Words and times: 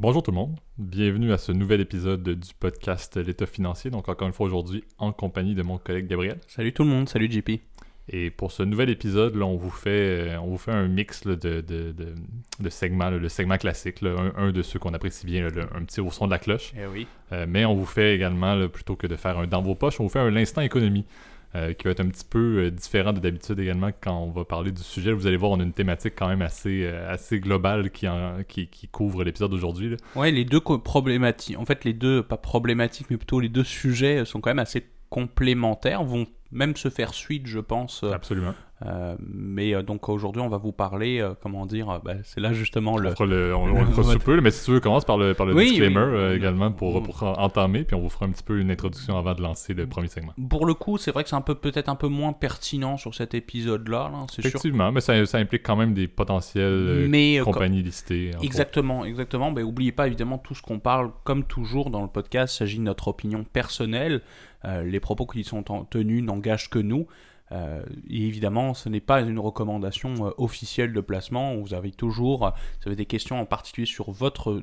Bonjour 0.00 0.22
tout 0.22 0.30
le 0.30 0.36
monde, 0.36 0.56
bienvenue 0.78 1.32
à 1.32 1.38
ce 1.38 1.50
nouvel 1.50 1.80
épisode 1.80 2.22
du 2.22 2.54
podcast 2.60 3.16
L'État 3.16 3.46
financier. 3.46 3.90
Donc 3.90 4.08
encore 4.08 4.28
une 4.28 4.32
fois 4.32 4.46
aujourd'hui 4.46 4.84
en 4.96 5.10
compagnie 5.10 5.56
de 5.56 5.62
mon 5.64 5.76
collègue 5.78 6.06
Gabriel. 6.06 6.38
Salut 6.46 6.72
tout 6.72 6.84
le 6.84 6.88
monde, 6.88 7.08
salut 7.08 7.28
JP. 7.28 7.60
Et 8.08 8.30
pour 8.30 8.52
ce 8.52 8.62
nouvel 8.62 8.90
épisode, 8.90 9.34
là, 9.34 9.44
on, 9.44 9.56
vous 9.56 9.70
fait, 9.70 10.30
euh, 10.30 10.40
on 10.40 10.46
vous 10.50 10.56
fait 10.56 10.70
un 10.70 10.86
mix 10.86 11.24
là, 11.24 11.34
de, 11.34 11.62
de, 11.62 11.90
de, 11.90 12.14
de, 12.60 12.68
segments, 12.70 13.10
le 13.10 13.28
segment 13.28 13.58
classique, 13.58 14.00
là, 14.00 14.14
un, 14.16 14.44
un, 14.44 14.52
de 14.52 14.62
ceux 14.62 14.78
qu'on 14.78 14.94
apprécie 14.94 15.26
bien, 15.26 15.48
un 15.48 15.84
petit 15.84 16.00
au 16.00 16.12
son 16.12 16.26
de 16.26 16.30
la 16.30 16.38
cloche. 16.38 16.72
Eh 16.76 16.86
oui. 16.86 17.08
Euh, 17.32 17.46
mais 17.48 17.64
on 17.64 17.74
vous 17.74 17.84
fait 17.84 18.14
également, 18.14 18.68
plutôt 18.68 18.94
que 18.94 19.08
de 19.08 19.16
faire 19.16 19.36
un 19.36 19.48
dans 19.48 19.62
vos 19.62 19.74
poches, 19.74 19.98
on 19.98 20.04
vous 20.04 20.10
fait 20.10 20.20
un 20.20 20.30
l'instant 20.30 20.60
économie. 20.60 21.06
Euh, 21.54 21.72
qui 21.72 21.84
va 21.84 21.92
être 21.92 22.00
un 22.00 22.08
petit 22.08 22.26
peu 22.28 22.58
euh, 22.58 22.70
différent 22.70 23.14
de 23.14 23.20
d'habitude 23.20 23.58
également 23.58 23.88
quand 24.02 24.20
on 24.20 24.30
va 24.30 24.44
parler 24.44 24.70
du 24.70 24.82
sujet. 24.82 25.12
Vous 25.12 25.26
allez 25.26 25.38
voir, 25.38 25.52
on 25.52 25.60
a 25.60 25.62
une 25.62 25.72
thématique 25.72 26.12
quand 26.14 26.28
même 26.28 26.42
assez, 26.42 26.84
euh, 26.84 27.10
assez 27.10 27.40
globale 27.40 27.90
qui, 27.90 28.06
en, 28.06 28.42
qui, 28.46 28.66
qui, 28.66 28.86
couvre 28.86 29.24
l'épisode 29.24 29.50
d'aujourd'hui. 29.50 29.96
Ouais, 30.14 30.30
les 30.30 30.44
deux 30.44 30.60
problématiques, 30.60 31.58
en 31.58 31.64
fait 31.64 31.86
les 31.86 31.94
deux, 31.94 32.22
pas 32.22 32.36
problématiques, 32.36 33.06
mais 33.08 33.16
plutôt 33.16 33.40
les 33.40 33.48
deux 33.48 33.64
sujets 33.64 34.26
sont 34.26 34.42
quand 34.42 34.50
même 34.50 34.58
assez 34.58 34.84
complémentaires, 35.10 36.04
vont 36.04 36.26
même 36.50 36.76
se 36.76 36.88
faire 36.88 37.14
suite, 37.14 37.46
je 37.46 37.60
pense. 37.60 38.04
Absolument. 38.04 38.54
Euh, 38.86 39.16
mais 39.20 39.74
euh, 39.74 39.82
donc 39.82 40.08
aujourd'hui, 40.08 40.40
on 40.40 40.48
va 40.48 40.56
vous 40.56 40.70
parler, 40.70 41.18
euh, 41.18 41.34
comment 41.40 41.66
dire, 41.66 42.00
bah, 42.04 42.14
c'est 42.22 42.40
là 42.40 42.52
justement 42.52 42.96
le. 42.96 43.12
On, 43.18 43.24
le, 43.24 43.54
on, 43.54 43.64
on 43.64 43.84
le 43.84 43.90
fera 43.90 44.12
sous 44.12 44.18
peu, 44.20 44.40
mais 44.40 44.52
si 44.52 44.64
tu 44.64 44.70
veux, 44.70 44.80
commence 44.80 45.04
par 45.04 45.18
le, 45.18 45.34
par 45.34 45.46
le 45.46 45.54
oui, 45.54 45.70
disclaimer 45.70 46.28
oui. 46.30 46.36
également 46.36 46.70
pour, 46.70 47.02
pour, 47.02 47.22
entamer, 47.22 47.82
puis 47.82 47.96
on 47.96 48.00
vous 48.00 48.08
fera 48.08 48.26
un 48.26 48.30
petit 48.30 48.44
peu 48.44 48.60
une 48.60 48.70
introduction 48.70 49.18
avant 49.18 49.34
de 49.34 49.42
lancer 49.42 49.74
le 49.74 49.86
premier 49.88 50.06
segment. 50.06 50.32
Pour 50.48 50.64
le 50.64 50.74
coup, 50.74 50.96
c'est 50.96 51.10
vrai 51.10 51.24
que 51.24 51.30
c'est 51.30 51.36
un 51.36 51.40
peu 51.40 51.56
peut-être 51.56 51.88
un 51.88 51.96
peu 51.96 52.06
moins 52.06 52.32
pertinent 52.32 52.96
sur 52.96 53.14
cet 53.14 53.34
épisode-là. 53.34 54.10
Là, 54.12 54.26
Effectivement, 54.38 54.84
sûr. 54.84 54.92
mais 54.92 55.00
ça, 55.00 55.26
ça, 55.26 55.38
implique 55.38 55.64
quand 55.64 55.76
même 55.76 55.92
des 55.92 56.06
potentielles 56.06 57.06
mais, 57.08 57.40
compagnies 57.42 57.82
listées. 57.82 58.30
Exactement, 58.42 59.00
autres. 59.00 59.08
exactement. 59.08 59.50
Mais 59.50 59.62
n'oubliez 59.62 59.92
pas 59.92 60.06
évidemment 60.06 60.38
tout 60.38 60.54
ce 60.54 60.62
qu'on 60.62 60.78
parle, 60.78 61.10
comme 61.24 61.42
toujours 61.42 61.90
dans 61.90 62.02
le 62.02 62.08
podcast, 62.08 62.56
s'agit 62.56 62.78
de 62.78 62.82
notre 62.84 63.08
opinion 63.08 63.42
personnelle. 63.42 64.22
Les 64.64 65.00
propos 65.00 65.26
qui 65.26 65.44
sont 65.44 65.62
tenus 65.62 66.22
n'engagent 66.22 66.70
que 66.70 66.78
nous. 66.78 67.06
Euh, 67.52 67.82
et 68.08 68.26
évidemment, 68.26 68.74
ce 68.74 68.88
n'est 68.88 69.00
pas 69.00 69.20
une 69.20 69.38
recommandation 69.38 70.26
euh, 70.26 70.30
officielle 70.38 70.92
de 70.92 71.00
placement. 71.00 71.56
Vous 71.56 71.74
avez 71.74 71.92
toujours, 71.92 72.46
euh, 72.46 72.50
vous 72.80 72.88
avez 72.88 72.96
des 72.96 73.06
questions 73.06 73.40
en 73.40 73.46
particulier 73.46 73.86
sur 73.86 74.10
votre 74.10 74.62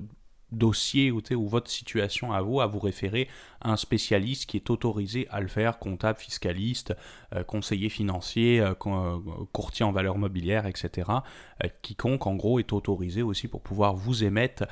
dossier 0.52 1.11
ou, 1.11 1.21
ou 1.31 1.47
votre 1.47 1.69
situation 1.69 2.31
à 2.31 2.41
vous, 2.41 2.61
à 2.61 2.67
vous 2.67 2.79
référer 2.79 3.27
à 3.61 3.71
un 3.71 3.77
spécialiste 3.77 4.45
qui 4.45 4.57
est 4.57 4.69
autorisé 4.69 5.27
à 5.29 5.41
le 5.41 5.47
faire, 5.47 5.79
comptable, 5.79 6.19
fiscaliste, 6.19 6.95
euh, 7.33 7.43
conseiller 7.43 7.89
financier, 7.89 8.59
euh, 8.59 8.73
euh, 8.85 9.19
courtier 9.52 9.85
en 9.85 9.91
valeur 9.91 10.17
mobilière, 10.17 10.65
etc. 10.65 11.09
quiconque, 11.81 12.27
en 12.27 12.35
gros, 12.35 12.59
est 12.59 12.73
autorisé 12.73 13.21
aussi 13.21 13.47
pour 13.47 13.61
pouvoir 13.61 13.95
vous 13.95 14.23
émettre 14.23 14.65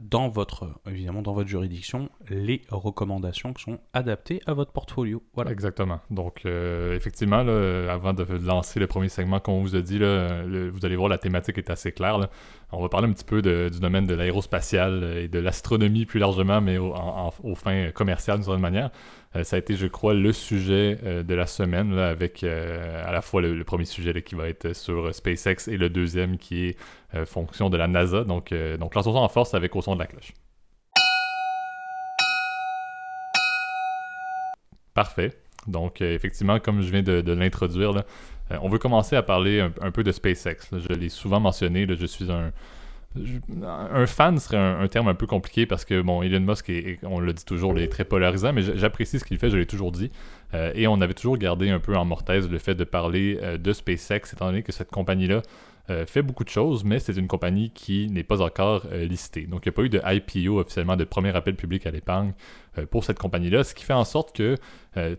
dans 0.00 0.28
votre, 0.28 0.68
évidemment, 0.86 1.22
dans 1.22 1.32
votre 1.32 1.48
juridiction, 1.48 2.10
les 2.28 2.62
recommandations 2.70 3.52
qui 3.52 3.64
sont 3.64 3.78
adaptées 3.92 4.40
à 4.46 4.54
votre 4.54 4.72
portfolio. 4.72 5.22
Voilà. 5.34 5.50
Exactement. 5.50 6.00
Donc, 6.10 6.44
effectivement, 6.44 7.42
là, 7.42 7.92
avant 7.92 8.12
de 8.12 8.24
lancer 8.44 8.80
le 8.80 8.86
premier 8.86 9.08
segment, 9.08 9.40
comme 9.40 9.54
on 9.54 9.62
vous 9.62 9.76
a 9.76 9.80
dit, 9.80 9.98
là, 9.98 10.42
vous 10.70 10.84
allez 10.84 10.96
voir, 10.96 11.08
la 11.08 11.18
thématique 11.18 11.58
est 11.58 11.70
assez 11.70 11.92
claire. 11.92 12.28
On 12.72 12.82
va 12.82 12.88
parler 12.88 13.08
un 13.08 13.12
petit 13.12 13.24
peu 13.24 13.42
du 13.42 13.80
domaine 13.80 14.06
de 14.06 14.14
l'aérospatiale 14.14 15.16
et 15.18 15.28
de 15.28 15.38
l'astronomie 15.38 16.06
plus 16.06 16.20
largement, 16.20 16.60
mais 16.60 16.78
au, 16.78 16.92
en, 16.92 17.26
en, 17.26 17.32
aux 17.42 17.54
fins 17.54 17.90
commerciales 17.90 18.38
d'une 18.38 18.44
certaine 18.44 18.62
manière. 18.62 18.90
Euh, 19.36 19.44
ça 19.44 19.56
a 19.56 19.58
été, 19.58 19.76
je 19.76 19.86
crois, 19.86 20.12
le 20.14 20.32
sujet 20.32 20.98
euh, 21.04 21.22
de 21.22 21.34
la 21.34 21.46
semaine, 21.46 21.96
avec 21.98 22.42
euh, 22.42 23.06
à 23.06 23.12
la 23.12 23.22
fois 23.22 23.40
le, 23.40 23.62
premier 23.64 23.84
sujet 23.84 24.22
qui 24.22 24.34
va 24.34 24.48
être 24.48 24.74
sur 24.74 25.14
SpaceX 25.14 25.68
et 25.68 25.76
le 25.76 25.88
deuxième 25.88 26.36
qui 26.36 26.66
est 26.66 26.76
fonction 27.24 27.70
de 27.70 27.76
la 27.76 27.88
NASA. 27.88 28.24
Donc, 28.24 28.54
donc 28.78 28.94
lançons 28.94 29.14
en 29.14 29.28
force 29.28 29.54
avec 29.54 29.74
au 29.76 29.82
son 29.82 29.94
de 29.94 30.00
la 30.00 30.06
cloche. 30.06 30.32
Parfait. 34.94 35.32
Donc, 35.66 36.00
effectivement, 36.00 36.58
comme 36.58 36.80
je 36.80 36.90
viens 36.90 37.02
de, 37.02 37.32
l'introduire, 37.32 38.04
on 38.50 38.68
veut 38.68 38.78
commencer 38.78 39.16
à 39.16 39.22
parler 39.22 39.60
un, 39.60 39.90
peu 39.90 40.02
de 40.02 40.12
SpaceX. 40.12 40.70
Je 40.72 40.94
l'ai 40.94 41.08
souvent 41.08 41.40
mentionné, 41.40 41.86
je 41.88 42.06
suis 42.06 42.30
un, 42.30 42.52
un 43.16 44.06
fan 44.06 44.38
serait 44.38 44.56
un, 44.56 44.86
terme 44.86 45.08
un 45.08 45.14
peu 45.14 45.26
compliqué 45.26 45.66
parce 45.66 45.84
que 45.84 46.00
bon 46.00 46.22
Elon 46.22 46.40
Musk 46.40 46.70
on 47.02 47.18
le 47.18 47.32
dit 47.32 47.44
toujours 47.44 47.76
il 47.76 47.82
est 47.82 47.88
très 47.88 48.04
polarisant 48.04 48.52
mais 48.52 48.62
j'apprécie 48.62 49.18
ce 49.18 49.24
qu'il 49.24 49.38
fait 49.38 49.50
je 49.50 49.56
l'ai 49.56 49.66
toujours 49.66 49.90
dit 49.90 50.12
euh, 50.54 50.70
et 50.76 50.86
on 50.86 51.00
avait 51.00 51.14
toujours 51.14 51.36
gardé 51.36 51.70
un 51.70 51.80
peu 51.80 51.96
en 51.96 52.04
mortaise 52.04 52.48
le 52.48 52.58
fait 52.58 52.76
de 52.76 52.84
parler 52.84 53.36
euh, 53.42 53.58
de 53.58 53.72
SpaceX 53.72 54.32
étant 54.32 54.46
donné 54.46 54.62
que 54.62 54.70
cette 54.70 54.92
compagnie 54.92 55.26
là 55.26 55.42
euh, 55.90 56.06
fait 56.06 56.22
beaucoup 56.22 56.44
de 56.44 56.48
choses, 56.48 56.84
mais 56.84 56.98
c'est 57.00 57.16
une 57.16 57.26
compagnie 57.26 57.70
qui 57.70 58.08
n'est 58.10 58.22
pas 58.22 58.42
encore 58.42 58.84
euh, 58.92 59.04
listée. 59.04 59.42
Donc, 59.42 59.66
il 59.66 59.68
n'y 59.68 59.74
a 59.74 59.76
pas 59.76 59.82
eu 59.82 59.88
de 59.88 60.00
IPO 60.04 60.60
officiellement, 60.60 60.96
de 60.96 61.04
premier 61.04 61.34
appel 61.34 61.56
public 61.56 61.84
à 61.86 61.90
l'épargne 61.90 62.32
euh, 62.78 62.86
pour 62.86 63.04
cette 63.04 63.18
compagnie-là, 63.18 63.64
ce 63.64 63.74
qui 63.74 63.84
fait 63.84 63.92
en 63.92 64.04
sorte 64.04 64.34
que 64.34 64.56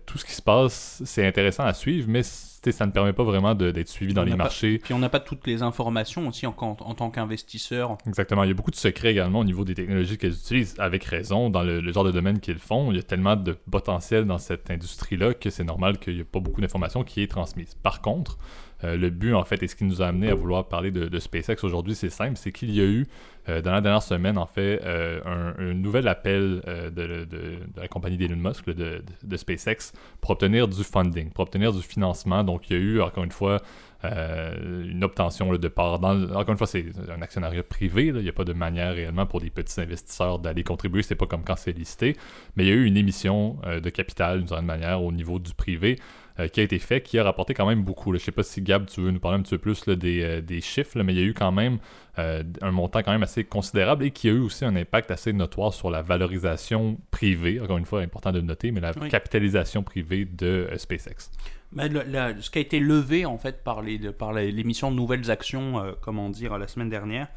tout 0.06 0.18
ce 0.18 0.26
qui 0.26 0.34
se 0.34 0.42
passe, 0.42 1.02
c'est 1.06 1.26
intéressant 1.26 1.64
à 1.64 1.74
suivre, 1.74 2.06
mais 2.10 2.24
ça 2.24 2.86
ne 2.86 2.92
permet 2.92 3.14
pas 3.14 3.24
vraiment 3.24 3.56
d'être 3.56 3.88
suivi 3.88 4.14
dans 4.14 4.26
les 4.26 4.36
marchés. 4.36 4.78
Pas, 4.78 4.84
puis 4.84 4.94
on 4.94 5.00
n'a 5.00 5.08
pas 5.08 5.22
toutes 5.22 5.48
les 5.48 5.62
informations 5.64 6.28
aussi 6.28 6.46
en, 6.46 6.54
en, 6.58 6.76
en 6.78 6.94
tant 6.94 7.10
qu'investisseur. 7.10 7.98
Exactement. 8.06 8.44
Il 8.44 8.50
y 8.50 8.52
a 8.52 8.54
beaucoup 8.54 8.72
de 8.72 8.76
secrets 8.76 9.12
également 9.12 9.40
au 9.40 9.44
niveau 9.46 9.64
des 9.64 9.74
technologies 9.74 10.18
qu'elles 10.18 10.34
utilisent, 10.34 10.76
avec 10.78 11.06
raison, 11.06 11.50
dans 11.50 11.64
le, 11.64 11.80
le 11.80 11.94
genre 11.94 12.04
de 12.04 12.12
domaine 12.12 12.42
qu'ils 12.42 12.60
font. 12.60 12.92
Il 12.92 12.98
y 12.98 13.00
a 13.00 13.04
tellement 13.04 13.38
de 13.38 13.54
potentiel 13.54 14.26
dans 14.26 14.38
cette 14.38 14.70
industrie-là 14.70 15.34
que 15.34 15.50
c'est 15.50 15.64
normal 15.64 16.00
qu'il 16.00 16.16
n'y 16.16 16.20
ait 16.20 16.26
pas 16.26 16.42
beaucoup 16.42 16.60
d'informations 16.60 17.06
qui 17.06 17.24
est 17.24 17.32
transmise. 17.32 17.74
Par 17.76 18.02
contre, 18.02 18.38
euh, 18.84 18.98
le 18.98 19.10
but, 19.10 19.34
en 19.34 19.44
fait, 19.44 19.62
et 19.64 19.68
ce 19.68 19.76
qui 19.76 19.84
nous 19.84 20.02
a 20.02 20.08
amené 20.08 20.30
à 20.30 20.36
vouloir 20.36 20.68
parler 20.68 20.92
de, 20.92 21.20
SpaceX 21.20 21.64
aujourd'hui, 21.64 21.96
c'est 21.96 22.10
simple, 22.10 22.38
c'est 22.38 22.52
qu'il 22.52 22.72
y 22.72 22.82
a 22.82 22.86
eu, 22.86 23.06
euh, 23.50 23.62
dans 23.62 23.72
la 23.72 23.82
dernière 23.82 24.04
semaine, 24.04 24.38
en 24.38 24.46
fait, 24.46 24.82
euh, 24.84 25.22
un, 25.58 25.74
nouvel 25.74 26.08
appel 26.08 26.62
de, 26.66 27.26
de, 27.26 27.60
la 27.76 27.88
compagnie 27.88 28.18
d'Elon 28.18 28.38
Musk, 28.38 28.70
de, 28.70 29.38
SpaceX, 29.38 29.94
pour 30.20 30.32
obtenir 30.32 30.68
du 30.68 30.84
funding, 30.84 31.30
pour 31.32 31.44
obtenir 31.44 31.72
du 31.72 31.82
financement. 31.82 32.44
Donc, 32.44 32.70
il 32.70 32.78
y 32.78 32.80
a 32.80 32.82
eu, 32.82 33.02
encore 33.02 33.24
une 33.24 33.32
fois, 33.32 33.62
euh, 34.04 34.84
une 34.90 35.04
obtention 35.04 35.52
là, 35.52 35.58
de 35.58 35.68
part. 35.68 36.00
Dans, 36.00 36.24
encore 36.32 36.50
une 36.50 36.58
fois, 36.58 36.68
c'est 36.68 36.86
un 37.10 37.22
actionnariat 37.22 37.64
privé. 37.64 38.08
Il 38.08 38.16
n'y 38.16 38.30
a 38.30 38.34
pas 38.34 38.44
de 38.44 38.54
manière 38.54 38.94
réellement 38.94 39.26
pour 39.26 39.42
des 39.42 39.50
petits 39.50 39.80
investisseurs 39.80 40.40
d'aller 40.40 40.64
contribuer. 40.64 41.04
C'est 41.04 41.16
pas 41.16 41.28
comme 41.28 41.44
quand 41.44 41.56
c'est 41.56 41.72
listé. 41.72 42.16
Mais 42.56 42.66
il 42.66 42.70
y 42.70 42.72
a 42.72 42.76
eu 42.76 42.86
une 42.86 42.98
émission 42.98 43.58
euh, 43.66 43.80
de 43.80 43.90
capital 43.90 44.40
d'une 44.40 44.48
certaine 44.48 44.66
manière 44.66 45.04
au 45.04 45.12
niveau 45.12 45.38
du 45.38 45.54
privé 45.54 46.00
euh, 46.40 46.48
qui 46.48 46.62
a 46.62 46.64
été 46.64 46.80
fait, 46.80 47.02
qui 47.02 47.20
a 47.20 47.24
rapporté 47.24 47.54
quand 47.54 47.68
même 47.68 47.84
beaucoup. 47.84 48.12
Là. 48.12 48.18
Je 48.18 48.24
sais 48.24 48.32
pas 48.32 48.44
si 48.44 48.62
Gab, 48.62 48.88
tu 48.88 49.02
veux 49.02 49.12
nous 49.12 49.20
parler 49.20 49.38
un 49.38 49.42
petit 49.42 49.56
peu 49.56 49.60
plus 49.60 49.86
là, 49.86 49.96
des, 49.96 50.42
des, 50.42 50.62
chiffres, 50.62 51.00
mais 51.04 51.14
il 51.14 51.20
y 51.20 51.24
a 51.24 51.26
eu 51.26 51.34
quand 51.34 51.52
même 51.52 51.78
un 52.18 52.72
montant 52.72 53.02
quand 53.02 53.12
même 53.12 53.24
assez 53.24 53.44
considérable 53.44 54.04
et 54.04 54.12
qui 54.12 54.30
a 54.30 54.32
eu 54.32 54.40
aussi 54.40 54.64
un 54.64 54.76
impact 54.76 55.10
assez 55.12 55.34
notoire 55.34 55.74
sur 55.74 55.90
la 55.90 56.02
valorisation 56.02 57.00
privée. 57.10 57.60
Encore 57.60 57.78
une 57.78 57.86
fois, 57.86 58.02
important 58.02 58.32
de 58.32 58.40
le 58.40 58.46
noter, 58.46 58.72
mais 58.72 58.82
la 58.82 58.92
oui. 59.00 59.10
capitalisation 59.10 59.82
privée 59.82 60.26
de 60.26 60.70
SpaceX. 60.76 61.32
Mais 61.74 61.90
ce 61.90 62.50
qui 62.50 62.58
a 62.58 62.62
été 62.62 62.80
levé 62.80 63.26
en 63.26 63.38
fait 63.38 63.64
par 63.64 63.82
par 64.18 64.34
l'émission 64.34 64.92
de 64.92 64.96
nouvelles 64.96 65.32
actions, 65.32 65.80
euh, 65.80 65.94
comment 66.02 66.30
dire, 66.30 66.58
la 66.58 66.68
semaine 66.68 66.90
dernière, 66.90 67.28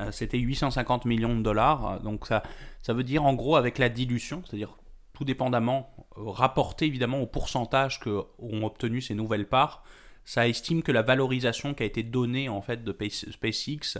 euh, 0.00 0.10
c'était 0.10 0.38
850 0.38 1.04
millions 1.04 1.36
de 1.36 1.42
dollars. 1.42 2.00
Donc 2.00 2.26
ça, 2.26 2.42
ça 2.80 2.94
veut 2.94 3.04
dire 3.04 3.24
en 3.24 3.34
gros 3.34 3.56
avec 3.56 3.78
la 3.78 3.88
dilution, 3.88 4.42
c'est-à-dire 4.46 4.76
tout 5.12 5.24
dépendamment, 5.24 5.94
rapporté 6.16 6.86
évidemment 6.86 7.20
au 7.20 7.26
pourcentage 7.26 8.00
que 8.00 8.22
ont 8.38 8.64
obtenu 8.64 9.00
ces 9.00 9.14
nouvelles 9.14 9.46
parts, 9.46 9.82
ça 10.24 10.48
estime 10.48 10.82
que 10.82 10.92
la 10.92 11.02
valorisation 11.02 11.74
qui 11.74 11.82
a 11.82 11.86
été 11.86 12.02
donnée 12.02 12.48
en 12.48 12.62
fait 12.62 12.84
de 12.84 12.96
SpaceX 13.10 13.98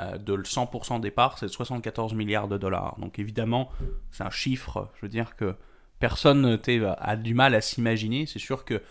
euh, 0.00 0.16
de 0.16 0.36
100% 0.36 1.00
des 1.00 1.10
parts, 1.10 1.38
c'est 1.38 1.48
74 1.48 2.14
milliards 2.14 2.48
de 2.48 2.56
dollars. 2.56 2.96
Donc 2.98 3.18
évidemment, 3.18 3.70
c'est 4.10 4.24
un 4.24 4.30
chiffre, 4.30 4.90
je 4.96 5.02
veux 5.02 5.10
dire 5.10 5.36
que 5.36 5.54
personne 5.98 6.58
a 6.98 7.16
du 7.16 7.34
mal 7.34 7.54
à 7.54 7.60
s'imaginer. 7.60 8.26
C'est 8.26 8.38
sûr 8.38 8.64
que 8.64 8.82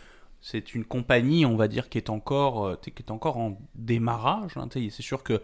c'est 0.46 0.76
une 0.76 0.84
compagnie, 0.84 1.46
on 1.46 1.56
va 1.56 1.70
dire, 1.70 1.88
qui 1.88 1.98
est 1.98 2.10
encore, 2.10 2.66
euh, 2.66 2.76
qui 2.76 2.92
est 2.92 3.12
encore 3.12 3.38
en 3.38 3.58
démarrage. 3.76 4.58
Hein, 4.58 4.68
c'est 4.74 5.02
sûr 5.02 5.24
que 5.24 5.42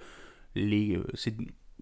les, 0.55 0.97
euh, 0.97 1.07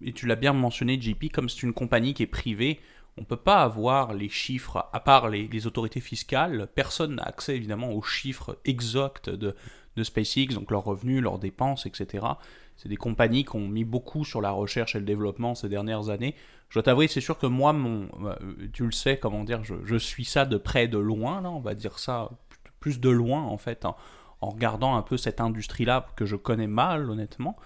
et 0.04 0.14
tu 0.14 0.28
l'as 0.28 0.36
bien 0.36 0.54
mentionné, 0.54 1.02
JP, 1.02 1.32
comme 1.34 1.50
c'est 1.50 1.64
une 1.64 1.74
compagnie 1.74 2.14
qui 2.14 2.22
est 2.22 2.28
privée, 2.28 2.80
on 3.18 3.22
ne 3.22 3.26
peut 3.26 3.36
pas 3.36 3.64
avoir 3.64 4.14
les 4.14 4.30
chiffres, 4.30 4.88
à 4.94 5.00
part 5.00 5.30
les, 5.30 5.66
autorités 5.66 6.00
fiscales, 6.00 6.68
personne 6.76 7.16
n'a 7.16 7.24
accès 7.24 7.56
évidemment 7.56 7.92
aux 7.92 8.04
chiffres 8.04 8.60
exacts 8.66 9.32
de, 9.32 9.56
de 9.96 10.04
SpaceX, 10.04 10.54
donc 10.54 10.70
leurs 10.70 10.84
revenus, 10.84 11.20
leurs 11.24 11.40
dépenses, 11.40 11.88
etc. 11.88 12.24
C'est 12.76 12.90
des 12.90 12.98
compagnies 12.98 13.46
qui 13.46 13.56
ont 13.56 13.68
mis 13.68 13.84
beaucoup 13.84 14.26
sur 14.26 14.42
la 14.42 14.52
recherche 14.52 14.96
et 14.96 15.00
le 15.00 15.06
développement 15.06 15.56
ces 15.56 15.70
dernières 15.70 16.10
années. 16.10 16.36
Je 16.70 16.76
dois 16.76 16.84
t'avouer, 16.84 17.08
c'est 17.08 17.22
sûr 17.22 17.40
que 17.40 17.48
moi, 17.48 17.74
mon, 17.74 18.10
euh, 18.26 18.36
tu 18.74 18.86
le 18.86 18.92
sais, 18.92 19.18
comment 19.18 19.44
dire, 19.44 19.64
je, 19.64 19.74
je 19.84 19.96
suis 19.96 20.26
ça 20.26 20.46
de 20.46 20.58
près, 20.58 20.88
de 20.88 21.00
loin, 21.00 21.42
là, 21.42 21.50
on 21.50 21.62
va 21.62 21.74
dire 21.74 21.98
ça 21.98 22.30
plus 22.80 23.00
de 23.00 23.10
loin 23.10 23.44
en 23.44 23.58
fait, 23.58 23.86
en, 23.86 23.96
en 24.42 24.50
regardant 24.50 24.96
un 24.96 25.02
peu 25.02 25.18
cette 25.18 25.42
industrie-là 25.42 26.08
que 26.16 26.26
je 26.26 26.36
connais 26.36 26.68
mal 26.68 27.10
honnêtement. 27.10 27.58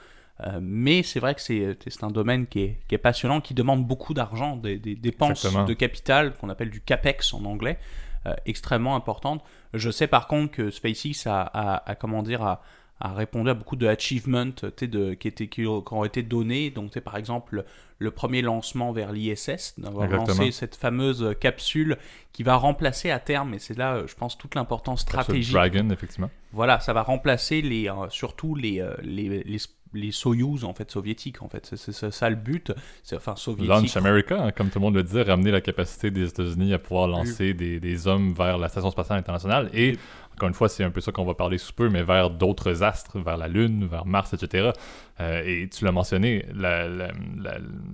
Euh, 0.48 0.60
mais 0.62 1.04
c'est 1.04 1.20
vrai 1.20 1.36
que 1.36 1.42
c'est 1.42 2.04
un 2.04 2.10
domaine 2.10 2.48
qui 2.48 2.62
est, 2.62 2.80
qui 2.88 2.96
est, 2.96 3.00
passionnant, 3.00 3.42
qui 3.42 3.54
demande 3.54 3.86
beaucoup 3.86 4.14
d'argent, 4.14 4.56
des, 4.56 4.80
des, 4.80 4.96
dépenses 4.96 5.46
Exactement. 5.46 5.66
de 5.66 5.74
capital 5.74 6.34
qu'on 6.34 6.50
appelle 6.50 6.72
du 6.72 6.82
capex 6.82 7.34
en 7.34 7.46
anglais, 7.46 7.78
euh, 8.26 8.34
extrêmement 8.46 8.96
importantes. 8.96 9.44
Je 9.74 9.92
sais 9.92 10.08
par 10.08 10.28
contre 10.28 10.52
que 10.52 10.72
SpaceX 10.72 11.28
a, 11.28 11.42
a, 11.42 11.90
a 11.90 11.96
comment 11.96 12.24
dire, 12.24 12.42
a, 12.42 12.64
a 13.02 13.14
répondu 13.14 13.50
à 13.50 13.54
beaucoup 13.54 13.76
de 13.76 13.88
achievements 13.88 14.46
de, 14.46 15.14
qui, 15.16 15.28
étaient, 15.28 15.48
qui, 15.48 15.66
ont 15.66 16.06
été 16.06 16.22
donnés. 16.22 16.70
Donc, 16.70 16.98
par 17.00 17.18
exemple, 17.18 17.66
le 17.98 18.12
premier 18.12 18.42
lancement 18.42 18.92
vers 18.92 19.12
l'ISS, 19.12 19.76
d'avoir 19.78 20.08
lancé 20.08 20.52
cette 20.52 20.76
fameuse 20.76 21.36
capsule 21.40 21.98
qui 22.32 22.44
va 22.44 22.56
remplacer 22.56 23.12
à 23.12 23.20
terme, 23.20 23.56
et 23.56 23.60
c'est 23.60 23.78
là, 23.78 24.04
je 24.06 24.14
pense, 24.16 24.38
toute 24.38 24.56
l'importance 24.56 25.02
stratégique. 25.02 25.54
Dragon, 25.54 25.90
effectivement. 25.90 26.30
Voilà, 26.54 26.80
ça 26.80 26.94
va 26.94 27.02
remplacer 27.02 27.62
les, 27.62 27.90
euh, 27.90 28.10
surtout 28.10 28.56
les, 28.56 28.80
euh, 28.80 28.96
les, 29.04 29.44
les 29.44 29.60
les 29.94 30.12
Soyuz 30.12 30.64
en 30.64 30.74
fait 30.74 30.90
soviétiques 30.90 31.42
en 31.42 31.50
fait 31.50 31.74
c'est 31.76 32.12
ça 32.12 32.30
le 32.30 32.36
but 32.36 32.72
c'est 33.04 33.18
enfin 33.18 33.36
soviétique 33.36 33.70
Launch 33.70 33.98
America 33.98 34.42
hein, 34.42 34.52
comme 34.52 34.70
tout 34.70 34.80
le 34.80 34.86
monde 34.86 34.96
le 34.96 35.04
dit 35.04 35.22
ramener 35.22 35.52
la 35.52 35.62
capacité 35.62 36.12
des 36.12 36.30
États-Unis 36.30 36.74
à 36.74 36.80
pouvoir 36.80 37.08
lancer 37.08 37.54
des, 37.54 37.80
des, 37.80 38.08
hommes 38.08 38.34
vers 38.34 38.58
la 38.58 38.70
station 38.70 38.90
spatiale 38.90 39.20
internationale 39.20 39.70
et 39.74 39.98
encore 40.42 40.48
une 40.48 40.56
fois, 40.56 40.70
c'est 40.70 40.84
un 40.84 40.90
peu 40.90 41.02
ça 41.02 41.12
qu'on 41.12 41.24
va 41.24 41.36
parler 41.36 41.60
sous 41.60 41.72
peu, 41.72 41.88
mais 41.88 42.02
vers 42.02 42.32
d'autres 42.32 42.82
astres, 42.82 43.20
vers 43.20 43.38
la 43.38 43.48
Lune, 43.48 43.86
vers 43.86 44.08
Mars, 44.08 44.34
etc. 44.34 44.72
Euh, 45.20 45.44
et 45.46 45.70
tu 45.70 45.86
l'as 45.86 45.92
mentionné, 45.92 46.48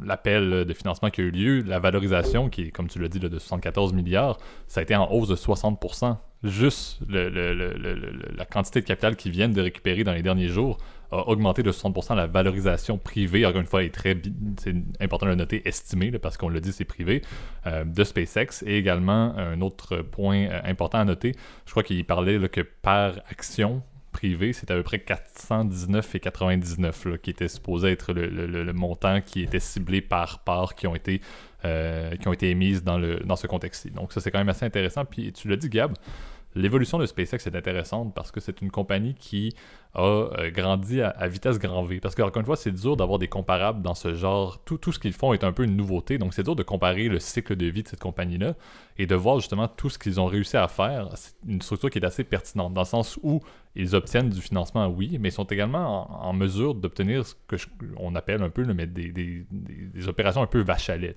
l'appel 0.01 0.63
de 0.63 0.73
financement 0.73 1.09
qui 1.09 1.19
a 1.19 1.23
eu 1.25 1.31
lieu, 1.31 1.61
la 1.63 1.79
valorisation, 1.79 2.47
qui 2.47 2.61
est, 2.61 2.71
comme 2.71 2.87
tu 2.87 2.99
l'as 2.99 3.09
dit, 3.09 3.19
de 3.19 3.27
74 3.37 3.91
milliards, 3.91 4.37
ça 4.67 4.79
a 4.79 4.83
été 4.83 4.95
en 4.95 5.11
hausse 5.11 5.27
de 5.27 5.35
60%. 5.35 6.15
Juste 6.43 7.01
la 7.09 8.45
quantité 8.45 8.79
de 8.79 8.85
capital 8.85 9.17
qu'ils 9.17 9.33
viennent 9.33 9.51
de 9.51 9.61
récupérer 9.61 10.05
dans 10.05 10.13
les 10.13 10.21
derniers 10.21 10.47
jours 10.47 10.77
a 11.11 11.29
augmenté 11.29 11.63
de 11.63 11.71
60% 11.71 12.15
la 12.15 12.27
valorisation 12.27 12.97
privée, 12.97 13.45
encore 13.45 13.61
une 13.61 13.67
fois, 13.67 13.83
est 13.83 13.93
très, 13.93 14.17
c'est 14.57 14.75
important 14.99 15.27
de 15.27 15.35
noter, 15.35 15.67
estimé, 15.67 16.11
parce 16.11 16.37
qu'on 16.37 16.49
le 16.49 16.59
dit, 16.59 16.71
c'est 16.71 16.85
privé, 16.85 17.21
euh, 17.65 17.83
de 17.83 18.03
SpaceX. 18.03 18.63
Et 18.65 18.77
également, 18.77 19.35
un 19.37 19.61
autre 19.61 19.97
point 19.97 20.47
euh, 20.47 20.61
important 20.65 20.99
à 20.99 21.05
noter, 21.05 21.33
je 21.65 21.71
crois 21.71 21.83
qu'il 21.83 22.03
parlait 22.05 22.49
que 22.49 22.61
par 22.61 23.13
action 23.29 23.83
privée, 24.17 24.51
c'est 24.51 24.69
à 24.71 24.75
peu 24.75 24.83
près 24.83 24.97
419,99 24.97 27.19
qui 27.19 27.29
était 27.29 27.47
supposé 27.47 27.91
être 27.91 28.13
le, 28.13 28.73
montant 28.73 29.21
qui 29.21 29.43
était 29.43 29.59
ciblé 29.59 30.01
par 30.01 30.39
part 30.39 30.73
qui 30.73 30.87
ont 30.87 30.95
été, 30.95 31.21
euh, 31.65 32.15
qui 32.15 32.27
ont 32.27 32.33
été 32.33 32.49
émises 32.49 32.83
dans, 32.83 32.97
le, 32.97 33.19
dans 33.19 33.35
ce 33.35 33.45
contexte-ci. 33.45 33.91
Donc 33.91 34.13
ça, 34.13 34.19
c'est 34.19 34.31
quand 34.31 34.39
même 34.39 34.49
assez 34.49 34.65
intéressant. 34.65 35.05
Puis 35.05 35.31
tu 35.33 35.47
l'as 35.47 35.55
dit, 35.55 35.69
Gab, 35.69 35.93
l'évolution 36.57 36.97
de 36.97 37.05
SpaceX 37.05 37.47
est 37.47 37.55
intéressante 37.55 38.13
parce 38.13 38.31
que 38.31 38.39
c'est 38.39 38.61
une 38.61 38.71
compagnie 38.71 39.13
qui 39.13 39.53
a 39.93 40.01
euh, 40.01 40.51
grandi 40.51 41.01
à, 41.01 41.27
vitesse 41.27 41.59
grand 41.59 41.83
V. 41.83 41.99
Parce 41.99 42.15
que, 42.15 42.21
encore 42.21 42.39
une 42.39 42.45
fois, 42.45 42.55
c'est 42.55 42.71
dur 42.71 42.97
d'avoir 42.97 43.19
des 43.19 43.27
comparables 43.27 43.81
dans 43.81 43.95
ce 43.95 44.13
genre. 44.13 44.59
Tout, 44.63 44.77
tout 44.77 44.91
ce 44.91 44.99
qu'ils 44.99 45.13
font 45.13 45.33
est 45.33 45.43
un 45.43 45.51
peu 45.51 45.63
une 45.63 45.75
nouveauté. 45.75 46.17
Donc, 46.17 46.33
c'est 46.33 46.43
dur 46.43 46.55
de 46.55 46.63
comparer 46.63 47.07
le 47.07 47.19
cycle 47.19 47.55
de 47.55 47.65
vie 47.67 47.83
de 47.83 47.87
cette 47.87 47.99
compagnie-là 47.99 48.55
et 48.97 49.05
de 49.05 49.15
voir 49.15 49.39
justement 49.39 49.67
tout 49.67 49.89
ce 49.89 49.97
qu'ils 49.97 50.19
ont 50.19 50.25
réussi 50.25 50.57
à 50.57 50.67
faire. 50.67 51.09
C'est 51.15 51.35
une 51.47 51.61
structure 51.61 51.89
qui 51.89 51.99
est 51.99 52.05
assez 52.05 52.23
pertinente 52.23 52.73
dans 52.73 52.81
le 52.81 52.87
sens 52.87 53.19
où 53.23 53.41
ils 53.79 53.95
obtiennent 53.95 54.29
du 54.29 54.41
financement, 54.41 54.87
oui, 54.87 55.17
mais 55.19 55.29
ils 55.29 55.33
sont 55.33 55.43
également 55.43 56.25
en, 56.27 56.33
mesure 56.33 56.73
d'obtenir 56.73 57.25
ce 57.25 57.35
que 57.47 57.55
on 57.97 58.15
appelle 58.15 58.41
un 58.41 58.49
peu 58.49 58.63
mais 58.73 58.87
des, 58.87 59.11
des, 59.11 59.45
des, 59.51 60.07
opérations 60.07 60.41
un 60.41 60.47
peu 60.47 60.61
vache 60.61 60.89
à 60.89 60.97
lait. 60.97 61.15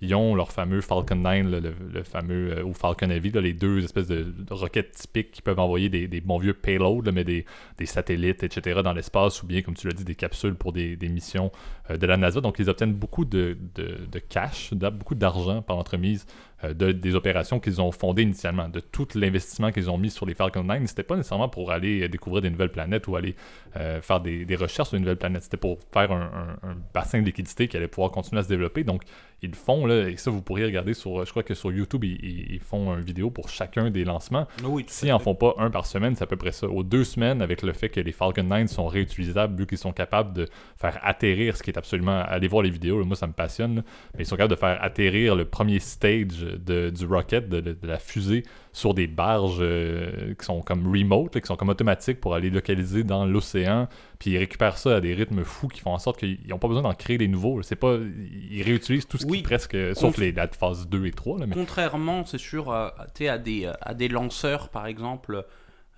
Ils 0.00 0.14
ont 0.14 0.36
leur 0.36 0.52
fameux 0.52 0.80
Falcon 0.80 1.16
9, 1.16 1.60
le, 1.92 2.02
fameux, 2.04 2.58
euh, 2.58 2.62
ou 2.62 2.72
Falcon 2.72 3.10
Heavy, 3.10 3.32
les 3.32 3.52
deux 3.52 3.82
espèces 3.82 4.06
de, 4.06 4.32
roquettes 4.50 4.92
typiques 4.92 5.32
qui 5.32 5.42
peuvent 5.42 5.58
envoyer 5.58 5.88
des, 5.88 6.20
bons 6.20 6.38
vieux 6.38 6.54
payloads, 6.54 7.10
mais 7.12 7.24
des, 7.24 7.44
satellites, 7.84 8.44
etc., 8.44 8.80
dans 8.84 8.92
l'espace, 8.92 9.42
ou 9.42 9.46
bien, 9.46 9.62
comme 9.62 9.74
tu 9.74 9.88
l'as 9.88 9.94
dit, 9.94 10.04
des 10.04 10.14
capsules 10.14 10.54
pour 10.54 10.72
des, 10.72 10.96
missions 11.02 11.50
euh, 11.90 11.96
de 11.96 12.06
la 12.06 12.16
NASA. 12.16 12.40
Donc, 12.40 12.60
ils 12.60 12.70
obtiennent 12.70 12.94
beaucoup 12.94 13.24
de, 13.24 13.58
de 13.74 14.18
cash, 14.20 14.72
beaucoup 14.72 15.16
d'argent 15.16 15.62
par 15.62 15.76
l'entremise 15.76 16.26
euh, 16.64 16.74
des 16.74 17.14
opérations 17.14 17.60
qu'ils 17.60 17.80
ont 17.80 17.92
fondées 17.92 18.22
initialement, 18.22 18.68
de 18.68 18.80
tout 18.80 19.06
l'investissement 19.14 19.70
qu'ils 19.70 19.90
ont 19.90 19.98
mis 19.98 20.10
sur 20.10 20.26
les 20.26 20.34
Falcon 20.34 20.64
9. 20.64 20.86
C'était 20.86 21.04
pas 21.04 21.16
nécessairement 21.16 21.48
pour 21.48 21.70
aller 21.70 22.02
euh, 22.02 22.08
découvrir 22.08 22.42
des 22.42 22.50
nouvelles 22.50 22.72
planètes 22.72 23.06
ou 23.06 23.14
aller 23.14 23.36
euh, 23.76 24.02
faire 24.02 24.20
des, 24.20 24.44
recherches 24.56 24.88
sur 24.88 24.96
une 24.96 25.04
nouvelle 25.04 25.18
planète. 25.18 25.44
C'était 25.44 25.56
pour 25.56 25.78
faire 25.92 26.10
un, 26.10 26.58
bassin 26.92 27.20
de 27.20 27.26
liquidité 27.26 27.68
qui 27.68 27.76
allait 27.76 27.86
pouvoir 27.86 28.10
continuer 28.10 28.40
à 28.40 28.42
se 28.42 28.48
développer. 28.48 28.82
Donc, 28.82 29.02
ils 29.42 29.54
font, 29.54 29.86
là, 29.86 30.08
et 30.08 30.16
ça, 30.16 30.30
vous 30.30 30.42
pourriez 30.42 30.64
regarder 30.64 30.94
sur, 30.94 31.24
je 31.24 31.30
crois 31.30 31.44
que 31.44 31.54
sur 31.54 31.70
YouTube, 31.70 32.04
ils, 32.04 32.58
font 32.60 32.94
une 32.94 33.04
vidéo 33.04 33.30
pour 33.30 33.48
chacun 33.48 33.90
des 33.90 34.04
lancements. 34.04 34.48
Oui, 34.64 34.84
S'ils 34.88 35.12
en 35.12 35.20
font 35.20 35.36
pas 35.36 35.54
un 35.58 35.70
par 35.70 35.86
semaine, 35.86 36.16
c'est 36.16 36.24
à 36.24 36.26
peu 36.26 36.36
près 36.36 36.50
ça. 36.50 36.68
Aux 36.68 36.82
deux 36.82 37.04
semaines, 37.04 37.40
avec 37.40 37.62
le 37.62 37.72
fait 37.72 37.88
que 37.88 38.00
les 38.00 38.10
Falcon 38.10 38.42
9 38.42 38.66
sont 38.68 38.88
réutilisables, 38.88 39.56
vu 39.56 39.66
qu'ils 39.66 39.78
sont 39.78 39.92
capables 39.92 40.32
de 40.32 40.46
faire 40.76 40.98
atterrir, 41.02 41.56
ce 41.56 41.62
qui 41.62 41.70
est 41.70 41.78
absolument. 41.78 42.20
Allez 42.26 42.48
voir 42.48 42.62
les 42.62 42.70
vidéos, 42.70 43.04
moi, 43.04 43.14
ça 43.14 43.28
me 43.28 43.32
passionne, 43.32 43.84
mais 44.14 44.24
ils 44.24 44.26
sont 44.26 44.36
capables 44.36 44.54
de 44.54 44.58
faire 44.58 44.82
atterrir 44.82 45.36
le 45.36 45.44
premier 45.44 45.78
stage 45.78 46.44
du 46.66 47.06
rocket, 47.06 47.48
de, 47.48 47.76
la 47.82 47.98
fusée, 47.98 48.42
sur 48.72 48.92
des 48.92 49.06
barges 49.06 49.58
euh, 49.60 50.34
qui 50.38 50.44
sont 50.44 50.62
comme 50.62 50.86
remote, 50.92 51.40
qui 51.40 51.46
sont 51.46 51.56
comme 51.56 51.68
automatiques 51.68 52.20
pour 52.20 52.34
aller 52.34 52.50
localiser 52.50 53.04
dans 53.04 53.24
l'océan. 53.24 53.88
Puis 54.18 54.30
ils 54.30 54.38
récupèrent 54.38 54.78
ça 54.78 54.96
à 54.96 55.00
des 55.00 55.14
rythmes 55.14 55.44
fous 55.44 55.68
qui 55.68 55.80
font 55.80 55.92
en 55.92 55.98
sorte 55.98 56.18
qu'ils 56.18 56.38
n'ont 56.48 56.58
pas 56.58 56.68
besoin 56.68 56.82
d'en 56.82 56.94
créer 56.94 57.18
des 57.18 57.28
nouveaux. 57.28 57.62
C'est 57.62 57.76
pas, 57.76 57.96
ils 58.50 58.62
réutilisent 58.62 59.06
tout 59.06 59.18
ce 59.18 59.26
qui 59.26 59.38
est 59.38 59.42
presque, 59.42 59.76
sauf 59.94 60.18
les 60.18 60.32
dates 60.32 60.56
phase 60.56 60.88
2 60.88 61.06
et 61.06 61.12
3. 61.12 61.38
Contrairement, 61.52 62.24
c'est 62.24 62.38
sûr, 62.38 62.72
à, 62.72 62.94
à, 62.98 63.38
des, 63.38 63.70
à 63.80 63.94
des 63.94 64.08
lanceurs, 64.08 64.70
par 64.70 64.86
exemple 64.86 65.44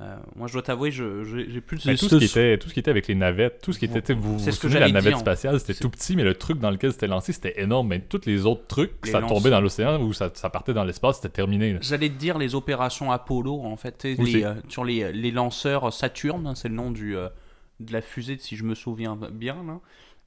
euh, 0.00 0.16
moi, 0.34 0.46
je 0.46 0.54
dois 0.54 0.62
t'avouer, 0.62 0.90
j'ai 0.90 1.60
plus 1.60 1.76
de 1.76 1.94
tout 1.94 2.08
ce, 2.08 2.16
qui 2.16 2.24
était, 2.24 2.56
tout 2.56 2.68
ce 2.68 2.74
qui 2.74 2.80
était 2.80 2.90
avec 2.90 3.06
les 3.06 3.14
navettes, 3.14 3.60
tout 3.62 3.74
ce 3.74 3.78
qui 3.78 3.84
était, 3.84 4.14
vous 4.14 4.38
vous 4.38 4.50
souvenez, 4.50 4.80
la 4.80 4.88
navette 4.90 5.18
spatiale, 5.18 5.60
c'était 5.60 5.74
tout 5.74 5.90
petit, 5.90 6.16
mais 6.16 6.24
le 6.24 6.34
truc 6.34 6.58
dans 6.58 6.70
lequel 6.70 6.92
c'était 6.92 7.06
lancé, 7.06 7.34
c'était 7.34 7.60
énorme. 7.60 7.88
Mais 7.88 8.00
tous 8.00 8.22
les 8.24 8.46
autres 8.46 8.66
trucs, 8.66 8.92
ça 9.04 9.20
tombait 9.20 9.50
dans 9.50 9.60
l'océan 9.60 10.00
ou 10.00 10.12
ça, 10.14 10.30
partait 10.50 10.72
dans 10.72 10.84
l'espace, 10.84 11.16
c'était 11.16 11.28
terminé. 11.28 11.76
J'allais 11.82 12.08
te 12.08 12.14
dire 12.14 12.38
les 12.38 12.54
opérations 12.54 13.12
Apollo, 13.12 13.60
en 13.62 13.76
fait, 13.76 14.04
les, 14.04 14.44
euh, 14.44 14.54
sur 14.68 14.84
les, 14.84 15.12
les, 15.12 15.30
lanceurs 15.30 15.92
Saturne, 15.92 16.46
hein, 16.46 16.54
c'est 16.54 16.68
le 16.68 16.74
nom 16.74 16.90
du, 16.90 17.16
euh, 17.16 17.28
de 17.80 17.92
la 17.92 18.00
fusée, 18.00 18.36
si 18.38 18.56
je 18.56 18.64
me 18.64 18.74
souviens 18.74 19.16
bien. 19.16 19.80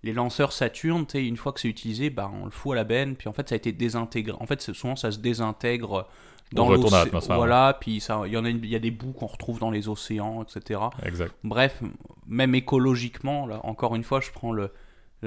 les 0.03 0.13
lanceurs 0.13 0.51
Saturne, 0.51 1.05
une 1.13 1.37
fois 1.37 1.53
que 1.53 1.59
c'est 1.59 1.69
utilisé, 1.69 2.09
bah, 2.09 2.31
on 2.33 2.45
le 2.45 2.51
fout 2.51 2.73
à 2.73 2.75
la 2.75 2.83
benne, 2.83 3.15
puis 3.15 3.29
en 3.29 3.33
fait 3.33 3.49
ça 3.49 3.55
a 3.55 3.57
été 3.57 3.71
désintégré. 3.71 4.35
En 4.39 4.45
fait, 4.45 4.61
souvent 4.61 4.95
ça 4.95 5.11
se 5.11 5.19
désintègre 5.19 6.07
dans 6.51 6.69
l'atmosphère. 6.69 7.35
Voilà, 7.35 7.77
puis 7.79 7.97
il 7.97 8.31
y 8.31 8.37
en 8.37 8.45
a, 8.45 8.49
il 8.49 8.65
y 8.65 8.75
a 8.75 8.79
des 8.79 8.91
bouts 8.91 9.13
qu'on 9.13 9.27
retrouve 9.27 9.59
dans 9.59 9.71
les 9.71 9.87
océans, 9.87 10.43
etc. 10.43 10.79
Exact. 11.05 11.33
Bref, 11.43 11.81
même 12.27 12.55
écologiquement, 12.55 13.45
là, 13.45 13.61
encore 13.63 13.95
une 13.95 14.03
fois, 14.03 14.19
je 14.19 14.31
prends 14.31 14.51
le, 14.51 14.71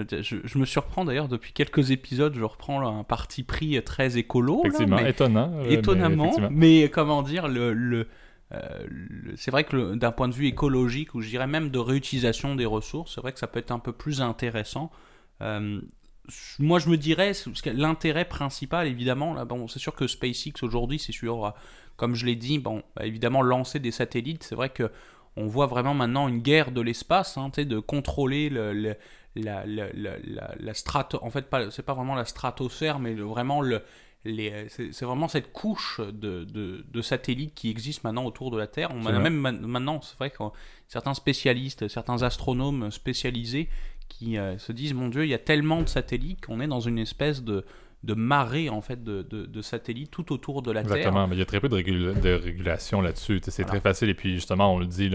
je, 0.05 0.59
me 0.59 0.65
surprends 0.65 1.05
d'ailleurs 1.05 1.29
depuis 1.29 1.53
quelques 1.53 1.91
épisodes, 1.91 2.35
je 2.37 2.45
reprends 2.45 2.87
un 2.87 3.05
parti 3.05 3.43
pris 3.43 3.83
très 3.83 4.19
écolo. 4.19 4.61
Effectivement, 4.65 4.99
étonnant. 4.99 5.53
Euh, 5.55 5.71
étonnamment, 5.71 6.33
mais, 6.51 6.91
comment 6.91 7.23
dire, 7.23 7.49
le, 7.49 7.73
le, 7.73 8.09
euh, 8.53 8.87
c'est 9.37 9.51
vrai 9.51 9.65
que 9.65 9.95
d'un 9.95 10.13
point 10.13 10.29
de 10.29 10.35
vue 10.35 10.47
écologique, 10.47 11.15
ou 11.15 11.21
je 11.21 11.29
dirais 11.29 11.47
même 11.47 11.71
de 11.71 11.79
réutilisation 11.79 12.55
des 12.55 12.67
ressources, 12.67 13.15
c'est 13.15 13.21
vrai 13.21 13.33
que 13.33 13.39
ça 13.39 13.47
peut 13.47 13.59
être 13.59 13.73
un 13.73 13.79
peu 13.79 13.93
plus 13.93 14.21
intéressant. 14.21 14.91
Euh, 15.43 15.81
moi 16.59 16.79
je 16.79 16.89
me 16.89 16.97
dirais, 16.97 17.33
l'intérêt 17.67 18.25
principal 18.25 18.87
évidemment, 18.87 19.45
bon, 19.47 19.69
c'est 19.69 19.79
sûr 19.79 19.95
que 19.95 20.07
SpaceX 20.07 20.63
aujourd'hui, 20.63 20.99
c'est 20.99 21.13
sûr, 21.13 21.55
comme 21.97 22.15
je 22.15 22.27
l'ai 22.27 22.37
dit, 22.37 22.59
bon, 22.59 22.83
évidemment 23.01 23.43
lancer 23.43 23.79
des 23.79 23.93
satellites, 23.93 24.43
c'est 24.43 24.57
vrai 24.57 24.71
que 24.71 24.91
on 25.37 25.47
voit 25.47 25.67
vraiment 25.67 25.95
maintenant 25.95 26.29
une 26.29 26.41
guerre 26.41 26.73
de 26.73 26.81
l'espace, 26.81 27.37
hein, 27.37 27.51
de 27.57 27.79
contrôler 27.79 28.49
le, 28.49 28.97
la, 29.37 29.67
la, 29.67 29.89
en 31.21 31.31
fait 31.31 31.47
c'est 31.71 31.85
pas 31.85 31.95
vraiment 31.95 32.15
la 32.15 32.25
stratosphère, 32.25 32.99
mais 32.99 33.15
vraiment 33.15 33.61
le, 33.61 33.83
c'est, 34.69 35.05
vraiment 35.05 35.29
cette 35.29 35.53
couche 35.53 36.01
de, 36.01 36.45
de, 36.45 36.85
de, 36.89 37.03
satellites 37.03 37.55
qui 37.55 37.71
existe 37.71 38.05
maintenant 38.05 38.25
autour 38.25 38.51
de 38.51 38.59
la 38.59 38.67
Terre. 38.67 38.91
On 38.95 39.07
a 39.07 39.19
même 39.19 39.39
maintenant, 39.39 40.01
c'est 40.03 40.17
vrai 40.17 40.31
que 40.31 40.43
certains 40.89 41.15
spécialistes, 41.15 41.89
certains 41.89 42.23
astronomes 42.23 42.91
spécialisés 42.91 43.69
qui 44.09 44.39
euh, 44.39 44.59
se 44.59 44.73
disent 44.73 44.95
mon 44.95 45.09
Dieu, 45.09 45.25
il 45.25 45.31
y 45.31 45.35
a 45.35 45.39
tellement 45.39 45.83
de 45.83 45.89
satellites 45.89 46.45
qu'on 46.45 46.61
est 46.61 46.69
dans 46.69 46.81
une 46.81 46.99
espèce 46.99 47.43
de, 47.43 47.65
de 48.05 48.15
marée 48.15 48.69
en 48.69 48.81
fait 48.81 49.03
de, 49.03 49.23
de, 49.23 49.63
satellites 49.63 50.11
tout 50.11 50.33
autour 50.33 50.63
de 50.63 50.71
la 50.71 50.83
Terre. 50.83 50.97
Exactement, 50.97 51.27
mais 51.27 51.35
il 51.35 51.39
y 51.39 51.43
a 51.43 51.47
très 51.47 51.61
peu 51.61 51.69
de, 51.69 51.77
de 51.81 52.33
régulation 52.35 53.01
là-dessus. 53.01 53.41
C'est 53.49 53.65
très 53.65 53.81
facile 53.81 54.09
et 54.09 54.15
puis 54.15 54.35
justement 54.35 54.75
on 54.75 54.79
le 54.79 54.87
dit, 54.87 55.11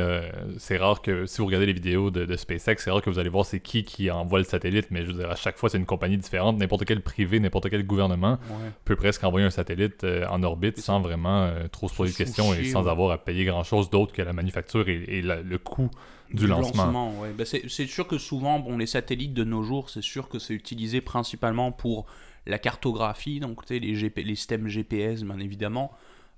c'est 0.57 0.77
rare 0.77 1.01
que 1.01 1.25
si 1.25 1.37
vous 1.37 1.45
regardez 1.45 1.67
les 1.67 1.73
vidéos 1.73 2.11
de, 2.11 2.35
SpaceX, 2.35 2.77
c'est 2.79 2.91
rare 2.91 3.01
que 3.01 3.09
vous 3.09 3.19
allez 3.19 3.29
voir 3.29 3.45
c'est 3.45 3.59
qui 3.59 3.83
qui 3.83 4.11
envoie 4.11 4.39
le 4.39 4.45
satellite, 4.45 4.87
mais 4.91 5.03
je 5.03 5.11
veux 5.11 5.17
dire 5.17 5.31
à 5.31 5.35
chaque 5.35 5.57
fois 5.57 5.69
c'est 5.69 5.77
une 5.77 5.85
compagnie 5.85 6.17
différente. 6.17 6.57
N'importe 6.57 6.85
quel 6.85 7.01
privé, 7.01 7.39
n'importe 7.39 7.69
quel 7.69 7.85
gouvernement 7.85 8.39
peut 8.83 8.95
presque 8.95 9.23
envoyer 9.23 9.45
un 9.45 9.51
satellite 9.51 10.03
euh, 10.03 10.25
en 10.27 10.43
orbite 10.43 10.79
sans 10.79 10.99
vraiment 10.99 11.43
euh, 11.43 11.67
trop 11.71 11.87
se 11.87 11.95
poser 11.95 12.11
de 12.11 12.17
questions 12.17 12.53
et 12.53 12.65
sans 12.65 12.87
avoir 12.87 13.11
à 13.11 13.17
payer 13.17 13.45
grand-chose 13.45 13.89
d'autre 13.89 14.11
que 14.11 14.21
la 14.21 14.33
manufacture 14.33 14.89
et, 14.89 15.21
le 15.21 15.57
coût 15.57 15.89
du, 16.33 16.47
lancement. 16.47 17.13
Ben, 17.37 17.45
c'est 17.45 17.87
sûr 17.87 18.07
que 18.07 18.17
souvent, 18.17 18.59
bon, 18.59 18.77
les 18.77 18.85
satellites 18.85 19.33
de 19.33 19.43
nos 19.43 19.63
jours, 19.63 19.89
c'est 19.89 20.03
sûr 20.03 20.29
que 20.29 20.39
c'est 20.39 20.53
utilisé 20.53 21.01
principalement 21.01 21.71
pour 21.71 22.05
la 22.45 22.59
cartographie, 22.59 23.39
donc 23.39 23.69
les, 23.69 23.79
les 23.79 24.35
systèmes 24.35 24.67
GPS, 24.67 25.23
bien 25.23 25.39
évidemment, 25.39 25.91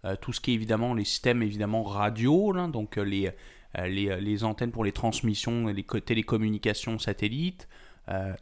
euh, 0.06 0.16
tout 0.20 0.34
ce 0.34 0.42
qui 0.42 0.52
est 0.52 0.56
évidemment 0.56 0.94
les 0.94 1.06
systèmes 1.06 1.42
évidemment 1.42 1.84
radio, 1.84 2.52
là, 2.52 2.68
donc 2.68 2.98
euh, 2.98 3.04
les, 3.04 3.32
euh, 3.78 3.88
les, 3.88 4.20
les, 4.20 4.44
antennes 4.44 4.72
pour 4.72 4.84
les 4.84 4.92
transmissions, 4.92 5.68
les 5.68 5.84
télécommunications 5.84 7.00
satellites. 7.00 7.70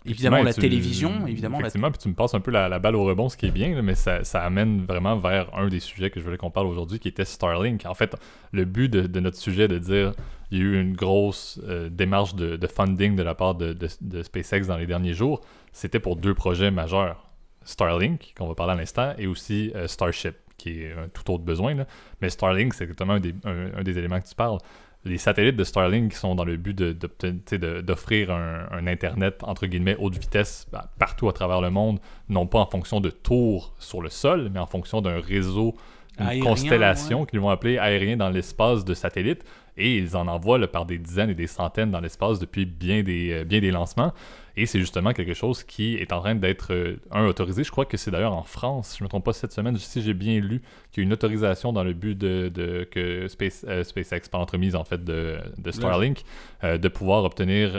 évidemment 0.05 0.41
la 0.41 0.53
télévision, 0.53 1.27
évidemment. 1.27 1.59
Effectivement, 1.59 1.91
puis 1.91 1.99
tu 1.99 2.09
me 2.09 2.15
passes 2.15 2.33
un 2.33 2.39
peu 2.39 2.49
la, 2.49 2.79
balle 2.79 2.95
au 2.95 3.03
rebond, 3.03 3.29
ce 3.29 3.37
qui 3.37 3.45
est 3.45 3.51
bien, 3.51 3.79
mais 3.83 3.95
ça, 3.95 4.23
ça, 4.23 4.43
amène 4.43 4.85
vraiment 4.85 5.17
vers 5.17 5.55
un 5.55 5.67
des 5.67 5.79
sujets 5.79 6.09
que 6.09 6.19
je 6.19 6.25
voulais 6.25 6.37
qu'on 6.37 6.49
parle 6.49 6.67
aujourd'hui, 6.67 6.97
qui 6.99 7.09
était 7.09 7.25
Starlink. 7.25 7.85
En 7.85 7.93
fait, 7.93 8.15
le 8.51 8.65
but 8.65 8.89
de, 8.89 9.01
de 9.01 9.19
notre 9.19 9.37
sujet, 9.37 9.67
de 9.67 9.77
dire 9.77 10.13
il 10.51 10.57
y 10.57 10.61
a 10.61 10.63
eu 10.65 10.81
une 10.81 10.93
grosse 10.93 11.59
euh, 11.63 11.89
démarche 11.89 12.35
de, 12.35 12.57
de, 12.57 12.67
funding 12.67 13.15
de 13.15 13.23
la 13.23 13.35
part 13.35 13.55
de, 13.55 13.73
de, 13.73 14.23
SpaceX 14.23 14.67
dans 14.67 14.77
les 14.77 14.85
derniers 14.85 15.13
jours. 15.13 15.41
C'était 15.71 15.99
pour 15.99 16.17
deux 16.17 16.33
projets 16.33 16.71
majeurs. 16.71 17.30
Starlink, 17.63 18.33
qu'on 18.37 18.47
va 18.47 18.55
parler 18.55 18.73
à 18.73 18.75
l'instant, 18.75 19.13
et 19.17 19.27
aussi 19.27 19.71
euh, 19.75 19.87
Starship, 19.87 20.35
qui 20.57 20.83
est 20.83 20.93
un 20.93 21.07
tout 21.09 21.31
autre 21.31 21.43
besoin. 21.43 21.73
Là. 21.73 21.85
Mais 22.21 22.29
Starlink, 22.29 22.73
c'est 22.73 22.83
exactement 22.83 23.13
un 23.13 23.19
des, 23.19 23.33
un 23.43 23.83
des 23.83 23.97
éléments 23.97 24.19
que 24.19 24.27
tu 24.27 24.35
parles 24.35 24.59
les 25.03 25.17
satellites 25.17 25.55
de 25.55 25.63
Starlink 25.63 26.11
qui 26.11 26.17
sont 26.17 26.35
dans 26.35 26.45
le 26.45 26.57
but 26.57 26.77
d'offrir 26.77 28.31
un, 28.31 28.87
Internet, 28.87 29.39
entre 29.43 29.65
guillemets, 29.65 29.95
haute 29.99 30.17
vitesse 30.17 30.67
bah, 30.71 30.91
partout 30.99 31.29
à 31.29 31.33
travers 31.33 31.61
le 31.61 31.69
monde, 31.69 31.99
non 32.29 32.45
pas 32.45 32.59
en 32.59 32.65
fonction 32.65 32.99
de 32.99 33.09
tours 33.09 33.73
sur 33.79 34.01
le 34.01 34.09
sol, 34.09 34.49
mais 34.53 34.59
en 34.59 34.65
fonction 34.65 35.01
d'un 35.01 35.19
réseau, 35.19 35.75
une 36.19 36.43
constellation 36.43 37.25
qu'ils 37.25 37.39
vont 37.39 37.49
appeler 37.49 37.77
aérien 37.77 38.17
dans 38.17 38.29
l'espace 38.29 38.85
de 38.85 38.93
satellites. 38.93 39.43
Et 39.77 39.97
ils 39.97 40.17
en 40.17 40.27
envoient 40.27 40.59
par 40.67 40.85
des 40.85 40.97
dizaines 40.97 41.29
et 41.29 41.35
des 41.35 41.47
centaines 41.47 41.91
dans 41.91 42.01
l'espace 42.01 42.39
depuis 42.39 42.65
bien 42.65 43.03
des, 43.03 43.31
euh, 43.31 43.43
bien 43.45 43.61
des 43.61 43.71
lancements. 43.71 44.11
Et 44.57 44.65
c'est 44.65 44.79
justement 44.79 45.13
quelque 45.13 45.33
chose 45.33 45.63
qui 45.63 45.95
est 45.95 46.11
en 46.11 46.19
train 46.19 46.35
d'être, 46.35 46.73
euh, 46.73 46.97
un, 47.11 47.25
autorisé. 47.25 47.63
Je 47.63 47.71
crois 47.71 47.85
que 47.85 47.97
c'est 47.97 48.11
d'ailleurs 48.11 48.33
en 48.33 48.43
France, 48.43 48.95
je 48.97 49.03
ne 49.03 49.05
me 49.05 49.09
trompe 49.09 49.25
pas, 49.25 49.33
cette 49.33 49.53
semaine, 49.53 49.77
si 49.77 50.01
j'ai 50.01 50.13
bien 50.13 50.39
lu, 50.39 50.61
qu'il 50.91 51.01
y 51.01 51.05
a 51.05 51.07
une 51.07 51.13
autorisation 51.13 51.73
dans 51.73 51.83
le 51.83 51.93
but 51.93 52.17
de, 52.17 52.87
que 52.91 53.27
Space, 53.27 53.65
euh, 53.67 53.83
SpaceX, 53.83 54.29
par 54.29 54.39
l'entremise 54.39 54.75
en 54.75 54.83
fait 54.83 55.03
de, 55.03 55.39
Starlink, 55.69 56.23
euh, 56.63 56.77
de 56.77 56.87
pouvoir 56.87 57.23
obtenir, 57.23 57.75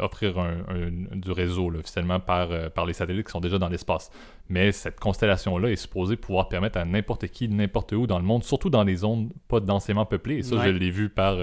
offrir 0.00 0.34
du 1.12 1.30
réseau 1.30 1.70
officiellement 1.74 2.20
par, 2.20 2.70
par 2.70 2.86
les 2.86 2.92
satellites 2.92 3.26
qui 3.26 3.32
sont 3.32 3.40
déjà 3.40 3.58
dans 3.58 3.68
l'espace. 3.68 4.10
Mais 4.48 4.72
cette 4.72 4.98
constellation-là 4.98 5.70
est 5.70 5.76
supposée 5.76 6.16
pouvoir 6.16 6.48
permettre 6.48 6.78
à 6.78 6.84
n'importe 6.84 7.28
qui, 7.28 7.48
n'importe 7.48 7.92
où 7.92 8.06
dans 8.06 8.18
le 8.18 8.24
monde, 8.24 8.42
surtout 8.42 8.70
dans 8.70 8.84
les 8.84 8.96
zones 8.96 9.30
pas 9.48 9.60
densément 9.60 10.06
peuplées. 10.06 10.38
Et 10.38 10.42
ça, 10.42 10.56
je 10.64 10.70
l'ai 10.70 10.90
vu 10.90 11.08
par 11.08 11.36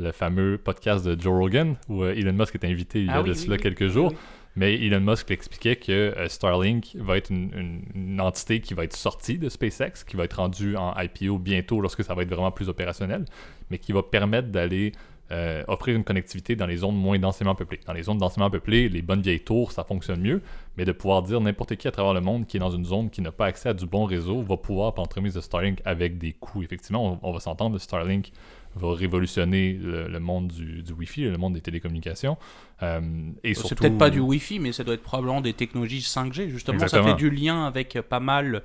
le 0.00 0.12
fameux 0.12 0.58
podcast 0.58 1.04
de 1.06 1.20
Joe 1.20 1.32
Rogan, 1.32 1.76
où 1.88 2.02
euh, 2.02 2.14
Elon 2.14 2.32
Musk 2.32 2.54
est 2.54 2.64
invité 2.64 3.00
il 3.00 3.06
y 3.06 3.10
a 3.10 3.18
ah 3.18 3.22
de 3.22 3.32
cela 3.32 3.58
quelques 3.58 3.88
jours. 3.88 4.12
Mais 4.56 4.74
Elon 4.74 5.00
Musk 5.00 5.30
expliquait 5.30 5.76
que 5.76 5.92
euh, 5.92 6.28
Starlink 6.28 6.96
va 6.96 7.16
être 7.16 7.30
une, 7.30 8.20
entité 8.20 8.60
qui 8.60 8.74
va 8.74 8.84
être 8.84 8.96
sortie 8.96 9.38
de 9.38 9.48
SpaceX, 9.48 10.04
qui 10.06 10.16
va 10.16 10.24
être 10.24 10.34
rendue 10.34 10.76
en 10.76 10.94
IPO 10.98 11.38
bientôt 11.38 11.80
lorsque 11.80 12.02
ça 12.02 12.14
va 12.14 12.22
être 12.22 12.28
vraiment 12.28 12.50
plus 12.50 12.68
opérationnel, 12.68 13.24
mais 13.70 13.78
qui 13.78 13.92
va 13.92 14.02
permettre 14.02 14.48
d'aller 14.48 14.92
euh, 15.32 15.62
offrir 15.68 15.96
une 15.96 16.04
connectivité 16.04 16.56
dans 16.56 16.66
les 16.66 16.78
zones 16.78 16.96
moins 16.96 17.18
densément 17.18 17.54
peuplées. 17.54 17.80
Dans 17.86 17.92
les 17.92 18.02
zones 18.02 18.18
densément 18.18 18.50
peuplées, 18.50 18.88
les 18.88 19.02
bonnes 19.02 19.22
vieilles 19.22 19.44
tours, 19.44 19.72
ça 19.72 19.84
fonctionne 19.84 20.20
mieux, 20.20 20.42
mais 20.76 20.84
de 20.84 20.92
pouvoir 20.92 21.22
dire 21.22 21.40
n'importe 21.40 21.76
qui 21.76 21.88
à 21.88 21.90
travers 21.90 22.14
le 22.14 22.20
monde 22.20 22.46
qui 22.46 22.56
est 22.56 22.60
dans 22.60 22.70
une 22.70 22.84
zone 22.84 23.10
qui 23.10 23.22
n'a 23.22 23.32
pas 23.32 23.46
accès 23.46 23.68
à 23.68 23.74
du 23.74 23.86
bon 23.86 24.04
réseau 24.04 24.42
va 24.42 24.56
pouvoir, 24.56 24.94
par 24.94 25.04
l'entremise 25.04 25.34
de 25.34 25.40
Starlink, 25.40 25.80
avec 25.84 26.18
des 26.18 26.32
coûts. 26.32 26.62
Effectivement, 26.62 27.18
on, 27.22 27.28
on 27.28 27.32
va 27.32 27.40
s'entendre, 27.40 27.78
Starlink 27.78 28.32
va 28.76 28.94
révolutionner 28.94 29.72
le, 29.72 30.18
monde 30.20 30.48
du, 30.48 30.82
du, 30.82 30.92
Wi-Fi, 30.92 31.24
le 31.24 31.36
monde 31.36 31.54
des 31.54 31.60
télécommunications. 31.60 32.36
Euh, 32.82 33.00
et 33.42 33.54
C'est 33.54 33.74
peut-être 33.74 33.98
pas 33.98 34.10
du 34.10 34.20
Wi-Fi, 34.20 34.58
mais 34.58 34.72
ça 34.72 34.84
doit 34.84 34.94
être 34.94 35.02
probablement 35.02 35.40
des 35.40 35.54
technologies 35.54 36.00
5G. 36.00 36.48
Justement, 36.48 36.86
ça 36.86 37.02
fait 37.02 37.14
du 37.14 37.30
lien 37.30 37.64
avec 37.66 37.98
pas 38.08 38.20
mal 38.20 38.62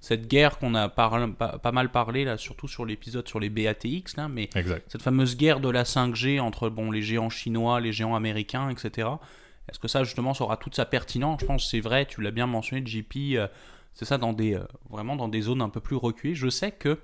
cette 0.00 0.26
guerre 0.26 0.58
qu'on 0.58 0.74
a 0.74 0.88
pas, 0.88 1.28
pas, 1.62 1.72
mal 1.72 1.90
parlé, 1.90 2.24
là, 2.24 2.38
surtout 2.38 2.68
sur 2.68 2.86
l'épisode 2.86 3.28
sur 3.28 3.38
les 3.38 3.50
BATX, 3.50 4.16
là, 4.16 4.28
mais 4.28 4.48
cette 4.88 5.02
fameuse 5.02 5.36
guerre 5.36 5.60
de 5.60 5.68
la 5.68 5.84
5G 5.84 6.40
entre 6.40 6.70
bon, 6.70 6.90
les 6.90 7.02
géants 7.02 7.28
chinois, 7.28 7.80
les 7.80 7.92
géants 7.92 8.14
américains, 8.14 8.70
etc. 8.70 9.08
Est-ce 9.68 9.78
que 9.78 9.88
ça, 9.88 10.02
justement, 10.02 10.32
ça 10.32 10.44
aura 10.44 10.56
toute 10.56 10.74
sa 10.74 10.86
pertinence? 10.86 11.40
Je 11.42 11.46
pense 11.46 11.64
que 11.64 11.70
c'est 11.70 11.80
vrai, 11.80 12.06
tu 12.06 12.22
l'as 12.22 12.30
bien 12.30 12.46
mentionné, 12.46 12.84
JP, 12.84 13.14
euh, 13.34 13.46
c'est 13.92 14.06
ça, 14.06 14.16
dans 14.16 14.32
des, 14.32 14.54
euh, 14.54 14.64
vraiment 14.88 15.16
dans 15.16 15.28
des 15.28 15.42
zones 15.42 15.60
un 15.60 15.68
peu 15.68 15.80
plus 15.80 15.96
reculées. 15.96 16.34
Je 16.34 16.48
sais 16.48 16.72
que 16.72 16.98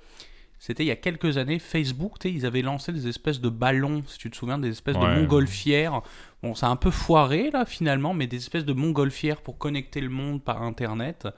c'était 0.58 0.84
il 0.84 0.86
y 0.86 0.90
a 0.90 0.96
quelques 0.96 1.36
années, 1.36 1.58
Facebook, 1.58 2.24
ils 2.24 2.46
avaient 2.46 2.62
lancé 2.62 2.92
des 2.92 3.08
espèces 3.08 3.42
de 3.42 3.50
ballons, 3.50 4.02
si 4.06 4.18
tu 4.18 4.30
te 4.30 4.36
souviens, 4.36 4.58
des 4.58 4.70
espèces 4.70 4.96
de 4.96 5.06
montgolfières. 5.06 6.00
Bon, 6.42 6.54
ça 6.54 6.68
a 6.68 6.70
un 6.70 6.76
peu 6.76 6.90
foiré 6.90 7.50
là 7.50 7.66
finalement, 7.66 8.14
mais 8.14 8.26
des 8.26 8.38
espèces 8.38 8.64
de 8.64 8.72
montgolfières 8.72 9.42
pour 9.42 9.58
connecter 9.58 10.00
le 10.00 10.08
monde 10.08 10.42
par 10.42 10.62
Internet. 10.62 11.28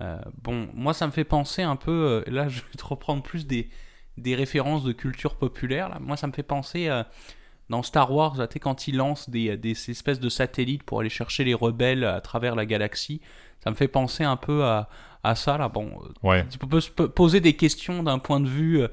Euh, 0.00 0.18
bon, 0.42 0.68
moi 0.74 0.94
ça 0.94 1.06
me 1.06 1.12
fait 1.12 1.24
penser 1.24 1.62
un 1.62 1.76
peu, 1.76 2.22
euh, 2.26 2.30
là 2.30 2.48
je 2.48 2.60
vais 2.60 2.76
te 2.76 2.84
reprendre 2.84 3.22
plus 3.22 3.46
des, 3.46 3.68
des 4.16 4.34
références 4.34 4.84
de 4.84 4.92
culture 4.92 5.36
populaire. 5.36 5.88
Là. 5.88 5.98
Moi 6.00 6.16
ça 6.16 6.26
me 6.26 6.32
fait 6.32 6.42
penser 6.42 6.88
euh, 6.88 7.02
dans 7.68 7.82
Star 7.82 8.12
Wars, 8.12 8.36
là, 8.36 8.46
quand 8.46 8.88
ils 8.88 8.96
lancent 8.96 9.28
des, 9.28 9.56
des, 9.56 9.72
espèces 9.90 10.20
de 10.20 10.28
satellites 10.28 10.82
pour 10.84 11.00
aller 11.00 11.10
chercher 11.10 11.44
les 11.44 11.54
rebelles 11.54 12.04
à 12.04 12.20
travers 12.20 12.54
la 12.54 12.64
galaxie. 12.64 13.20
Ça 13.62 13.70
me 13.70 13.74
fait 13.74 13.88
penser 13.88 14.24
un 14.24 14.36
peu 14.36 14.64
à, 14.64 14.88
à 15.22 15.34
ça 15.34 15.58
là. 15.58 15.68
Bon, 15.68 15.90
ouais. 16.22 16.46
tu 16.48 16.58
peux 16.58 16.80
se 16.80 16.90
poser 16.90 17.40
des 17.40 17.54
questions 17.54 18.02
d'un 18.02 18.18
point 18.18 18.40
de 18.40 18.48
vue 18.48 18.82
euh, 18.82 18.88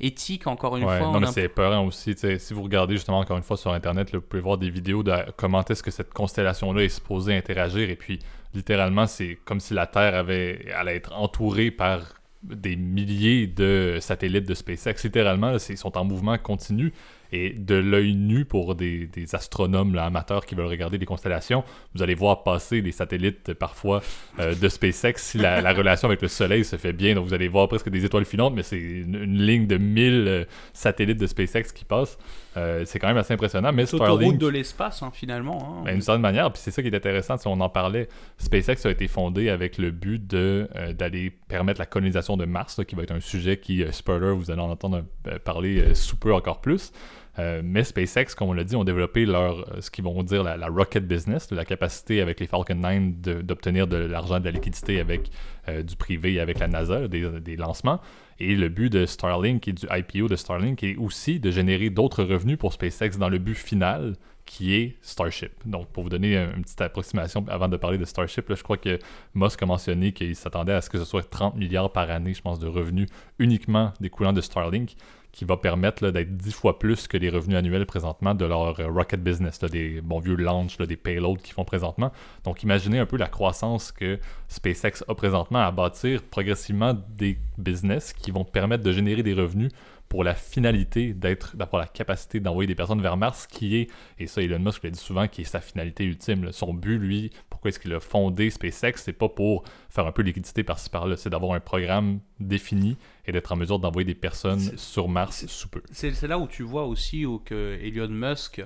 éthique 0.00 0.46
encore 0.46 0.76
une 0.76 0.84
fois. 0.84 0.98
Non, 0.98 1.20
mais 1.20 1.26
c'est 1.26 1.44
épeurant 1.44 1.86
aussi. 1.86 2.14
Si 2.16 2.54
vous 2.54 2.62
regardez 2.62 2.94
justement 2.94 3.20
encore 3.20 3.36
une 3.36 3.42
fois 3.42 3.56
sur 3.56 3.72
Internet, 3.72 4.14
vous 4.14 4.20
pouvez 4.20 4.42
voir 4.42 4.58
des 4.58 4.70
vidéos 4.70 5.02
de 5.02 5.12
comment 5.36 5.64
est-ce 5.64 5.82
que 5.82 5.90
cette 5.90 6.12
constellation-là 6.12 6.82
est 6.82 6.88
supposée 6.88 7.36
interagir. 7.36 7.88
Et 7.90 7.96
puis, 7.96 8.18
littéralement, 8.54 9.06
c'est 9.06 9.38
comme 9.44 9.60
si 9.60 9.74
la 9.74 9.86
Terre 9.86 10.14
avait, 10.14 10.70
allait 10.72 10.96
être 10.96 11.12
entourée 11.14 11.70
par 11.70 12.18
des 12.42 12.76
milliers 12.76 13.46
de 13.46 13.98
satellites 14.00 14.48
de 14.48 14.54
SpaceX. 14.54 14.94
Littéralement, 15.04 15.56
ils 15.68 15.76
sont 15.76 15.96
en 15.98 16.04
mouvement 16.04 16.38
continu. 16.38 16.92
Et 17.30 17.50
de 17.50 17.74
l'œil 17.74 18.14
nu 18.14 18.46
pour 18.46 18.74
des, 18.74 19.10
astronomes 19.34 19.98
amateurs 19.98 20.46
qui 20.46 20.54
veulent 20.54 20.64
regarder 20.66 20.96
les 20.96 21.04
constellations, 21.04 21.62
vous 21.94 22.02
allez 22.02 22.14
voir 22.14 22.42
passer 22.42 22.80
les 22.80 22.92
satellites 22.92 23.52
parfois 23.52 24.02
euh, 24.38 24.54
de 24.54 24.68
SpaceX 24.68 25.16
si 25.16 25.36
la, 25.36 25.74
relation 25.74 26.08
avec 26.08 26.22
le 26.22 26.28
Soleil 26.28 26.64
se 26.64 26.76
fait 26.76 26.94
bien. 26.94 27.14
Donc 27.14 27.26
vous 27.26 27.34
allez 27.34 27.48
voir 27.48 27.68
presque 27.68 27.90
des 27.90 28.06
étoiles 28.06 28.24
filantes, 28.24 28.54
mais 28.54 28.62
c'est 28.62 28.78
une, 28.78 29.42
ligne 29.42 29.66
de 29.66 29.76
1000 29.76 30.24
euh, 30.26 30.44
satellites 30.72 31.18
de 31.18 31.26
SpaceX 31.26 31.64
qui 31.74 31.84
passent. 31.84 32.16
Euh, 32.56 32.84
c'est 32.86 32.98
quand 32.98 33.08
même 33.08 33.18
assez 33.18 33.34
impressionnant. 33.34 33.72
Mais 33.72 33.86
Starlink, 33.86 34.38
de 34.38 34.46
l'espace 34.46 35.02
hein, 35.02 35.10
finalement. 35.12 35.58
Hein. 35.62 35.82
Ben, 35.84 35.92
d'une 35.92 36.02
certaine 36.02 36.22
manière, 36.22 36.50
puis 36.50 36.60
c'est 36.62 36.70
ça 36.70 36.82
qui 36.82 36.88
est 36.88 36.94
intéressant. 36.94 37.36
Si 37.36 37.46
on 37.46 37.60
en 37.60 37.68
parlait, 37.68 38.08
SpaceX 38.38 38.86
a 38.86 38.90
été 38.90 39.06
fondé 39.06 39.48
avec 39.48 39.78
le 39.78 39.90
but 39.90 40.26
de 40.26 40.68
d'aller 40.92 41.30
permettre 41.30 41.80
la 41.80 41.86
colonisation 41.86 42.36
de 42.36 42.44
Mars, 42.44 42.80
qui 42.86 42.94
va 42.94 43.02
être 43.02 43.12
un 43.12 43.20
sujet 43.20 43.58
qui, 43.58 43.84
spoiler, 43.90 44.32
vous 44.32 44.50
allez 44.50 44.62
en 44.62 44.70
entendre 44.70 45.04
parler 45.44 45.94
sous 45.94 46.16
peu 46.16 46.32
encore 46.34 46.60
plus. 46.60 46.92
Euh, 47.38 47.62
mais 47.64 47.84
SpaceX, 47.84 48.34
comme 48.36 48.48
on 48.48 48.52
l'a 48.52 48.64
dit, 48.64 48.74
ont 48.74 48.84
développé 48.84 49.24
leur, 49.24 49.60
euh, 49.60 49.80
ce 49.80 49.90
qu'ils 49.90 50.04
vont 50.04 50.22
dire 50.22 50.42
la, 50.42 50.66
rocket 50.66 51.06
business, 51.06 51.50
la 51.52 51.64
capacité 51.64 52.20
avec 52.20 52.40
les 52.40 52.46
Falcon 52.46 52.74
9 52.74 53.44
d'obtenir 53.44 53.86
de, 53.86 53.96
l'argent, 53.96 54.40
de 54.40 54.44
la 54.44 54.50
liquidité 54.50 54.98
avec 54.98 55.30
euh, 55.68 55.82
du 55.82 55.94
privé 55.94 56.34
et 56.34 56.40
avec 56.40 56.58
la 56.58 56.68
NASA, 56.68 57.06
des, 57.06 57.56
lancements. 57.56 58.00
Et 58.40 58.54
le 58.54 58.68
but 58.68 58.90
de 58.90 59.04
Starlink 59.04 59.66
et 59.66 59.72
du 59.72 59.86
IPO 59.90 60.28
de 60.28 60.36
Starlink 60.36 60.82
est 60.84 60.96
aussi 60.96 61.40
de 61.40 61.50
générer 61.50 61.90
d'autres 61.90 62.22
revenus 62.22 62.58
pour 62.58 62.72
SpaceX 62.72 63.18
dans 63.18 63.28
le 63.28 63.38
but 63.38 63.56
final 63.56 64.14
qui 64.44 64.74
est 64.74 64.96
Starship. 65.02 65.52
Donc, 65.66 65.88
pour 65.88 66.04
vous 66.04 66.08
donner 66.08 66.36
une 66.36 66.62
petite 66.62 66.80
approximation 66.80 67.44
avant 67.48 67.68
de 67.68 67.76
parler 67.76 67.98
de 67.98 68.04
Starship, 68.04 68.46
je 68.48 68.62
crois 68.62 68.78
que 68.78 68.98
Musk 69.34 69.62
a 69.62 69.66
mentionné 69.66 70.12
qu'il 70.12 70.34
s'attendait 70.34 70.72
à 70.72 70.80
ce 70.80 70.88
que 70.88 70.98
ce 70.98 71.04
soit 71.04 71.28
30 71.28 71.56
milliards 71.56 71.92
par 71.92 72.10
année, 72.10 72.32
je 72.32 72.40
pense, 72.40 72.58
de 72.58 72.66
revenus 72.66 73.08
uniquement 73.38 73.92
découlant 74.00 74.32
de 74.32 74.40
Starlink 74.40 74.96
qui 75.38 75.44
va 75.44 75.56
permettre 75.56 76.10
d'être 76.10 76.36
dix 76.36 76.52
fois 76.52 76.80
plus 76.80 77.06
que 77.06 77.16
les 77.16 77.30
revenus 77.30 77.56
annuels 77.56 77.86
présentement 77.86 78.34
de 78.34 78.44
leur 78.44 78.80
euh, 78.80 78.88
rocket 78.90 79.22
business, 79.22 79.60
des 79.60 80.00
bons 80.00 80.18
vieux 80.18 80.34
launch, 80.34 80.76
des 80.78 80.96
payloads 80.96 81.36
qu'ils 81.36 81.54
font 81.54 81.64
présentement. 81.64 82.10
Donc 82.42 82.64
imaginez 82.64 82.98
un 82.98 83.06
peu 83.06 83.16
la 83.16 83.28
croissance 83.28 83.92
que 83.92 84.18
SpaceX 84.48 85.04
a 85.06 85.14
présentement 85.14 85.60
à 85.60 85.70
bâtir 85.70 86.24
progressivement 86.24 86.92
des 87.16 87.38
business 87.56 88.12
qui 88.12 88.32
vont 88.32 88.44
permettre 88.44 88.82
de 88.82 88.90
générer 88.90 89.22
des 89.22 89.32
revenus 89.32 89.70
pour 90.08 90.24
la 90.24 90.34
finalité 90.34 91.12
d'être, 91.12 91.56
d'avoir 91.56 91.82
la 91.82 91.88
capacité 91.88 92.40
d'envoyer 92.40 92.66
des 92.66 92.74
personnes 92.74 93.02
vers 93.02 93.16
Mars, 93.16 93.46
qui 93.46 93.76
est, 93.76 93.90
et 94.18 94.26
ça 94.26 94.42
Elon 94.42 94.58
Musk 94.58 94.82
l'a 94.82 94.90
dit 94.90 94.98
souvent, 94.98 95.28
qui 95.28 95.42
est 95.42 95.44
sa 95.44 95.60
finalité 95.60 96.04
ultime. 96.04 96.50
Son 96.50 96.72
but, 96.72 96.98
lui, 96.98 97.30
pourquoi 97.50 97.68
est-ce 97.68 97.78
qu'il 97.78 97.92
a 97.92 98.00
fondé 98.00 98.48
SpaceX, 98.48 98.92
c'est 98.96 99.12
pas 99.12 99.28
pour 99.28 99.64
faire 99.90 100.06
un 100.06 100.12
peu 100.12 100.22
de 100.22 100.28
liquidité 100.28 100.64
par-ci 100.64 100.88
par-là, 100.88 101.16
c'est 101.16 101.30
d'avoir 101.30 101.52
un 101.52 101.60
programme 101.60 102.20
défini 102.40 102.96
et 103.26 103.32
d'être 103.32 103.52
en 103.52 103.56
mesure 103.56 103.78
d'envoyer 103.78 104.06
des 104.06 104.14
personnes 104.14 104.78
sur 104.78 105.08
Mars 105.08 105.46
sous 105.46 105.68
peu. 105.68 105.82
C'est, 105.90 106.22
là 106.22 106.38
où 106.38 106.46
tu 106.46 106.62
vois 106.62 106.86
aussi 106.86 107.26
où 107.26 107.38
que 107.38 107.78
Elon 107.82 108.08
Musk, 108.08 108.64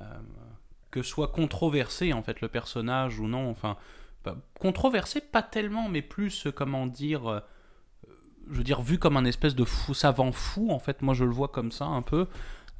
euh, 0.00 0.04
que 0.90 1.02
soit 1.02 1.28
controversé 1.28 2.12
en 2.12 2.22
fait 2.22 2.40
le 2.40 2.48
personnage 2.48 3.20
ou 3.20 3.28
non, 3.28 3.48
enfin, 3.48 3.76
bah, 4.24 4.36
controversé 4.58 5.20
pas 5.20 5.42
tellement, 5.42 5.88
mais 5.88 6.02
plus, 6.02 6.48
comment 6.54 6.88
dire... 6.88 7.44
Euh, 8.44 8.52
je 8.52 8.58
veux 8.58 8.64
dire, 8.64 8.82
vu 8.82 8.98
comme 8.98 9.16
un 9.16 9.24
espèce 9.24 9.54
de 9.54 9.64
fou, 9.64 9.94
savant 9.94 10.32
fou, 10.32 10.70
en 10.70 10.78
fait, 10.78 11.02
moi 11.02 11.14
je 11.14 11.24
le 11.24 11.30
vois 11.30 11.48
comme 11.48 11.72
ça 11.72 11.86
un 11.86 12.02
peu. 12.02 12.26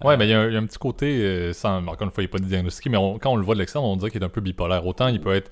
Ouais, 0.03 0.17
mais 0.17 0.27
il 0.27 0.31
y, 0.31 0.35
a 0.35 0.41
un 0.41 0.67
petit 0.67 0.79
côté, 0.79 1.23
euh, 1.23 1.53
sans, 1.53 1.79
encore 1.87 2.03
une 2.03 2.11
fois, 2.11 2.23
il 2.23 2.27
n'est 2.27 2.29
pas 2.29 2.39
diagnostiqué, 2.39 2.91
mais 2.91 2.99
quand 3.21 3.31
on 3.31 3.37
le 3.37 3.45
voit 3.45 3.55
de 3.55 3.61
l'extérieur, 3.61 3.89
on 3.89 3.97
dirait 3.97 4.11
qu'il 4.11 4.21
est 4.21 4.27
un 4.27 4.29
peu 4.29 4.41
bipolaire. 4.41 4.87
Autant 4.87 5.07
il 5.09 5.21
peut 5.21 5.33
être 5.33 5.51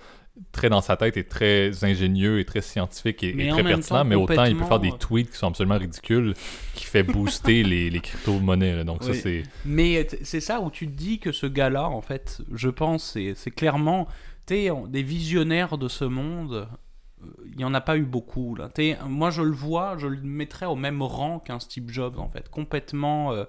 très 0.50 0.68
dans 0.68 0.80
sa 0.80 0.96
tête 0.96 1.16
et 1.16 1.24
très 1.24 1.84
ingénieux 1.84 2.40
et 2.40 2.44
très 2.44 2.60
scientifique 2.62 3.22
et, 3.22 3.48
très 3.48 3.62
pertinent, 3.62 4.04
mais 4.04 4.14
autant 4.14 4.44
il 4.44 4.56
peut 4.56 4.64
faire 4.64 4.80
des 4.80 4.92
tweets 4.92 5.30
qui 5.30 5.36
sont 5.36 5.48
absolument 5.48 5.78
ridicules, 5.78 6.34
qui 6.74 6.84
fait 6.86 7.02
booster 7.02 7.62
les, 7.62 7.88
les 7.90 8.00
crypto-monnaies. 8.00 8.84
Donc 8.84 9.04
ça, 9.04 9.14
c'est... 9.14 9.44
Mais 9.64 10.06
c'est 10.22 10.40
ça 10.40 10.60
où 10.60 10.70
tu 10.70 10.86
te 10.86 10.92
dis 10.92 11.18
que 11.18 11.32
ce 11.32 11.46
gars-là, 11.46 11.88
en 11.88 12.00
fait, 12.00 12.42
je 12.52 12.68
pense, 12.68 13.16
c'est 13.34 13.50
clairement... 13.50 14.08
des 14.48 15.02
visionnaires 15.02 15.78
de 15.78 15.88
ce 15.88 16.04
monde 16.04 16.66
il 17.50 17.56
n'y 17.56 17.64
en 17.64 17.74
a 17.74 17.80
pas 17.80 17.96
eu 17.96 18.04
beaucoup. 18.04 18.54
Là. 18.54 18.70
moi, 19.06 19.30
je 19.30 19.42
le 19.42 19.52
vois, 19.52 19.96
je 19.98 20.06
le 20.06 20.20
mettrais 20.20 20.66
au 20.66 20.76
même 20.76 21.02
rang 21.02 21.38
qu'un 21.38 21.60
Steve 21.60 21.88
Jobs, 21.88 22.18
en 22.18 22.28
fait. 22.28 22.48
Complètement. 22.48 23.32
Euh, 23.32 23.44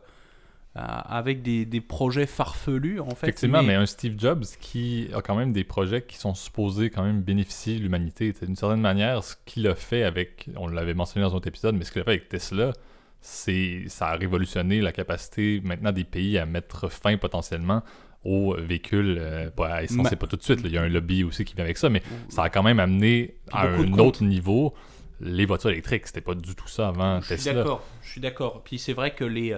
avec 0.75 1.43
des, 1.43 1.67
des, 1.67 1.81
projets 1.81 2.25
farfelus 2.25 2.99
en 2.99 3.09
fait. 3.11 3.27
Effectivement, 3.27 3.61
mais... 3.61 3.75
un 3.75 3.85
Steve 3.85 4.15
Jobs 4.17 4.43
qui 4.59 5.07
a 5.13 5.21
quand 5.21 5.35
même 5.35 5.53
des 5.53 5.63
projets 5.63 6.01
qui 6.01 6.17
sont 6.17 6.33
supposés 6.33 6.89
quand 6.89 7.03
même 7.03 7.21
bénéficier 7.21 7.77
de 7.77 7.83
l'humanité. 7.83 8.33
D'une 8.41 8.55
certaine 8.55 8.81
manière, 8.81 9.23
ce 9.23 9.35
qu'il 9.45 9.67
a 9.67 9.75
fait 9.75 10.01
avec, 10.01 10.49
on 10.55 10.67
l'avait 10.67 10.95
mentionné 10.95 11.27
dans 11.27 11.33
un 11.33 11.37
autre 11.37 11.47
épisode, 11.47 11.75
mais 11.75 11.83
ce 11.83 11.91
qu'il 11.91 12.01
a 12.01 12.05
fait 12.05 12.09
avec 12.09 12.27
Tesla, 12.27 12.73
c'est 13.21 13.83
ça 13.87 14.07
a 14.07 14.15
révolutionné 14.15 14.81
la 14.81 14.91
capacité 14.91 15.61
maintenant 15.63 15.91
des 15.91 16.05
pays 16.05 16.39
à 16.39 16.47
mettre 16.47 16.89
fin 16.89 17.17
potentiellement 17.17 17.83
aux 18.23 18.55
véhicules 18.55 19.17
euh, 19.19 19.49
à 19.59 19.83
essence, 19.83 20.07
c'est 20.09 20.15
pas 20.15 20.27
tout 20.27 20.37
de 20.37 20.43
suite. 20.43 20.61
Il 20.63 20.71
y 20.71 20.77
a 20.77 20.81
un 20.81 20.89
lobby 20.89 21.23
aussi 21.23 21.45
qui 21.45 21.55
vient 21.55 21.65
avec 21.65 21.77
ça, 21.77 21.89
mais 21.89 22.01
ça 22.29 22.43
a 22.43 22.49
quand 22.49 22.63
même 22.63 22.79
amené 22.79 23.35
à 23.51 23.67
un 23.67 23.97
autre 23.97 24.23
niveau 24.23 24.73
les 25.19 25.45
voitures 25.45 25.69
électriques. 25.69 26.07
C'était 26.07 26.21
pas 26.21 26.35
du 26.35 26.55
tout 26.55 26.67
ça 26.67 26.89
avant 26.89 27.21
je 27.21 27.29
Tesla. 27.29 27.37
Suis 27.37 27.53
d'accord, 27.53 27.83
je 28.01 28.09
suis 28.09 28.21
d'accord. 28.21 28.61
Puis 28.63 28.79
c'est 28.79 28.93
vrai 28.93 29.13
que 29.13 29.23
les 29.23 29.55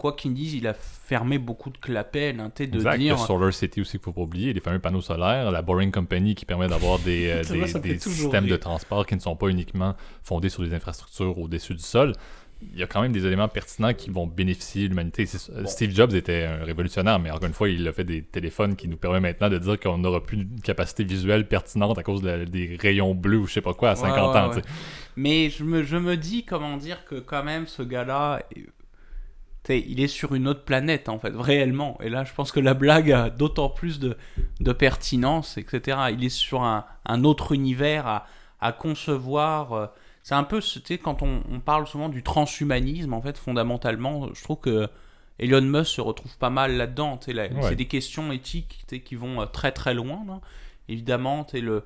quoi 0.00 0.14
qu'ils 0.14 0.32
disent, 0.32 0.54
il 0.54 0.66
a 0.66 0.72
fermé 0.72 1.38
beaucoup 1.38 1.68
de 1.68 1.76
clapets, 1.76 2.34
hein, 2.36 2.50
de 2.56 2.64
exact. 2.64 2.98
dire... 2.98 3.14
A 3.14 3.26
Solar 3.26 3.52
City 3.52 3.82
aussi 3.82 3.92
qu'il 3.92 4.00
faut 4.00 4.12
pas 4.12 4.22
oublier, 4.22 4.54
les 4.54 4.60
fameux 4.60 4.78
panneaux 4.78 5.02
solaires, 5.02 5.50
la 5.50 5.60
Boring 5.60 5.92
Company 5.92 6.34
qui 6.34 6.46
permet 6.46 6.68
d'avoir 6.68 6.98
des, 7.00 7.28
euh, 7.50 7.80
des, 7.80 7.98
systèmes 7.98 8.46
de 8.46 8.56
transport 8.56 9.06
qui 9.06 9.14
ne 9.14 9.20
sont 9.20 9.36
pas 9.36 9.48
uniquement 9.48 9.94
fondés 10.22 10.48
sur 10.48 10.62
des 10.62 10.72
infrastructures 10.72 11.38
au-dessus 11.38 11.74
du 11.74 11.82
sol. 11.82 12.14
Il 12.72 12.78
y 12.78 12.82
a 12.82 12.86
quand 12.86 13.00
même 13.00 13.12
des 13.12 13.26
éléments 13.26 13.48
pertinents 13.48 13.94
qui 13.94 14.10
vont 14.10 14.26
bénéficier 14.26 14.86
l'humanité. 14.86 15.26
Steve 15.26 15.94
Jobs 15.94 16.14
était 16.14 16.44
un 16.44 16.64
révolutionnaire, 16.64 17.18
mais 17.18 17.30
encore 17.30 17.46
une 17.46 17.54
fois, 17.54 17.68
il 17.68 17.86
a 17.88 17.92
fait 17.92 18.04
des 18.04 18.22
téléphones 18.22 18.76
qui 18.76 18.88
nous 18.88 18.96
permettent 18.96 19.22
maintenant 19.22 19.48
de 19.48 19.58
dire 19.58 19.80
qu'on 19.80 19.98
n'aura 19.98 20.22
plus 20.22 20.42
une 20.42 20.60
capacité 20.60 21.04
visuelle 21.04 21.48
pertinente 21.48 21.98
à 21.98 22.02
cause 22.02 22.22
des 22.22 22.78
rayons 22.80 23.14
bleus 23.14 23.38
ou 23.38 23.46
je 23.46 23.54
sais 23.54 23.60
pas 23.60 23.74
quoi 23.74 23.90
à 23.90 23.96
50 23.96 24.36
ans. 24.36 24.50
Mais 25.16 25.50
je 25.50 25.64
me, 25.64 25.82
je 25.82 25.96
me 25.96 26.16
dis, 26.16 26.44
comment 26.44 26.76
dire, 26.76 27.04
que 27.04 27.16
quand 27.16 27.42
même 27.42 27.66
ce 27.66 27.82
gars-là 27.82 28.42
il 29.68 30.00
est 30.00 30.08
sur 30.08 30.34
une 30.34 30.48
autre 30.48 30.64
planète 30.64 31.08
en 31.08 31.18
fait, 31.18 31.32
réellement. 31.34 31.98
Et 32.02 32.08
là, 32.08 32.24
je 32.24 32.32
pense 32.32 32.52
que 32.52 32.60
la 32.60 32.74
blague 32.74 33.12
a 33.12 33.30
d'autant 33.30 33.68
plus 33.68 33.98
de, 33.98 34.16
de, 34.60 34.72
pertinence, 34.72 35.58
etc. 35.58 35.98
Il 36.12 36.24
est 36.24 36.28
sur 36.30 36.62
un, 36.62 36.84
un 37.06 37.24
autre 37.24 37.52
univers 37.52 38.06
à, 38.06 38.26
à 38.60 38.72
concevoir. 38.72 39.92
Euh, 40.20 40.22
c'est 40.22 40.34
un 40.34 40.44
peu, 40.44 40.60
tu 40.60 40.80
sais, 40.84 40.98
quand 40.98 41.22
on, 41.22 41.42
on, 41.50 41.60
parle 41.60 41.86
souvent 41.86 42.08
du 42.08 42.22
transhumanisme, 42.22 43.14
en 43.14 43.22
fait, 43.22 43.38
fondamentalement, 43.38 44.28
je 44.34 44.42
trouve 44.42 44.60
que 44.60 44.88
Elon 45.40 45.62
Musk 45.62 45.92
se 45.92 46.00
retrouve 46.00 46.36
pas 46.36 46.50
mal 46.50 46.76
là-dedans. 46.76 47.18
C'est 47.22 47.76
des 47.76 47.86
questions 47.86 48.30
éthiques 48.30 48.84
qui 49.04 49.14
vont 49.14 49.40
euh, 49.40 49.46
très 49.46 49.72
très 49.72 49.94
loin. 49.94 50.22
Là. 50.26 50.40
Évidemment, 50.88 51.46
le, 51.54 51.84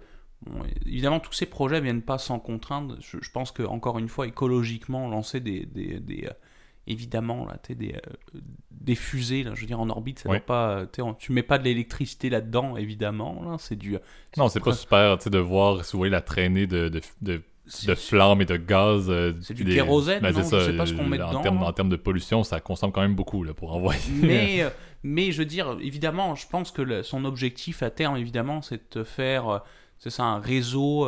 évidemment, 0.85 1.21
tous 1.21 1.33
ces 1.33 1.47
projets 1.47 1.81
viennent 1.81 2.03
pas 2.03 2.19
sans 2.19 2.41
contrainte. 2.41 2.93
Je, 3.01 3.19
je 3.21 3.31
pense 3.31 3.53
que 3.53 3.63
encore 3.63 3.99
une 3.99 4.09
fois, 4.09 4.27
écologiquement, 4.27 5.09
lancer 5.09 5.41
des, 5.41 5.67
des, 5.67 6.01
des, 6.01 6.27
euh, 6.27 6.33
évidemment 6.89 7.47
là, 7.47 7.59
des, 7.69 7.95
euh, 7.95 8.41
des 8.73 8.97
fusées, 8.97 9.45
là, 9.45 9.53
je 9.55 9.61
veux 9.61 9.67
dire 9.67 9.81
en 9.81 9.89
orbite, 9.89 10.19
ça 10.19 10.41
pas, 10.41 10.87
tu 11.19 11.33
mets 11.33 11.43
pas 11.43 11.59
de 11.59 11.65
l'électricité 11.65 12.31
là-dedans, 12.31 12.77
évidemment, 12.77 13.43
là, 13.45 13.57
c'est 13.59 13.77
du. 13.77 13.97
Non, 14.37 14.49
c'est 14.49 14.61
pas 14.61 14.73
super, 14.73 15.17
de 15.17 15.39
voir, 15.39 15.85
si 15.85 15.93
vous 15.93 15.99
voyez 15.99 16.11
la 16.11 16.23
traînée 16.23 16.67
de, 16.67 16.89
de, 16.89 17.01
de 17.23 17.43
de 17.87 17.95
flammes 17.95 18.43
et 18.43 18.45
de 18.45 18.57
gaz. 18.57 19.07
Euh, 19.09 19.33
c'est 19.41 19.55
du 19.55 19.65
kérosène, 19.65 20.21
ben, 20.21 20.33
non? 20.33 20.43
Je 20.43 20.59
sais 20.61 20.77
pas 20.77 20.87
ce 20.87 20.93
qu'on 20.93 21.05
met 21.05 21.21
en 21.21 21.29
dedans. 21.29 21.43
Termes, 21.43 21.63
en 21.63 21.73
termes 21.73 21.89
de 21.89 21.97
pollution, 21.97 22.45
ça 22.45 22.61
consomme 22.61 22.93
quand 22.93 23.01
même 23.01 23.15
beaucoup 23.15 23.43
là, 23.43 23.55
pour 23.55 23.75
envoyer. 23.75 24.01
Mais, 24.23 24.63
euh, 24.63 24.71
mais 25.03 25.33
je 25.33 25.39
veux 25.39 25.45
dire, 25.45 25.77
évidemment, 25.83 26.35
je 26.35 26.47
pense 26.47 26.71
que 26.71 27.03
son 27.03 27.27
objectif 27.27 27.83
à 27.83 27.91
terme, 27.91 28.17
évidemment, 28.17 28.63
c'est 28.63 28.97
de 28.97 29.05
faire 29.05 29.63
c'est 29.99 30.11
ça, 30.11 30.25
un 30.25 30.41
réseau. 30.41 31.07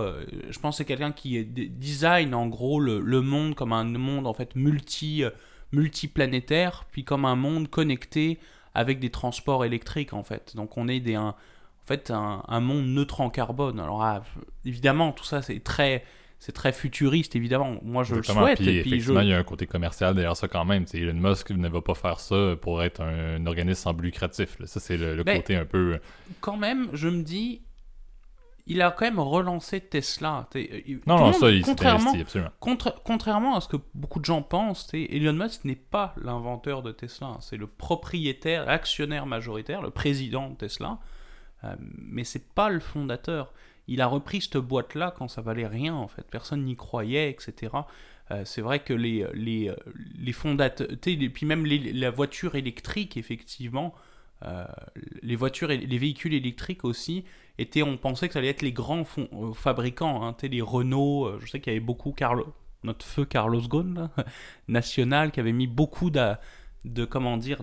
je 0.48 0.58
pense 0.58 0.74
que 0.74 0.78
c'est 0.78 0.84
quelqu'un 0.84 1.12
qui 1.12 1.42
design 1.44 2.34
en 2.34 2.46
gros 2.46 2.78
le, 2.78 3.00
le, 3.00 3.20
monde 3.22 3.54
comme 3.54 3.72
un 3.72 3.84
monde 3.84 4.26
en 4.26 4.34
fait 4.34 4.54
multi, 4.54 5.24
multiplanétaire, 5.72 6.84
puis 6.92 7.04
comme 7.04 7.24
un 7.24 7.36
monde 7.36 7.68
connecté 7.68 8.38
avec 8.76 9.00
des 9.00 9.10
transports 9.10 9.64
électriques 9.64 10.12
en 10.12 10.22
fait. 10.22 10.54
Donc 10.54 10.76
on 10.76 10.86
est 10.88 11.00
des, 11.00 11.14
un, 11.14 11.28
en 11.28 11.34
fait 11.86 12.10
un, 12.10 12.60
monde 12.60 12.86
neutre 12.86 13.22
en 13.22 13.30
carbone. 13.30 13.80
Alors 13.80 14.02
ah, 14.02 14.22
évidemment 14.66 15.12
tout 15.12 15.24
ça 15.24 15.40
c'est 15.40 15.60
très 15.64 16.04
c'est 16.38 16.52
très 16.52 16.72
futuriste 16.72 17.34
évidemment. 17.36 17.76
Moi 17.82 18.04
je 18.04 18.14
le 18.14 18.22
souhaite. 18.22 18.58
Puis, 18.58 18.78
effectivement 18.78 19.20
il 19.20 19.28
y 19.28 19.32
a 19.32 19.38
un 19.38 19.44
côté 19.44 19.66
commercial 19.66 20.14
derrière 20.14 20.36
ça 20.36 20.48
quand 20.48 20.64
même. 20.64 20.84
Elon 20.92 21.14
Musk 21.14 21.50
ne 21.50 21.68
va 21.68 21.80
pas 21.80 21.94
faire 21.94 22.20
ça 22.20 22.54
pour 22.60 22.82
être 22.82 23.02
un, 23.02 23.44
organisme 23.46 23.82
sans 23.82 23.94
but 23.94 24.06
lucratif. 24.06 24.56
Ça 24.64 24.80
c'est 24.80 24.96
le, 24.96 25.22
ben, 25.22 25.38
côté 25.38 25.56
un 25.56 25.64
peu. 25.64 25.94
Euh, 25.94 25.98
quand 26.40 26.56
même 26.56 26.88
je 26.92 27.08
me 27.08 27.22
dis 27.22 27.62
il 28.68 28.82
a 28.82 28.90
quand 28.90 29.04
même 29.04 29.20
relancé 29.20 29.80
Tesla. 29.80 30.48
Euh, 30.56 30.64
non, 31.06 31.18
non, 31.18 31.32
ça, 31.32 31.50
il 31.50 31.62
contrairement, 31.62 32.12
absolument. 32.12 32.50
contrairement 33.04 33.56
à 33.56 33.60
ce 33.60 33.68
que 33.68 33.76
beaucoup 33.94 34.18
de 34.18 34.24
gens 34.24 34.42
pensent, 34.42 34.90
Elon 34.92 35.32
Musk 35.32 35.64
n'est 35.64 35.76
pas 35.76 36.14
l'inventeur 36.20 36.82
de 36.82 36.90
Tesla. 36.90 37.38
C'est 37.40 37.56
le 37.56 37.68
propriétaire, 37.68 38.66
l'actionnaire 38.66 39.26
majoritaire, 39.26 39.82
le 39.82 39.90
président 39.90 40.50
de 40.50 40.56
Tesla. 40.56 40.98
Euh, 41.64 41.74
mais 41.80 42.24
c'est 42.24 42.52
pas 42.54 42.68
le 42.68 42.80
fondateur. 42.80 43.52
Il 43.88 44.00
a 44.00 44.06
repris 44.06 44.40
cette 44.40 44.56
boîte-là 44.56 45.14
quand 45.16 45.28
ça 45.28 45.42
valait 45.42 45.66
rien, 45.66 45.94
en 45.94 46.08
fait. 46.08 46.26
Personne 46.30 46.64
n'y 46.64 46.76
croyait, 46.76 47.30
etc. 47.30 47.72
Euh, 48.30 48.42
c'est 48.44 48.62
vrai 48.62 48.80
que 48.80 48.92
les, 48.92 49.26
les, 49.34 49.72
les 50.18 50.32
fondateurs, 50.32 50.88
et 51.06 51.28
puis 51.30 51.46
même 51.46 51.64
la 51.66 52.10
voiture 52.10 52.54
électrique, 52.56 53.16
effectivement, 53.16 53.94
les 55.22 55.34
voitures 55.34 55.68
les 55.68 55.98
véhicules 55.98 56.34
électriques 56.34 56.84
aussi, 56.84 57.24
était, 57.58 57.82
on 57.82 57.96
pensait 57.96 58.28
que 58.28 58.34
ça 58.34 58.38
allait 58.38 58.48
être 58.48 58.62
les 58.62 58.72
grands 58.72 59.04
euh, 59.18 59.52
fabricants, 59.52 60.26
hein, 60.26 60.36
les 60.42 60.60
Renault, 60.60 61.26
euh, 61.26 61.38
je 61.40 61.46
sais 61.46 61.60
qu'il 61.60 61.72
y 61.72 61.76
avait 61.76 61.84
beaucoup, 61.84 62.12
Carlo, 62.12 62.46
notre 62.82 63.04
feu 63.04 63.24
Carlos 63.24 63.62
Ghosn, 63.62 64.10
national, 64.68 65.30
qui 65.30 65.40
avait 65.40 65.52
mis 65.52 65.66
beaucoup 65.66 66.10
de, 66.10 66.34
de 66.84 67.04
comment 67.04 67.36
dire, 67.36 67.62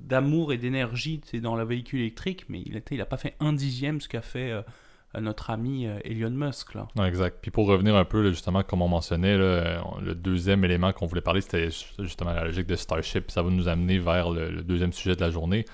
d'amour 0.00 0.52
et 0.52 0.58
d'énergie 0.58 1.20
dans 1.42 1.56
le 1.56 1.64
véhicule 1.64 2.00
électrique, 2.00 2.46
mais 2.48 2.62
il 2.64 2.74
n'a 2.74 2.80
il 2.90 3.04
pas 3.04 3.16
fait 3.16 3.34
un 3.40 3.52
dixième 3.52 4.00
ce 4.00 4.08
qu'a 4.08 4.22
fait 4.22 4.50
euh, 4.50 4.62
notre 5.20 5.50
ami 5.50 5.86
Elon 6.04 6.30
Musk. 6.30 6.74
Là. 6.74 6.88
Exact. 7.06 7.38
Puis 7.40 7.50
pour 7.50 7.66
revenir 7.66 7.96
un 7.96 8.04
peu, 8.04 8.28
justement, 8.30 8.62
comme 8.62 8.82
on 8.82 8.88
mentionnait, 8.88 9.36
le 9.36 10.14
deuxième 10.14 10.64
élément 10.64 10.92
qu'on 10.92 11.06
voulait 11.06 11.20
parler, 11.20 11.40
c'était 11.40 11.68
justement 11.98 12.32
la 12.32 12.44
logique 12.44 12.66
de 12.66 12.76
Starship. 12.76 13.30
Ça 13.30 13.42
va 13.42 13.50
nous 13.50 13.68
amener 13.68 13.98
vers 13.98 14.30
le 14.30 14.62
deuxième 14.62 14.92
sujet 14.92 15.14
de 15.14 15.20
la 15.20 15.30
journée. 15.30 15.64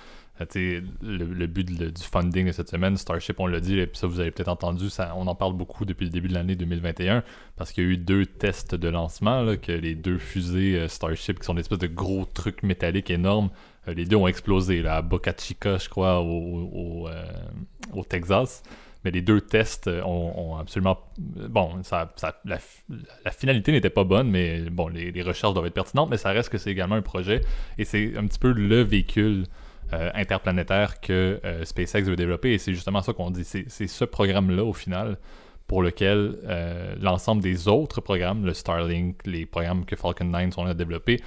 Euh, 0.57 0.81
le, 1.03 1.47
but 1.47 1.67
du 1.67 2.03
funding 2.03 2.47
de 2.47 2.53
cette 2.53 2.71
semaine, 2.71 2.97
Starship, 2.97 3.39
on 3.41 3.47
l'a 3.47 3.61
dit, 3.61 3.79
et 3.79 3.91
ça 3.93 4.07
vous 4.07 4.21
avez 4.21 4.31
peut-être 4.31 4.49
entendu, 4.49 4.89
ça, 4.89 5.13
on 5.17 5.27
en 5.27 5.35
parle 5.35 5.55
beaucoup 5.55 5.85
depuis 5.85 6.05
le 6.05 6.11
début 6.11 6.29
de 6.29 6.35
l'année 6.35 6.57
2021, 6.57 7.23
parce 7.57 7.73
qu'il 7.73 7.85
y 7.85 7.87
a 7.87 7.91
eu 7.91 7.97
deux 7.97 8.25
tests 8.25 8.75
de 8.75 8.89
lancement, 8.89 9.57
que 9.57 9.73
les 9.73 9.95
deux 9.95 10.19
fusées 10.19 10.79
euh, 10.79 10.89
Starship, 10.89 11.41
qui 11.41 11.45
sont 11.45 11.55
des 11.55 11.61
espèces 11.61 11.79
de 11.79 11.89
gros 11.89 12.25
trucs 12.25 12.63
métalliques 12.63 13.11
énormes, 13.11 13.51
euh, 13.89 13.95
les 13.95 14.07
deux 14.07 14.17
ont 14.17 14.27
explosé 14.27 14.83
là, 14.83 14.97
à 14.97 15.03
Boca 15.03 15.35
Chica, 15.37 15.77
je 15.77 15.89
crois, 15.89 16.21
au, 16.21 17.09
Texas. 18.09 18.63
Mais 19.05 19.11
les 19.11 19.23
deux 19.23 19.41
tests 19.41 19.89
ont, 19.89 20.57
absolument. 20.57 20.99
Bon, 21.19 21.83
ça, 21.83 22.13
la, 22.45 22.59
finalité 23.31 23.73
n'était 23.73 23.91
pas 23.91 24.05
bonne, 24.05 24.31
mais 24.31 24.69
bon, 24.71 24.89
les, 24.89 25.23
recherches 25.23 25.55
doivent 25.55 25.67
être 25.67 25.75
pertinentes, 25.75 26.11
mais 26.11 26.19
ça 26.19 26.31
reste 26.31 26.51
que 26.51 26.59
c'est 26.59 26.71
également 26.71 26.97
un 26.97 27.03
projet 27.03 27.41
et 27.79 27.85
c'est 27.85 28.17
un 28.17 28.27
petit 28.27 28.39
peu 28.39 28.53
le 28.53 28.83
véhicule 28.83 29.45
euh, 29.93 30.11
interplanétaire 30.15 31.01
que 31.01 31.41
euh, 31.45 31.65
SpaceX 31.65 32.03
veut 32.03 32.17
développer. 32.17 32.53
Et 32.53 32.59
c'est 32.59 32.75
justement 32.75 33.03
ça 33.03 33.13
qu'on 33.13 33.31
dit. 33.31 33.45
C'est 33.45 33.87
ce 33.87 34.05
programme-là, 34.05 34.63
au 34.65 34.73
final, 34.73 35.17
pour 35.67 35.83
lequel 35.83 36.37
euh, 36.45 36.95
l'ensemble 37.01 37.43
des 37.43 37.69
autres 37.69 38.01
programmes, 38.01 38.45
le 38.45 38.55
Starlink, 38.55 39.27
les 39.27 39.47
programmes 39.47 39.85
que 39.85 39.97
Falcon 39.97 40.27
9 40.27 40.53
sont 40.53 40.65
là 40.65 40.71
à 40.71 40.75
développer, 40.75 41.21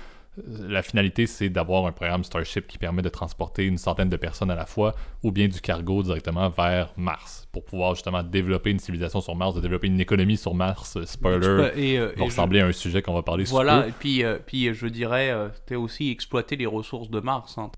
la 0.47 0.81
finalité, 0.81 1.27
c'est 1.27 1.49
d'avoir 1.49 1.85
un 1.85 1.91
programme 1.91 2.23
Starship 2.23 2.67
qui 2.67 2.77
permet 2.77 3.01
de 3.01 3.09
transporter 3.09 3.65
une 3.65 3.77
centaine 3.77 4.09
de 4.09 4.17
personnes 4.17 4.49
à 4.49 4.55
la 4.55 4.65
fois 4.65 4.95
ou 5.21 5.31
bien 5.31 5.47
du 5.47 5.61
cargo 5.61 6.01
directement 6.01 6.49
vers 6.49 6.91
Mars 6.97 7.47
pour 7.51 7.63
pouvoir 7.63 7.93
justement 7.95 8.23
développer 8.23 8.71
une 8.71 8.79
civilisation 8.79 9.21
sur 9.21 9.35
Mars, 9.35 9.55
de 9.55 9.61
développer 9.61 9.87
une 9.87 9.99
économie 9.99 10.37
sur 10.37 10.55
Mars. 10.55 10.97
Spoiler, 11.05 11.71
et, 11.75 11.99
va 11.99 12.25
ressembler 12.25 12.61
à 12.61 12.65
un 12.65 12.71
sujet 12.71 13.01
qu'on 13.01 13.13
va 13.13 13.21
parler 13.21 13.43
Voilà, 13.45 13.87
et 13.87 13.91
puis, 13.91 14.23
puis 14.45 14.73
je 14.73 14.87
dirais, 14.87 15.33
tu 15.67 15.75
aussi 15.75 16.09
exploiter 16.09 16.55
les 16.55 16.65
ressources 16.65 17.09
de 17.09 17.19
Mars. 17.19 17.57
Hein. 17.57 17.71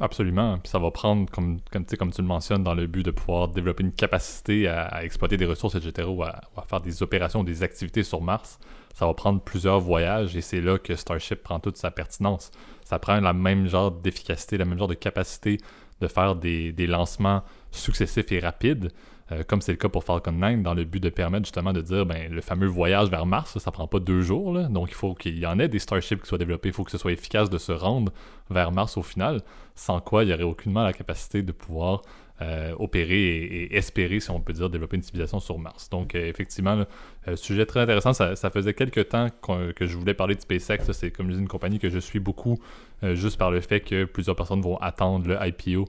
Absolument. 0.00 0.58
Puis 0.58 0.70
ça 0.70 0.78
va 0.78 0.90
prendre, 0.90 1.30
comme, 1.30 1.60
comme, 1.70 1.84
comme 1.84 2.12
tu 2.12 2.22
le 2.22 2.28
mentionnes, 2.28 2.62
dans 2.62 2.74
le 2.74 2.86
but 2.86 3.04
de 3.04 3.10
pouvoir 3.10 3.48
développer 3.48 3.82
une 3.82 3.92
capacité 3.92 4.68
à, 4.68 5.04
exploiter 5.04 5.36
des 5.36 5.46
ressources, 5.46 5.74
etc., 5.74 6.08
ou 6.08 6.22
à, 6.22 6.40
faire 6.68 6.80
des 6.80 7.02
opérations, 7.02 7.42
des 7.44 7.62
activités 7.62 8.02
sur 8.02 8.20
Mars. 8.20 8.58
Ça 8.98 9.06
va 9.06 9.14
prendre 9.14 9.40
plusieurs 9.40 9.78
voyages 9.78 10.34
et 10.34 10.40
c'est 10.40 10.60
là 10.60 10.76
que 10.76 10.96
Starship 10.96 11.40
prend 11.40 11.60
toute 11.60 11.76
sa 11.76 11.92
pertinence. 11.92 12.50
Ça 12.84 12.98
prend 12.98 13.20
la 13.20 13.32
même 13.32 13.68
genre 13.68 13.92
d'efficacité, 13.92 14.58
la 14.58 14.64
même 14.64 14.76
genre 14.76 14.88
de 14.88 14.94
capacité 14.94 15.58
de 16.00 16.08
faire 16.08 16.34
des, 16.34 16.72
des 16.72 16.88
lancements 16.88 17.44
successifs 17.70 18.32
et 18.32 18.40
rapides 18.40 18.90
euh, 19.30 19.42
comme 19.46 19.60
c'est 19.60 19.72
le 19.72 19.78
cas 19.78 19.88
pour 19.88 20.04
Falcon 20.04 20.32
9, 20.32 20.62
dans 20.62 20.74
le 20.74 20.84
but 20.84 21.00
de 21.00 21.10
permettre 21.10 21.44
justement 21.44 21.72
de 21.72 21.82
dire 21.82 22.06
ben, 22.06 22.32
le 22.32 22.40
fameux 22.40 22.66
voyage 22.66 23.10
vers 23.10 23.26
Mars, 23.26 23.52
ça, 23.52 23.60
ça 23.60 23.70
prend 23.70 23.86
pas 23.86 24.00
deux 24.00 24.22
jours, 24.22 24.54
donc 24.70 24.88
il 24.90 24.94
faut 24.94 25.14
qu'il 25.14 25.38
y 25.38 25.46
en 25.46 25.58
ait 25.58 25.68
des 25.68 25.78
Starships 25.78 26.22
qui 26.22 26.26
soient 26.26 26.38
développés, 26.38 26.70
il 26.70 26.74
faut 26.74 26.84
que 26.84 26.90
ce 26.90 26.98
soit 26.98 27.12
efficace 27.12 27.50
de 27.50 27.58
se 27.58 27.72
rendre 27.72 28.10
vers 28.48 28.72
Mars 28.72 28.96
au 28.96 29.02
final, 29.02 29.42
sans 29.74 30.00
quoi 30.00 30.24
il 30.24 30.28
n'y 30.28 30.32
aurait 30.32 30.44
aucunement 30.44 30.82
la 30.82 30.94
capacité 30.94 31.42
de 31.42 31.52
pouvoir 31.52 32.02
euh, 32.40 32.72
opérer 32.78 33.20
et, 33.20 33.76
espérer, 33.76 34.20
si 34.20 34.30
on 34.30 34.38
peut 34.38 34.52
dire, 34.52 34.70
développer 34.70 34.96
une 34.96 35.02
civilisation 35.02 35.40
sur 35.40 35.58
Mars. 35.58 35.90
Donc, 35.90 36.14
euh, 36.14 36.28
effectivement, 36.28 36.84
euh, 37.26 37.34
sujet 37.34 37.66
très 37.66 37.80
intéressant. 37.80 38.12
Ça, 38.12 38.50
faisait 38.50 38.74
quelques 38.74 39.08
temps 39.08 39.28
que 39.42 39.86
je 39.86 39.96
voulais 39.96 40.14
parler 40.14 40.36
de 40.36 40.40
SpaceX. 40.40 40.92
C'est 40.92 41.10
comme 41.10 41.30
une 41.30 41.48
compagnie 41.48 41.80
que 41.80 41.90
je 41.90 41.98
suis 41.98 42.20
beaucoup, 42.20 42.60
juste 43.02 43.38
par 43.38 43.50
le 43.50 43.60
fait 43.60 43.80
que 43.80 44.04
plusieurs 44.04 44.36
personnes 44.36 44.60
vont 44.60 44.76
attendre 44.76 45.26
le 45.26 45.36
IPO 45.40 45.86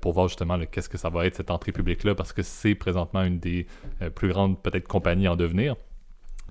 pour 0.00 0.12
voir 0.12 0.28
justement 0.28 0.58
qu'est-ce 0.70 0.88
que 0.88 0.98
ça 0.98 1.10
va 1.10 1.26
être 1.26 1.34
cette 1.34 1.50
entrée 1.50 1.72
publique-là, 1.72 2.14
parce 2.14 2.32
que 2.32 2.42
c'est 2.42 2.74
présentement 2.74 3.22
une 3.22 3.38
des 3.38 3.66
plus 4.14 4.28
grandes, 4.28 4.60
peut-être, 4.62 4.88
compagnies 4.88 5.28
en 5.28 5.36
devenir. 5.36 5.76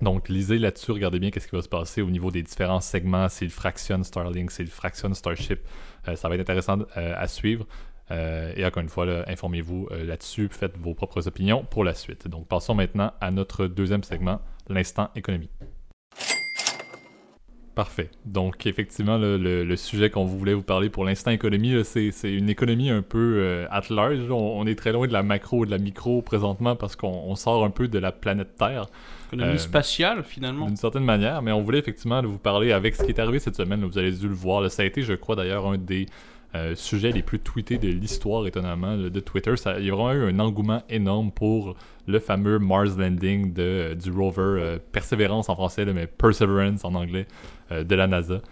Donc, 0.00 0.28
lisez 0.28 0.58
là-dessus, 0.58 0.92
regardez 0.92 1.18
bien 1.18 1.30
qu'est-ce 1.30 1.48
qui 1.48 1.56
va 1.56 1.62
se 1.62 1.68
passer 1.68 2.02
au 2.02 2.10
niveau 2.10 2.30
des 2.30 2.42
différents 2.42 2.80
segments, 2.80 3.28
s'il 3.28 3.50
fractionne 3.50 4.04
Starlink, 4.04 4.50
s'il 4.50 4.68
fractionne 4.68 5.14
Starship. 5.14 5.60
ça 6.14 6.28
va 6.28 6.34
être 6.34 6.40
intéressant 6.40 6.78
à 6.94 7.26
suivre. 7.26 7.66
Euh, 8.12 8.52
et 8.56 8.64
encore 8.64 8.82
une 8.82 8.88
fois, 8.88 9.06
informez-vous 9.26 9.88
euh, 9.90 10.04
là-dessus, 10.04 10.48
faites 10.50 10.76
vos 10.78 10.94
propres 10.94 11.26
opinions 11.26 11.64
pour 11.64 11.82
la 11.82 11.94
suite. 11.94 12.28
Donc 12.28 12.46
passons 12.46 12.74
maintenant 12.74 13.12
à 13.20 13.30
notre 13.30 13.66
deuxième 13.66 14.02
segment, 14.02 14.40
l'instant 14.68 15.08
économie. 15.16 15.50
Parfait. 17.74 18.10
Donc, 18.26 18.66
effectivement, 18.66 19.16
le, 19.18 19.76
sujet 19.76 20.10
qu'on 20.10 20.26
voulait 20.26 20.52
vous 20.52 20.62
parler 20.62 20.90
pour 20.90 21.06
l'instant 21.06 21.30
économie, 21.30 21.74
c'est 21.84 22.12
une 22.24 22.50
économie 22.50 22.90
un 22.90 23.00
peu 23.00 23.36
euh, 23.38 23.66
at 23.70 23.84
large. 23.88 24.30
On, 24.30 24.66
est 24.66 24.74
très 24.74 24.92
loin 24.92 25.06
de 25.06 25.12
la 25.14 25.22
macro 25.22 25.64
et 25.64 25.66
de 25.66 25.70
la 25.70 25.78
micro 25.78 26.20
présentement 26.20 26.76
parce 26.76 26.96
qu'on 26.96 27.34
sort 27.34 27.64
un 27.64 27.70
peu 27.70 27.88
de 27.88 27.98
la 27.98 28.12
planète 28.12 28.56
Terre. 28.58 28.88
Économie 29.32 29.58
spatiale, 29.58 30.22
finalement. 30.22 30.66
D'une 30.66 30.76
certaine 30.76 31.04
manière, 31.04 31.40
mais 31.40 31.50
on 31.50 31.62
voulait 31.62 31.78
effectivement 31.78 32.20
vous 32.20 32.36
parler 32.36 32.72
avec 32.72 32.94
ce 32.94 33.04
qui 33.04 33.10
est 33.10 33.18
arrivé 33.18 33.38
cette 33.38 33.56
semaine. 33.56 33.82
Vous 33.86 33.96
avez 33.96 34.12
dû 34.12 34.28
le 34.28 34.34
voir. 34.34 34.70
ça 34.70 34.82
a 34.82 34.84
été, 34.84 35.00
je 35.00 35.14
crois, 35.14 35.34
d'ailleurs, 35.34 35.66
un 35.66 35.78
des 35.78 36.08
euh, 36.54 36.74
sujets 36.74 37.12
les 37.12 37.22
plus 37.22 37.38
tweetés 37.38 37.78
de 37.78 37.88
l'histoire, 37.88 38.46
étonnamment, 38.46 38.96
de 38.96 39.20
Twitter. 39.20 39.56
Ça, 39.56 39.78
il 39.78 39.86
y 39.86 39.90
a 39.90 39.94
vraiment 39.94 40.12
eu 40.12 40.30
un 40.30 40.38
engouement 40.38 40.82
énorme 40.90 41.30
pour 41.30 41.76
le 42.06 42.18
fameux 42.18 42.58
Mars 42.58 42.98
Landing 42.98 43.54
de, 43.54 43.62
euh, 43.62 43.94
du 43.94 44.10
rover 44.10 44.42
euh, 44.42 44.78
Perseverance 44.92 45.48
en 45.48 45.54
français, 45.54 45.86
mais 45.86 46.06
Perseverance 46.06 46.84
en 46.84 46.94
anglais, 46.94 47.26
de 47.70 47.94
la 47.94 48.06
NASA. 48.06 48.42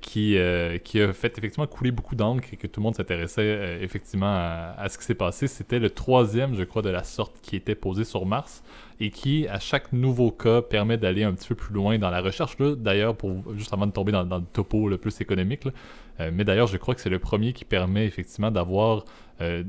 Qui, 0.00 0.36
qui 0.84 1.00
a 1.00 1.12
fait 1.12 1.38
effectivement 1.38 1.66
couler 1.66 1.90
beaucoup 1.90 2.14
d'encre 2.14 2.48
et 2.52 2.56
que 2.56 2.66
tout 2.66 2.80
le 2.80 2.84
monde 2.84 2.94
s'intéressait 2.94 3.78
effectivement 3.80 4.26
à, 4.26 4.86
ce 4.90 4.98
qui 4.98 5.04
s'est 5.04 5.14
passé. 5.14 5.46
C'était 5.46 5.78
le 5.78 5.88
troisième, 5.88 6.54
je 6.54 6.64
crois, 6.64 6.82
de 6.82 6.90
la 6.90 7.04
sorte 7.04 7.40
qui 7.40 7.56
était 7.56 7.74
posé 7.74 8.04
sur 8.04 8.26
Mars 8.26 8.62
et 9.00 9.10
qui, 9.10 9.48
à 9.48 9.58
chaque 9.58 9.92
nouveau 9.92 10.30
cas, 10.30 10.62
permet 10.62 10.96
d'aller 10.96 11.24
un 11.24 11.32
petit 11.32 11.48
peu 11.48 11.54
plus 11.54 11.74
loin 11.74 11.98
dans 11.98 12.10
la 12.10 12.20
recherche. 12.20 12.56
D'ailleurs, 12.58 13.16
juste 13.56 13.72
avant 13.72 13.86
de 13.86 13.92
tomber 13.92 14.12
dans, 14.12 14.22
le 14.22 14.44
topo 14.52 14.88
le 14.88 14.98
plus 14.98 15.20
économique, 15.20 15.66
euh, 16.20 16.30
mais 16.32 16.44
d'ailleurs, 16.44 16.66
je 16.66 16.76
crois 16.76 16.94
que 16.94 17.00
c'est 17.00 17.10
le 17.10 17.18
premier 17.18 17.52
qui 17.52 17.64
permet 17.64 18.06
effectivement 18.06 18.50
d'avoir 18.50 19.04
euh, 19.40 19.62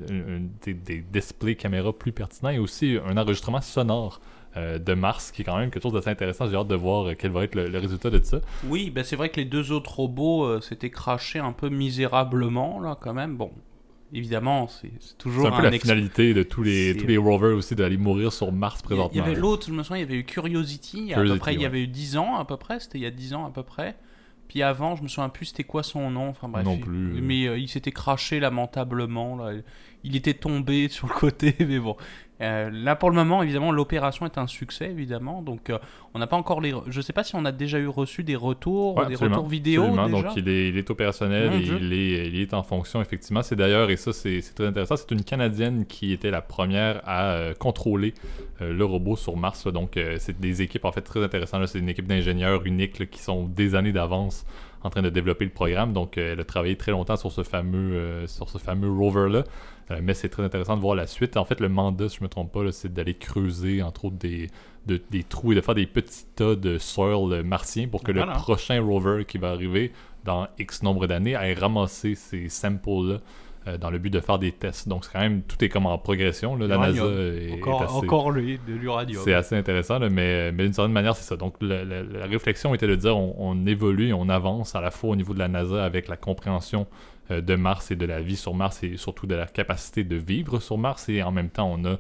des, 0.64 1.04
displays 1.12 1.56
caméras 1.56 1.94
plus 1.94 2.12
pertinents 2.12 2.52
et 2.52 2.60
aussi 2.60 2.98
un 3.06 3.18
enregistrement 3.18 3.62
sonore. 3.62 4.20
Euh, 4.56 4.78
de 4.78 4.94
Mars, 4.94 5.32
qui 5.32 5.42
est 5.42 5.46
quand 5.46 5.58
même 5.58 5.72
quelque 5.72 5.82
chose 5.82 5.94
d'assez 5.94 6.12
intéressant. 6.12 6.48
J'ai 6.48 6.56
hâte 6.56 6.68
de 6.68 6.76
voir 6.76 7.16
quel 7.18 7.32
va 7.32 7.44
être 7.44 7.56
le, 7.56 7.80
résultat 7.80 8.12
de 8.12 8.24
ça. 8.24 8.40
Oui, 8.66 8.92
ben 8.92 9.04
c'est 9.04 9.16
vrai 9.16 9.30
que 9.30 9.38
les 9.38 9.46
deux 9.46 9.72
autres 9.72 9.96
robots 9.96 10.62
s'étaient 10.62 10.92
crachés 10.92 11.40
un 11.40 11.54
peu 11.54 11.70
misérablement, 11.70 12.80
là, 12.80 12.96
quand 13.02 13.16
même. 13.16 13.36
Bon, 13.36 13.52
évidemment, 14.14 14.68
c'est 14.68 15.18
toujours. 15.18 15.48
C'est 15.48 15.54
un 15.54 15.58
peu 15.58 15.64
la 15.64 15.72
finalité 15.72 16.34
de 16.34 16.44
tous 16.44 16.64
les, 16.64 16.96
tous 16.96 17.08
les 17.08 17.18
rovers 17.18 17.56
aussi 17.56 17.76
d'aller 17.76 17.98
mourir 17.98 18.32
sur 18.32 18.52
Mars 18.52 18.82
présentement. 18.82 19.12
Il 19.14 19.18
y 19.18 19.22
avait 19.22 19.36
l'autre, 19.36 19.68
je 19.68 19.74
me 19.74 19.84
souviens, 19.84 19.98
il 19.98 20.02
y 20.02 20.04
avait 20.04 20.20
eu 20.20 20.24
Curiosity, 20.24 21.14
à 21.14 21.22
peu 21.22 21.38
près, 21.38 21.56
il 21.56 21.62
y 21.62 21.66
avait 21.66 21.82
eu 21.82 21.88
10 21.88 22.18
ans 22.18 22.36
à 22.36 22.46
peu 22.46 22.58
près, 22.58 22.80
c'était 22.80 23.00
il 23.00 23.04
y 23.04 23.08
a 23.08 23.12
10 23.12 23.34
ans 23.34 23.46
à 23.46 23.50
peu 23.50 23.64
près. 23.64 23.96
Puis 24.48 24.62
avant, 24.62 24.96
je 24.96 25.04
me 25.04 25.08
souviens 25.08 25.30
plus 25.30 25.48
c'était 25.48 25.64
quoi 25.64 25.84
son 25.84 26.12
nom, 26.12 26.30
enfin 26.30 26.48
bref. 26.48 26.66
Non 26.66 26.78
plus. 26.78 27.22
Mais 27.22 27.48
euh, 27.48 27.58
il 27.58 27.68
s'était 27.68 27.92
craché 27.92 28.40
lamentablement, 28.40 29.36
là. 29.36 29.54
Il 30.04 30.16
était 30.16 30.34
tombé 30.34 30.88
sur 30.90 31.08
le 31.08 31.14
côté, 31.14 31.56
mais 31.60 31.80
bon. 31.80 31.96
Euh, 32.44 32.70
là, 32.72 32.96
pour 32.96 33.10
le 33.10 33.16
moment, 33.16 33.42
évidemment, 33.42 33.72
l'opération 33.72 34.26
est 34.26 34.38
un 34.38 34.48
succès, 34.48 34.90
évidemment. 34.90 35.42
Donc, 35.42 35.70
euh, 35.70 35.78
on 36.14 36.20
n'a 36.20 36.28
pas 36.28 36.36
encore 36.36 36.60
les. 36.62 36.74
Je 36.88 36.98
ne 36.98 37.02
sais 37.02 37.14
pas 37.14 37.24
si 37.24 37.36
on 37.36 37.46
a 37.46 37.52
déjà 37.52 37.80
eu 37.80 37.88
reçu 37.88 38.24
des 38.24 38.36
retours, 38.36 39.06
des 39.06 39.16
retours 39.16 39.48
vidéo. 39.48 39.88
Déjà. 39.88 40.10
Donc, 40.10 40.26
il 40.36 40.50
est, 40.50 40.70
il 40.70 40.78
est 40.78 40.90
opérationnel 40.90 41.54
et 41.54 41.66
il 41.66 41.94
est, 41.94 42.28
il 42.28 42.40
est, 42.42 42.54
en 42.54 42.64
fonction, 42.64 43.02
effectivement. 43.02 43.42
C'est 43.42 43.56
d'ailleurs, 43.56 43.90
et 43.90 43.96
ça, 43.96 44.12
c'est 44.14 44.42
très 44.54 44.68
intéressant, 44.68 44.98
c'est 44.98 45.12
une 45.12 45.24
Canadienne 45.24 45.86
qui 45.86 46.12
était 46.12 46.32
la 46.32 46.42
première 46.42 47.02
à 47.06 47.32
euh, 47.32 47.54
contrôler 47.54 48.14
le 48.60 48.86
robot 48.86 49.16
sur 49.16 49.36
Mars. 49.36 49.68
Donc, 49.68 50.00
c'est 50.18 50.40
des 50.40 50.62
équipes, 50.62 50.86
en 50.86 50.92
fait, 50.92 51.02
très 51.02 51.24
intéressantes. 51.24 51.68
C'est 51.68 51.80
une 51.80 51.90
équipe 51.90 52.08
d'ingénieurs 52.08 52.66
uniques 52.66 53.10
qui 53.10 53.20
sont 53.20 53.46
des 53.46 53.76
années 53.76 53.92
d'avance 53.92 54.46
en 54.84 54.90
train 54.90 55.02
de 55.02 55.10
développer 55.10 55.46
le 55.46 55.52
programme. 55.52 55.94
Donc, 55.94 56.18
elle 56.18 56.40
a 56.40 56.44
travaillé 56.44 56.76
très 56.76 56.92
longtemps 56.92 57.16
sur 57.16 57.32
ce 57.32 57.44
fameux, 57.44 58.26
sur 58.28 58.50
ce 58.50 58.58
fameux 58.58 58.90
rover-là. 58.90 59.44
Euh, 59.92 60.00
mais 60.02 60.14
c'est 60.14 60.30
très 60.30 60.44
intéressant 60.44 60.76
de 60.76 60.82
voir 60.82 60.96
la 60.96 61.08
suite. 61.08 61.38
En 61.38 61.46
fait, 61.46 61.60
le 61.60 61.70
mandat, 61.70 62.10
si 62.10 62.18
je 62.18 62.22
ne 62.22 62.26
me 62.26 62.30
trompe 62.30 62.52
pas, 62.52 62.72
c'est 62.72 62.94
d'aller 62.94 63.14
creuser, 63.14 63.82
entre 63.82 64.06
autres, 64.06 64.18
des, 64.18 64.50
des 64.86 65.24
trous 65.24 65.52
et 65.52 65.56
de 65.56 65.62
faire 65.62 65.76
des 65.76 65.88
petits 65.88 66.26
tas 66.36 66.56
de 66.56 66.78
soil 66.78 67.44
martien 67.44 67.88
pour 67.88 68.04
que 68.04 68.12
le 68.12 68.26
prochain 68.34 68.82
rover 68.82 69.26
qui 69.26 69.38
va 69.38 69.52
arriver 69.52 69.92
dans 70.24 70.48
X 70.58 70.84
nombre 70.84 71.08
d'années 71.08 71.36
aille 71.36 71.54
ramasser 71.54 72.16
ces 72.16 72.50
samples-là. 72.50 73.20
Euh, 73.66 73.78
dans 73.78 73.90
le 73.90 73.98
but 73.98 74.10
de 74.10 74.20
faire 74.20 74.40
des 74.40 74.52
tests. 74.52 74.90
Donc, 74.90 75.06
c'est 75.06 75.14
quand 75.14 75.22
même, 75.22 75.42
tout 75.42 75.64
est 75.64 75.70
comme 75.70 75.86
en 75.86 75.98
progression. 75.98 76.58
La 76.58 76.78
NASA 76.78 77.06
est, 77.06 77.54
encore, 77.54 77.96
encore 77.96 78.32
lui, 78.32 78.60
de 78.68 78.74
l'uranium. 78.74 79.22
C'est 79.24 79.34
assez 79.34 79.56
intéressant, 79.56 80.02
mais, 80.02 80.52
mais 80.52 80.64
d'une 80.66 80.74
certaine 80.74 80.92
manière, 80.92 81.16
c'est 81.16 81.24
ça. 81.24 81.38
Donc, 81.38 81.56
la, 81.62 82.26
réflexion 82.26 82.76
était 82.76 82.88
de 82.88 82.96
dire 82.96 83.16
on, 83.16 83.34
on 83.38 83.66
évolue, 83.66 84.12
on 84.12 84.28
avance 84.28 84.76
à 84.76 84.82
la 84.82 84.92
fois 84.92 85.12
au 85.12 85.16
niveau 85.16 85.34
de 85.34 85.40
la 85.40 85.48
NASA 85.48 85.82
avec 85.82 86.10
la 86.10 86.18
compréhension 86.18 86.82
euh, 86.82 87.13
de 87.30 87.56
Mars 87.56 87.92
et 87.92 87.96
de 87.96 88.06
la 88.06 88.22
vie 88.22 88.36
sur 88.36 88.54
Mars 88.54 88.84
et 88.84 88.98
surtout 88.98 89.28
de 89.28 89.36
la 89.36 89.46
capacité 89.46 90.04
de 90.04 90.16
vivre 90.16 90.60
sur 90.60 90.78
Mars. 90.78 91.08
Et 91.10 91.24
en 91.24 91.32
même 91.32 91.50
temps, 91.50 91.72
on 91.72 91.86
a 91.86 91.98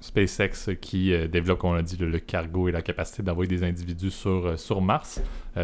SpaceX 0.00 0.76
qui 0.80 1.12
euh, 1.12 1.26
développe, 1.26 1.64
on 1.64 1.74
a 1.74 1.82
dit, 1.82 1.96
le, 1.96 2.18
cargo 2.18 2.68
et 2.68 2.72
la 2.72 2.82
capacité 2.82 3.22
d'envoyer 3.22 3.48
des 3.48 3.64
individus 3.64 4.10
sur, 4.10 4.46
euh, 4.46 4.56
sur 4.56 4.80
Mars. 4.80 5.22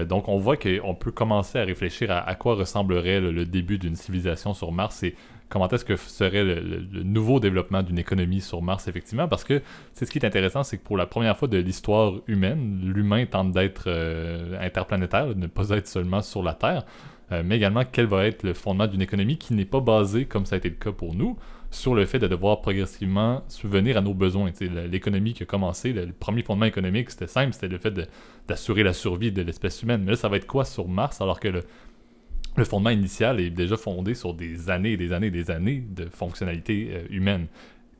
donc 0.08 0.28
on 0.28 0.38
voit 0.38 0.56
qu'on 0.56 0.94
peut 0.94 1.12
commencer 1.12 1.58
à 1.58 1.64
réfléchir 1.64 2.10
à, 2.10 2.34
quoi 2.34 2.54
ressemblerait 2.54 3.20
le, 3.20 3.44
début 3.44 3.78
d'une 3.78 3.96
civilisation 3.96 4.54
sur 4.54 4.72
Mars 4.72 5.02
et 5.02 5.14
comment 5.48 5.68
est-ce 5.68 5.84
que 5.84 5.96
serait 5.96 6.44
le, 6.44 7.02
nouveau 7.02 7.40
développement 7.40 7.82
d'une 7.82 7.98
économie 7.98 8.40
sur 8.40 8.62
Mars, 8.62 8.88
effectivement, 8.88 9.28
parce 9.28 9.44
que 9.44 9.60
c'est 9.92 10.06
ce 10.06 10.10
qui 10.10 10.18
est 10.18 10.24
intéressant, 10.24 10.62
c'est 10.62 10.78
que 10.78 10.82
pour 10.82 10.96
la 10.96 11.06
première 11.06 11.36
fois 11.36 11.48
de 11.48 11.58
l'histoire 11.58 12.14
humaine, 12.26 12.80
l'humain 12.82 13.26
tente 13.26 13.52
d'être 13.52 13.90
interplanétaire, 14.58 15.28
de 15.28 15.34
ne 15.34 15.46
pas 15.46 15.68
être 15.70 15.88
seulement 15.88 16.22
sur 16.22 16.42
la 16.42 16.54
Terre. 16.54 16.86
Euh, 17.32 17.42
mais 17.44 17.56
également 17.56 17.82
quel 17.90 18.06
va 18.06 18.26
être 18.26 18.42
le 18.42 18.54
fondement 18.54 18.86
d'une 18.86 19.02
économie 19.02 19.38
qui 19.38 19.54
n'est 19.54 19.64
pas 19.64 19.80
basée, 19.80 20.26
comme 20.26 20.44
ça 20.44 20.56
a 20.56 20.58
été 20.58 20.68
le 20.68 20.76
cas 20.76 20.92
pour 20.92 21.14
nous, 21.14 21.36
sur 21.72 21.94
le 21.94 22.04
fait 22.04 22.18
de 22.18 22.28
devoir 22.28 22.60
progressivement 22.60 23.42
subvenir 23.48 23.96
à 23.96 24.02
nos 24.02 24.12
besoins. 24.12 24.50
L'économie 24.90 25.32
qui 25.32 25.42
a 25.42 25.46
commencé, 25.46 25.92
le, 25.92 26.12
premier 26.12 26.42
fondement 26.42 26.66
économique, 26.66 27.10
c'était 27.10 27.26
simple, 27.26 27.54
c'était 27.54 27.68
le 27.68 27.78
fait 27.78 27.94
d'assurer 28.46 28.82
la 28.82 28.92
survie 28.92 29.32
de 29.32 29.40
l'espèce 29.42 29.82
humaine. 29.82 30.02
Mais 30.04 30.10
là, 30.12 30.16
ça 30.16 30.28
va 30.28 30.36
être 30.36 30.46
quoi 30.46 30.64
sur 30.66 30.86
Mars 30.86 31.20
alors 31.20 31.40
que 31.40 31.48
le, 31.48 32.64
fondement 32.64 32.90
initial 32.90 33.40
est 33.40 33.50
déjà 33.50 33.78
fondé 33.78 34.14
sur 34.14 34.34
des 34.34 34.68
années 34.68 34.92
et 34.92 34.96
des 34.98 35.12
années 35.12 35.28
et 35.28 35.30
des 35.30 35.50
années 35.50 35.82
de 35.88 36.04
fonctionnalité 36.04 36.90
euh, 36.92 37.04
humaine? 37.08 37.46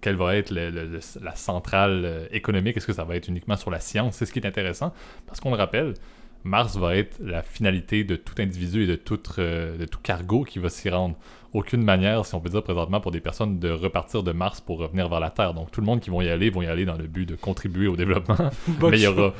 Quelle 0.03 0.17
va 0.17 0.37
être 0.37 0.51
la 0.53 1.37
centrale 1.37 2.03
euh, 2.05 2.27
économique? 2.33 2.77
Est-ce 2.77 2.87
que 2.87 2.93
ça 2.93 3.05
va 3.05 3.17
être 3.17 3.29
uniquement 3.29 3.57
sur 3.57 3.71
la 3.71 3.81
science? 3.81 4.17
C'est 4.17 4.27
ce 4.27 4.33
qui 4.33 4.41
est 4.41 4.47
intéressant, 4.47 4.93
parce 5.27 5.41
qu'on 5.41 5.51
le 5.51 5.57
rappelle, 5.57 5.95
Mars 6.45 6.77
va 6.77 6.97
être 6.97 7.19
la 7.21 7.43
finalité 7.43 8.05
de 8.05 8.17
tout 8.17 8.35
individu 8.39 8.85
et 8.85 8.87
de 8.87 8.97
tout, 8.97 9.21
euh, 9.39 9.87
cargo 10.03 10.45
qui 10.45 10.59
va 10.59 10.69
s'y 10.69 10.91
rendre 10.91 11.17
aucune 11.55 11.83
manière, 11.83 12.25
si 12.25 12.35
on 12.35 12.41
peut 12.41 12.49
dire 12.49 12.63
présentement, 12.63 13.01
pour 13.01 13.11
des 13.11 13.21
personnes 13.21 13.59
de 13.59 13.71
repartir 13.71 14.23
de 14.23 14.33
Mars 14.33 14.61
pour 14.61 14.79
revenir 14.79 15.09
vers 15.09 15.21
la 15.21 15.31
Terre. 15.31 15.53
Donc 15.53 15.71
tout 15.71 15.81
le 15.81 15.87
monde 15.87 16.01
qui 16.01 16.11
vont 16.11 16.23
y 16.23 16.29
aller 16.29 16.51
vont 16.51 16.63
y 16.63 16.67
aller 16.67 16.85
dans 16.85 16.97
le 16.97 17.07
but 17.07 17.29
de 17.29 17.35
contribuer 17.35 17.89
au 17.89 17.97
développement. 17.97 18.37
mais 18.83 18.99
il 18.99 19.03
y 19.03 19.07
aura. 19.07 19.35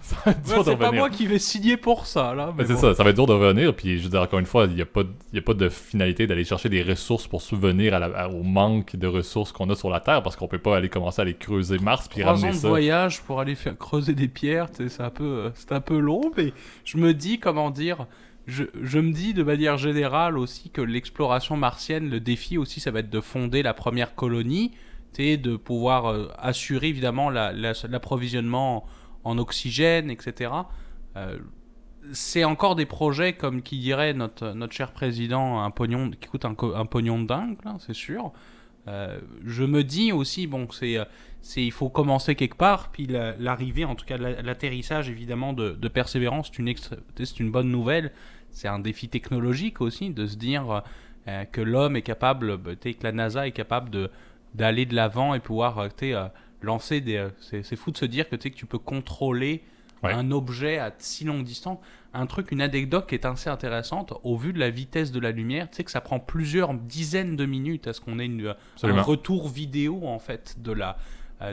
c'est 0.44 0.76
pas 0.78 0.92
moi 0.92 1.10
qui 1.10 1.26
vais 1.26 1.40
signer 1.40 1.76
pour 1.76 2.06
ça, 2.06 2.34
là. 2.34 2.54
Mais 2.56 2.64
c'est 2.64 2.76
ça, 2.76 2.94
ça 2.94 3.02
va 3.02 3.10
être 3.10 3.16
dur 3.16 3.26
de 3.26 3.32
revenir. 3.32 3.74
Puis 3.74 3.98
je 3.98 4.04
veux 4.04 4.10
dire, 4.10 4.22
encore 4.22 4.38
une 4.38 4.46
fois, 4.46 4.66
il 4.66 4.74
n'y 4.74 4.82
a, 4.82 4.86
pas, 4.86 5.02
a 5.02 5.40
pas 5.40 5.54
de 5.54 5.68
finalité 5.68 6.26
d'aller 6.26 6.44
chercher 6.44 6.68
des 6.68 6.82
ressources 6.82 7.26
pour 7.26 7.42
subvenir 7.42 7.94
à 7.94 8.28
au 8.28 8.42
manque 8.42 8.94
de 8.96 9.06
ressources 9.06 9.52
qu'on 9.52 9.68
a 9.70 9.74
sur 9.74 9.90
la 9.90 10.00
Terre 10.00 10.22
parce 10.22 10.36
qu'on 10.36 10.48
peut 10.48 10.58
pas 10.58 10.76
aller 10.76 10.88
commencer 10.88 11.20
à 11.20 11.22
aller 11.22 11.34
creuser 11.34 11.78
Mars 11.78 12.08
puis 12.08 12.22
ramener 12.22 12.52
ça. 12.52 12.62
de 12.62 12.68
voyage 12.68 13.22
pour 13.22 13.40
aller 13.40 13.54
faire 13.54 13.76
creuser 13.76 14.14
des 14.14 14.28
pierres, 14.28 14.68
c'est 14.72 15.00
un, 15.00 15.10
peu, 15.10 15.52
un 15.70 15.80
peu 15.80 15.98
long, 15.98 16.30
mais 16.36 16.52
je 16.84 16.98
me 16.98 17.12
dis, 17.12 17.38
comment 17.38 17.70
dire 17.70 18.06
je, 18.46 18.98
me 18.98 19.12
dis 19.12 19.34
de 19.34 19.42
manière 19.42 19.76
générale 19.76 20.38
aussi 20.38 20.70
que 20.70 20.80
l'exploration 20.80 21.56
martienne, 21.56 22.08
le 22.08 22.20
défi 22.20 22.58
aussi, 22.58 22.80
ça 22.80 22.90
va 22.90 23.00
être 23.00 23.10
de 23.10 23.20
fonder 23.20 23.62
la 23.62 23.74
première 23.74 24.14
colonie, 24.14 24.72
de 25.18 25.56
pouvoir 25.56 26.06
euh, 26.06 26.28
assurer 26.38 26.88
évidemment 26.88 27.30
l'approvisionnement 27.30 28.84
en 29.24 29.38
oxygène, 29.38 30.10
etc. 30.10 30.52
Euh, 31.16 31.38
c'est 32.12 32.44
encore 32.44 32.76
des 32.76 32.86
projets 32.86 33.32
comme 33.32 33.62
qui 33.62 33.78
dirait 33.78 34.12
notre, 34.12 34.52
notre 34.52 34.72
cher 34.72 34.92
président, 34.92 35.60
un 35.62 35.70
pognon 35.70 36.10
qui 36.10 36.28
coûte 36.28 36.44
un, 36.44 36.54
pognon 36.54 37.22
de 37.22 37.26
dingue, 37.26 37.56
c'est 37.78 37.94
sûr. 37.94 38.32
Euh, 38.88 39.18
je 39.44 39.64
me 39.64 39.82
dis 39.82 40.12
aussi, 40.12 40.46
bon, 40.46 40.68
c'est, 40.70 40.98
il 41.56 41.72
faut 41.72 41.88
commencer 41.88 42.36
quelque 42.36 42.56
part, 42.56 42.90
puis 42.92 43.08
l'arrivée, 43.08 43.84
en 43.84 43.96
tout 43.96 44.04
cas 44.04 44.18
l'atterrissage 44.18 45.08
évidemment 45.08 45.52
de, 45.52 45.70
de 45.70 45.88
Persévérance, 45.88 46.52
c'est 47.16 47.40
une 47.40 47.50
bonne 47.50 47.70
nouvelle 47.70 48.12
c'est 48.56 48.68
un 48.68 48.78
défi 48.78 49.08
technologique 49.08 49.80
aussi 49.82 50.10
de 50.10 50.26
se 50.26 50.36
dire 50.36 50.82
euh, 51.28 51.44
que 51.44 51.60
l'homme 51.60 51.94
est 51.94 52.02
capable, 52.02 52.56
bah, 52.56 52.70
que 52.74 52.88
la 53.02 53.12
NASA 53.12 53.46
est 53.46 53.52
capable 53.52 53.90
de, 53.90 54.10
d'aller 54.54 54.86
de 54.86 54.94
l'avant 54.94 55.34
et 55.34 55.40
pouvoir 55.40 55.78
euh, 55.78 55.88
euh, 56.02 56.28
lancer 56.62 57.02
des. 57.02 57.28
c'est 57.40 57.76
fou 57.76 57.90
de 57.90 57.98
se 57.98 58.06
dire 58.06 58.28
que, 58.30 58.36
que 58.36 58.48
tu 58.48 58.66
peux 58.66 58.78
contrôler 58.78 59.62
Ouais. 60.02 60.12
un 60.12 60.30
objet 60.30 60.76
à 60.78 60.92
si 60.98 61.24
longue 61.24 61.42
distance. 61.42 61.78
Un 62.12 62.26
truc, 62.26 62.52
une 62.52 62.60
anecdote 62.60 63.08
qui 63.08 63.14
est 63.14 63.24
assez 63.24 63.48
intéressante, 63.48 64.12
au 64.24 64.36
vu 64.36 64.52
de 64.52 64.58
la 64.58 64.68
vitesse 64.68 65.10
de 65.10 65.18
la 65.18 65.30
lumière, 65.30 65.70
tu 65.70 65.76
sais 65.76 65.84
que 65.84 65.90
ça 65.90 66.02
prend 66.02 66.20
plusieurs 66.20 66.74
dizaines 66.74 67.34
de 67.34 67.46
minutes 67.46 67.86
à 67.88 67.94
ce 67.94 68.02
qu'on 68.02 68.18
ait 68.18 68.26
une, 68.26 68.54
un 68.82 69.02
retour 69.02 69.48
vidéo 69.48 70.06
en 70.06 70.18
fait 70.18 70.56
de 70.60 70.72
la, 70.72 70.98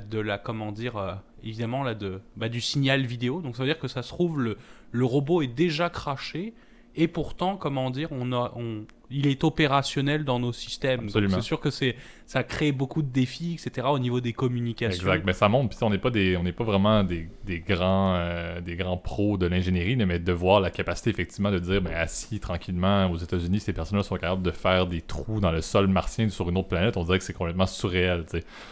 de 0.10 0.20
la 0.20 0.38
comment 0.38 0.74
dire, 0.74 0.98
euh, 0.98 1.14
évidemment 1.42 1.84
là 1.84 1.96
de, 1.96 2.20
bah, 2.36 2.50
du 2.50 2.60
signal 2.60 3.06
vidéo. 3.06 3.40
Donc 3.42 3.56
ça 3.56 3.64
veut 3.64 3.70
dire 3.70 3.80
que 3.80 3.88
ça 3.88 4.04
se 4.04 4.10
trouve 4.10 4.42
le, 4.42 4.58
le 4.92 5.06
robot 5.06 5.42
est 5.42 5.48
déjà 5.48 5.90
craché 5.90 6.54
et 6.96 7.08
pourtant 7.08 7.58
comment 7.58 7.90
dire, 7.90 8.10
on 8.12 8.32
a, 8.32 8.52
on, 8.56 8.86
il 9.10 9.28
est 9.28 9.44
opérationnel 9.44 10.26
dans 10.26 10.40
nos 10.40 10.54
systèmes. 10.54 11.10
C'est 11.10 11.42
sûr 11.42 11.60
que 11.60 11.70
c'est, 11.70 11.96
ça 12.26 12.44
crée 12.44 12.72
beaucoup 12.72 13.02
de 13.02 13.08
défis, 13.08 13.54
etc. 13.54 13.88
au 13.92 14.00
niveau 14.00 14.20
des 14.22 14.34
communications. 14.34 15.08
Exact. 15.08 15.24
Mais 15.26 15.34
ça 15.34 15.48
montre, 15.50 15.70
puis 15.70 15.78
on 15.84 15.90
n'est 15.90 16.00
pas 16.00 16.10
des, 16.10 16.36
on 16.36 16.44
n'est 16.44 16.52
pas 16.52 16.64
vraiment 16.64 17.04
des, 17.04 17.30
des 17.46 17.60
grands, 17.60 18.16
euh, 18.16 18.60
des 18.62 18.76
grands 18.76 18.98
pros 18.98 19.38
de 19.38 19.46
l'ingénierie, 19.46 19.96
mais 19.96 20.20
de 20.20 20.32
voir 20.32 20.60
la 20.60 20.72
capacité 20.72 21.12
effectivement 21.12 21.52
de 21.52 21.60
dire, 21.60 21.82
ben, 21.82 21.94
assis 21.94 22.40
tranquillement 22.40 23.10
aux 23.12 23.18
États-Unis, 23.18 23.60
ces 23.60 23.74
personnes-là 23.74 24.04
sont 24.04 24.18
capables 24.18 24.44
de 24.44 24.52
faire 24.52 24.88
des 24.88 25.02
trous 25.02 25.40
dans 25.40 25.52
le 25.52 25.62
sol 25.62 25.88
martien 25.88 26.30
sur 26.30 26.50
une 26.50 26.58
autre 26.58 26.70
planète. 26.70 26.98
On 26.98 27.04
dirait 27.04 27.20
que 27.20 27.26
c'est 27.26 27.34
complètement 27.34 27.68
surréel. 27.68 28.26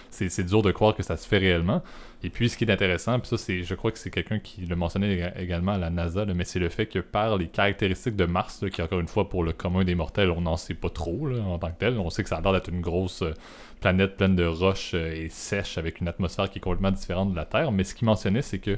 c'est 0.10 0.46
dur 0.46 0.62
de 0.64 0.72
croire 0.72 0.96
que 0.96 1.04
ça 1.04 1.18
se 1.18 1.28
fait 1.28 1.38
réellement. 1.38 1.84
Et 2.24 2.30
puis, 2.30 2.50
ce 2.50 2.58
qui 2.58 2.66
est 2.66 2.72
intéressant, 2.72 3.20
puis 3.20 3.30
ça, 3.30 3.38
c'est, 3.38 3.64
je 3.64 3.74
crois 3.74 3.92
que 3.92 3.98
c'est 3.98 4.12
quelqu'un 4.12 4.38
qui 4.38 4.62
le 4.62 4.76
mentionnait 4.76 5.16
éga- 5.16 5.34
également 5.40 5.72
à 5.72 5.78
la 5.80 5.90
NASA, 5.90 6.26
mais 6.26 6.44
c'est 6.44 6.60
le 6.60 6.70
fait 6.70 6.86
que 6.86 7.00
par 7.00 7.38
les 7.38 7.48
caractéristiques 7.48 8.16
de 8.16 8.26
Mars, 8.26 8.64
qui 8.72 8.82
encore 8.82 9.00
une 9.00 9.08
fois 9.08 9.28
pour 9.28 9.44
le 9.44 9.54
commun 9.54 9.84
des 9.84 9.96
mortels, 9.96 10.30
on 10.30 10.42
n'en 10.42 10.56
sait 10.58 10.76
pas 10.76 10.90
trop 10.90 11.30
en 11.32 11.58
tant 11.58 11.70
que 11.72 11.80
tel. 11.80 11.98
On 11.98 12.12
sait 12.12 12.22
que 12.22 12.30
ça 12.30 12.38
a 12.38 12.42
l'air 12.42 12.54
d'être 12.54 12.70
une 12.70 12.82
grosse 12.82 13.24
euh, 13.24 13.34
planète 13.80 14.18
pleine 14.18 14.36
de 14.36 14.46
roches 14.46 14.92
euh, 14.94 15.14
et 15.16 15.30
sèche 15.30 15.80
avec 15.80 16.00
une 16.00 16.08
atmosphère 16.08 16.50
qui 16.50 16.60
est 16.60 16.62
complètement 16.62 16.92
différente 16.92 17.32
de 17.32 17.36
la 17.36 17.46
Terre. 17.46 17.72
Mais 17.72 17.84
ce 17.84 17.96
qu'il 17.96 18.06
mentionnait, 18.06 18.44
c'est 18.44 18.60
que 18.60 18.76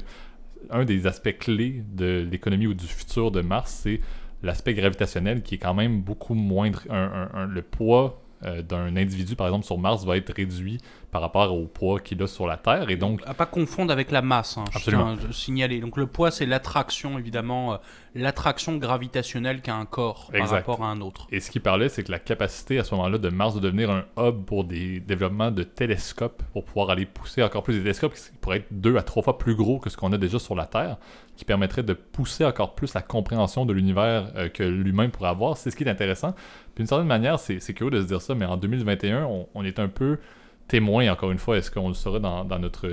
un 0.70 0.86
des 0.86 1.06
aspects 1.06 1.36
clés 1.38 1.82
de 1.92 2.26
l'économie 2.30 2.66
ou 2.66 2.72
du 2.72 2.86
futur 2.86 3.30
de 3.30 3.42
Mars, 3.42 3.80
c'est 3.82 4.00
l'aspect 4.42 4.72
gravitationnel 4.72 5.42
qui 5.42 5.56
est 5.56 5.58
quand 5.58 5.74
même 5.74 6.00
beaucoup 6.00 6.32
moindre. 6.32 6.82
Le 6.90 7.60
poids 7.60 8.23
euh, 8.44 8.62
d'un 8.62 8.96
individu, 8.96 9.36
par 9.36 9.46
exemple, 9.46 9.64
sur 9.64 9.78
Mars 9.78 10.04
va 10.04 10.16
être 10.16 10.32
réduit 10.34 10.78
par 11.10 11.22
rapport 11.22 11.54
au 11.54 11.66
poids 11.66 12.00
qu'il 12.00 12.22
a 12.22 12.26
sur 12.26 12.46
la 12.46 12.56
Terre. 12.56 12.90
Et 12.90 12.96
donc, 12.96 13.22
À 13.26 13.34
pas 13.34 13.46
confondre 13.46 13.92
avec 13.92 14.10
la 14.10 14.20
masse, 14.20 14.58
hein, 14.58 14.64
je 14.72 14.78
Absolument. 14.78 15.16
tiens 15.16 15.28
à 15.30 15.32
signaler. 15.32 15.80
Donc 15.80 15.96
le 15.96 16.06
poids, 16.06 16.30
c'est 16.30 16.46
l'attraction, 16.46 17.18
évidemment, 17.18 17.74
euh, 17.74 17.76
l'attraction 18.14 18.76
gravitationnelle 18.76 19.62
qu'a 19.62 19.74
un 19.76 19.84
corps 19.84 20.30
par 20.36 20.48
rapport 20.48 20.82
à 20.82 20.88
un 20.88 21.00
autre. 21.00 21.26
Et 21.30 21.40
ce 21.40 21.50
qu'il 21.50 21.62
parlait, 21.62 21.88
c'est 21.88 22.02
que 22.02 22.10
la 22.10 22.18
capacité 22.18 22.78
à 22.78 22.84
ce 22.84 22.94
moment-là 22.94 23.18
de 23.18 23.28
Mars 23.28 23.54
de 23.54 23.60
devenir 23.60 23.90
un 23.90 24.04
hub 24.18 24.44
pour 24.44 24.64
des 24.64 25.00
développements 25.00 25.50
de 25.50 25.62
télescopes, 25.62 26.42
pour 26.52 26.64
pouvoir 26.64 26.90
aller 26.90 27.06
pousser 27.06 27.42
encore 27.42 27.62
plus 27.62 27.74
des 27.74 27.82
télescopes 27.82 28.14
qui 28.14 28.30
pourraient 28.40 28.58
être 28.58 28.72
deux 28.72 28.96
à 28.96 29.02
trois 29.02 29.22
fois 29.22 29.38
plus 29.38 29.54
gros 29.54 29.78
que 29.78 29.90
ce 29.90 29.96
qu'on 29.96 30.12
a 30.12 30.18
déjà 30.18 30.38
sur 30.38 30.54
la 30.54 30.66
Terre, 30.66 30.96
qui 31.36 31.44
permettrait 31.44 31.82
de 31.82 31.94
pousser 31.94 32.44
encore 32.44 32.74
plus 32.74 32.94
la 32.94 33.02
compréhension 33.02 33.66
de 33.66 33.72
l'univers 33.72 34.32
euh, 34.36 34.48
que 34.48 34.62
l'humain 34.62 35.08
pourrait 35.08 35.30
avoir. 35.30 35.56
C'est 35.56 35.70
ce 35.70 35.76
qui 35.76 35.84
est 35.84 35.90
intéressant. 35.90 36.34
D'une 36.76 36.86
certaine 36.86 37.06
manière, 37.06 37.38
c'est 37.38 37.74
curieux 37.74 37.90
de 37.90 38.02
se 38.02 38.06
dire 38.06 38.20
ça, 38.20 38.34
mais 38.34 38.44
en 38.44 38.56
2021, 38.56 39.28
on, 39.54 39.64
est 39.64 39.78
un 39.78 39.88
peu 39.88 40.18
témoin, 40.66 41.08
encore 41.10 41.30
une 41.30 41.38
fois, 41.38 41.58
est-ce 41.58 41.70
qu'on 41.70 41.88
le 41.88 41.94
saura 41.94 42.18
dans, 42.18 42.58
notre, 42.58 42.88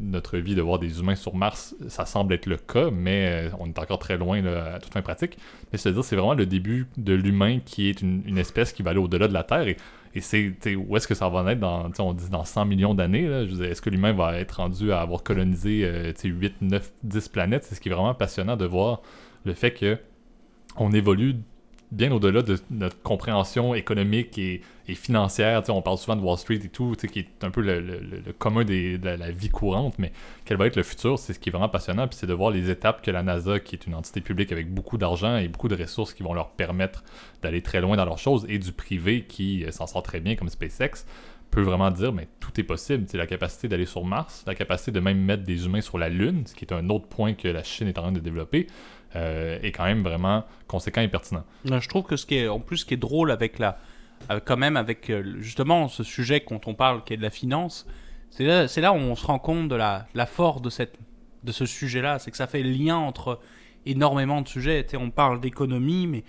notre 0.00 0.38
vie 0.38 0.54
de 0.54 0.62
voir 0.62 0.78
des 0.78 1.00
humains 1.00 1.14
sur 1.14 1.34
Mars? 1.34 1.74
Ça 1.88 2.06
semble 2.06 2.34
être 2.34 2.46
le 2.46 2.56
cas, 2.56 2.90
mais 2.90 3.48
euh, 3.48 3.56
on 3.58 3.66
est 3.66 3.78
encore 3.78 3.98
très 3.98 4.16
loin 4.16 4.40
là, 4.40 4.74
à 4.74 4.78
toute 4.78 4.92
fin 4.92 5.02
pratique. 5.02 5.36
Mais 5.72 5.78
c'est-à-dire, 5.78 6.04
c'est 6.04 6.16
vraiment 6.16 6.34
le 6.34 6.46
début 6.46 6.86
de 6.96 7.14
l'humain 7.14 7.58
qui 7.64 7.88
est 7.88 8.00
une, 8.00 8.38
espèce 8.38 8.72
qui 8.72 8.82
va 8.82 8.90
aller 8.90 9.00
au-delà 9.00 9.28
de 9.28 9.34
la 9.34 9.42
Terre. 9.42 9.74
Et 10.16 10.22
c'est, 10.22 10.74
où 10.74 10.96
est-ce 10.96 11.06
que 11.06 11.14
ça 11.14 11.28
va 11.28 11.40
en 11.40 11.46
être 11.46 11.60
dans, 11.60 11.90
on 11.98 12.14
dit 12.14 12.30
dans 12.30 12.44
100 12.44 12.64
millions 12.64 12.94
d'années 12.94 13.24
Est-ce 13.24 13.82
que 13.82 13.90
l'humain 13.90 14.14
va 14.14 14.38
être 14.38 14.52
rendu 14.52 14.90
à 14.90 15.02
avoir 15.02 15.22
colonisé 15.22 15.84
euh, 15.84 16.10
tu 16.14 16.20
sais, 16.22 16.28
8, 16.28 16.54
9, 16.62 16.92
10 17.02 17.28
planètes? 17.28 17.64
C'est 17.64 17.74
ce 17.74 17.82
qui 17.82 17.90
est 17.90 17.92
vraiment 17.92 18.14
passionnant 18.14 18.56
de 18.56 18.64
voir 18.64 19.02
le 19.44 19.52
fait 19.52 19.72
que 19.72 19.98
on 20.78 20.90
évolue 20.92 21.36
bien 21.92 22.10
au-delà 22.12 22.42
de 22.42 22.58
notre 22.70 23.00
compréhension 23.02 23.74
économique 23.74 24.38
et, 24.38 24.62
financière. 24.88 25.62
On 25.68 25.82
parle 25.82 25.98
souvent 25.98 26.14
de 26.14 26.20
Wall 26.20 26.38
Street 26.38 26.60
et 26.62 26.68
tout, 26.68 26.94
qui 26.94 27.18
est 27.18 27.42
un 27.42 27.50
peu 27.50 27.60
le, 27.60 28.32
commun 28.38 28.64
de 28.64 29.00
la, 29.02 29.16
la 29.16 29.30
vie 29.32 29.48
courante, 29.48 29.98
mais 29.98 30.12
quel 30.44 30.56
va 30.56 30.66
être 30.66 30.76
le 30.76 30.84
futur, 30.84 31.18
c'est 31.18 31.32
ce 31.32 31.40
qui 31.40 31.48
est 31.48 31.52
vraiment 31.52 31.68
passionnant, 31.68 32.06
puis 32.06 32.16
c'est 32.16 32.28
de 32.28 32.32
voir 32.32 32.52
les 32.52 32.70
étapes 32.70 33.02
que 33.02 33.10
la 33.10 33.24
NASA, 33.24 33.58
qui 33.58 33.74
est 33.74 33.86
une 33.86 33.96
entité 33.96 34.20
publique 34.20 34.52
avec 34.52 34.72
beaucoup 34.72 34.96
d'argent 34.96 35.38
et 35.38 35.48
beaucoup 35.48 35.66
de 35.66 35.74
ressources 35.74 36.14
qui 36.14 36.22
vont 36.22 36.34
leur 36.34 36.50
permettre 36.50 37.02
d'aller 37.42 37.62
très 37.62 37.80
loin 37.80 37.96
dans 37.96 38.04
leurs 38.04 38.18
choses, 38.18 38.46
et 38.48 38.60
du 38.60 38.70
privé 38.70 39.24
qui 39.24 39.64
euh, 39.64 39.72
s'en 39.72 39.88
sort 39.88 40.04
très 40.04 40.20
bien 40.20 40.36
comme 40.36 40.48
SpaceX, 40.48 41.04
peut 41.50 41.62
vraiment 41.62 41.90
dire, 41.90 42.12
mais 42.12 42.28
tout 42.40 42.60
est 42.60 42.64
possible. 42.64 43.04
C'est 43.08 43.18
la 43.18 43.26
capacité 43.26 43.68
d'aller 43.68 43.86
sur 43.86 44.04
Mars, 44.04 44.44
la 44.46 44.54
capacité 44.54 44.90
de 44.90 45.00
même 45.00 45.18
mettre 45.18 45.44
des 45.44 45.64
humains 45.66 45.80
sur 45.80 45.98
la 45.98 46.08
Lune, 46.08 46.44
ce 46.46 46.54
qui 46.54 46.64
est 46.64 46.72
un 46.72 46.88
autre 46.90 47.06
point 47.06 47.34
que 47.34 47.48
la 47.48 47.62
Chine 47.62 47.88
est 47.88 47.98
en 47.98 48.02
train 48.02 48.12
de 48.12 48.20
développer, 48.20 48.66
euh, 49.14 49.58
est 49.62 49.72
quand 49.72 49.84
même 49.84 50.02
vraiment 50.02 50.44
conséquent 50.66 51.00
et 51.00 51.08
pertinent. 51.08 51.44
Je 51.64 51.88
trouve 51.88 52.04
que 52.04 52.16
ce 52.16 52.26
qui 52.26 52.36
est, 52.36 52.48
en 52.48 52.60
plus, 52.60 52.78
ce 52.78 52.84
qui 52.84 52.94
est 52.94 52.98
drôle 52.98 53.30
avec 53.30 53.58
la, 53.58 53.78
quand 54.44 54.56
même 54.56 54.76
avec 54.76 55.10
euh, 55.10 55.36
justement 55.40 55.88
ce 55.88 56.02
sujet 56.02 56.40
quand 56.40 56.66
on 56.66 56.74
parle 56.74 57.04
qui 57.04 57.14
est 57.14 57.16
de 57.16 57.22
la 57.22 57.30
finance, 57.30 57.86
c'est 58.30 58.44
là, 58.44 58.92
où 58.92 58.96
on 58.96 59.14
se 59.14 59.24
rend 59.26 59.38
compte 59.38 59.68
de 59.68 59.76
la, 59.76 60.06
force 60.26 60.60
de 60.60 60.68
cette, 60.70 60.98
de 61.44 61.52
ce 61.52 61.64
sujet-là, 61.64 62.18
c'est 62.18 62.30
que 62.30 62.36
ça 62.36 62.46
fait 62.46 62.62
lien 62.62 62.96
entre 62.96 63.40
énormément 63.86 64.42
de 64.42 64.48
sujets. 64.48 64.82
Tu 64.84 64.90
sais, 64.90 64.96
on 64.96 65.10
parle 65.10 65.40
d'économie, 65.40 66.06
mais 66.06 66.24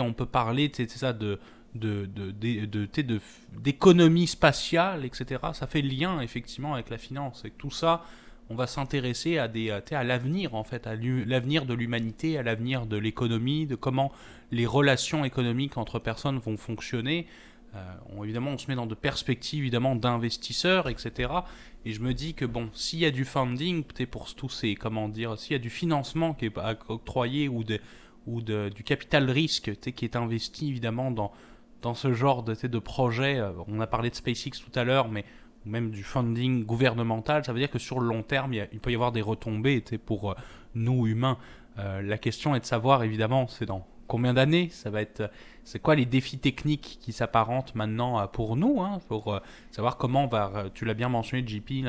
on 0.00 0.12
peut 0.12 0.26
parler, 0.26 0.70
ça, 0.88 1.12
de 1.12 1.38
de, 1.74 2.06
de, 2.06 2.32
de, 2.32 2.66
de- 2.66 3.02
de- 3.02 3.20
d'économie 3.56 4.26
spatiale, 4.26 5.04
etc. 5.04 5.40
Ça 5.52 5.66
fait 5.68 5.82
lien 5.82 6.20
effectivement 6.20 6.74
avec 6.74 6.90
la 6.90 6.98
finance. 6.98 7.44
Et 7.44 7.50
tout 7.50 7.70
ça, 7.70 8.02
on 8.50 8.56
va 8.56 8.66
s'intéresser 8.66 9.38
à, 9.38 9.48
des, 9.48 9.74
sais, 9.88 9.94
à 9.94 10.04
l'avenir, 10.04 10.54
en 10.54 10.64
fait, 10.64 10.86
à 10.86 10.94
l'avenir 10.96 11.66
de 11.66 11.74
l'humanité, 11.74 12.36
à 12.36 12.42
l'avenir 12.42 12.86
de 12.86 12.96
l'économie, 12.96 13.66
de 13.66 13.76
comment 13.76 14.12
les 14.50 14.66
relations 14.66 15.24
économiques 15.24 15.78
entre 15.78 15.98
personnes 16.00 16.38
vont 16.38 16.56
fonctionner. 16.56 17.26
Euh, 17.76 17.78
on- 18.16 18.24
évidemment, 18.24 18.50
on 18.50 18.58
se 18.58 18.66
met 18.68 18.74
dans 18.74 18.86
de 18.86 18.96
perspectives 18.96 19.60
évidemment 19.60 19.94
d'investisseurs, 19.94 20.88
etc. 20.88 21.32
Et 21.84 21.92
je 21.92 22.00
me 22.00 22.12
dis 22.12 22.34
que 22.34 22.44
bon, 22.44 22.68
s'il 22.74 22.98
y 22.98 23.06
a 23.06 23.12
du 23.12 23.24
funding, 23.24 23.84
peut-être 23.84 24.10
pour 24.10 24.34
tous 24.34 24.48
ces, 24.48 24.74
comment 24.74 25.08
dire, 25.08 25.38
s'il 25.38 25.52
y 25.52 25.56
a 25.56 25.60
du 25.60 25.70
financement 25.70 26.34
qui 26.34 26.46
est 26.46 26.52
octroyé 26.88 27.48
ou, 27.48 27.62
de, 27.62 27.78
ou 28.26 28.42
de, 28.42 28.68
du 28.74 28.82
capital 28.82 29.30
risque 29.30 29.76
qui 29.94 30.04
est 30.04 30.16
investi 30.16 30.68
évidemment 30.68 31.12
dans, 31.12 31.32
dans 31.82 31.94
ce 31.94 32.12
genre 32.12 32.42
de, 32.42 32.54
de 32.66 32.78
projet, 32.80 33.38
euh, 33.38 33.52
on 33.68 33.80
a 33.80 33.86
parlé 33.86 34.10
de 34.10 34.16
SpaceX 34.16 34.50
tout 34.58 34.76
à 34.76 34.82
l'heure, 34.84 35.08
mais 35.08 35.24
même 35.66 35.90
du 35.90 36.02
funding 36.02 36.64
gouvernemental, 36.64 37.44
ça 37.44 37.52
veut 37.52 37.58
dire 37.58 37.70
que 37.70 37.78
sur 37.78 38.00
le 38.00 38.06
long 38.08 38.22
terme, 38.22 38.52
il, 38.54 38.80
peut 38.80 38.90
y 38.90 38.94
avoir 38.94 39.12
des 39.12 39.22
retombées 39.22 39.82
pour 40.06 40.30
euh, 40.30 40.34
nous 40.74 41.06
humains. 41.06 41.36
Euh, 41.78 42.02
la 42.02 42.18
question 42.18 42.54
est 42.54 42.60
de 42.60 42.64
savoir, 42.66 43.02
évidemment, 43.02 43.46
c'est 43.48 43.66
dans 43.66 43.86
combien 44.06 44.34
d'années 44.34 44.68
ça 44.70 44.90
va 44.90 45.02
être. 45.02 45.30
C'est 45.62 45.78
quoi 45.78 45.94
les 45.94 46.06
défis 46.06 46.38
techniques 46.38 46.98
qui 47.00 47.12
s'apparentent 47.12 47.74
maintenant 47.76 48.18
euh, 48.18 48.26
pour 48.26 48.56
nous, 48.56 48.80
hein, 48.82 48.98
pour 49.08 49.32
euh, 49.34 49.38
savoir 49.70 49.98
comment 49.98 50.24
on 50.24 50.26
va. 50.26 50.50
euh, 50.56 50.68
Tu 50.74 50.84
l'as 50.84 50.94
bien 50.94 51.08
mentionné, 51.08 51.46
JP, 51.46 51.84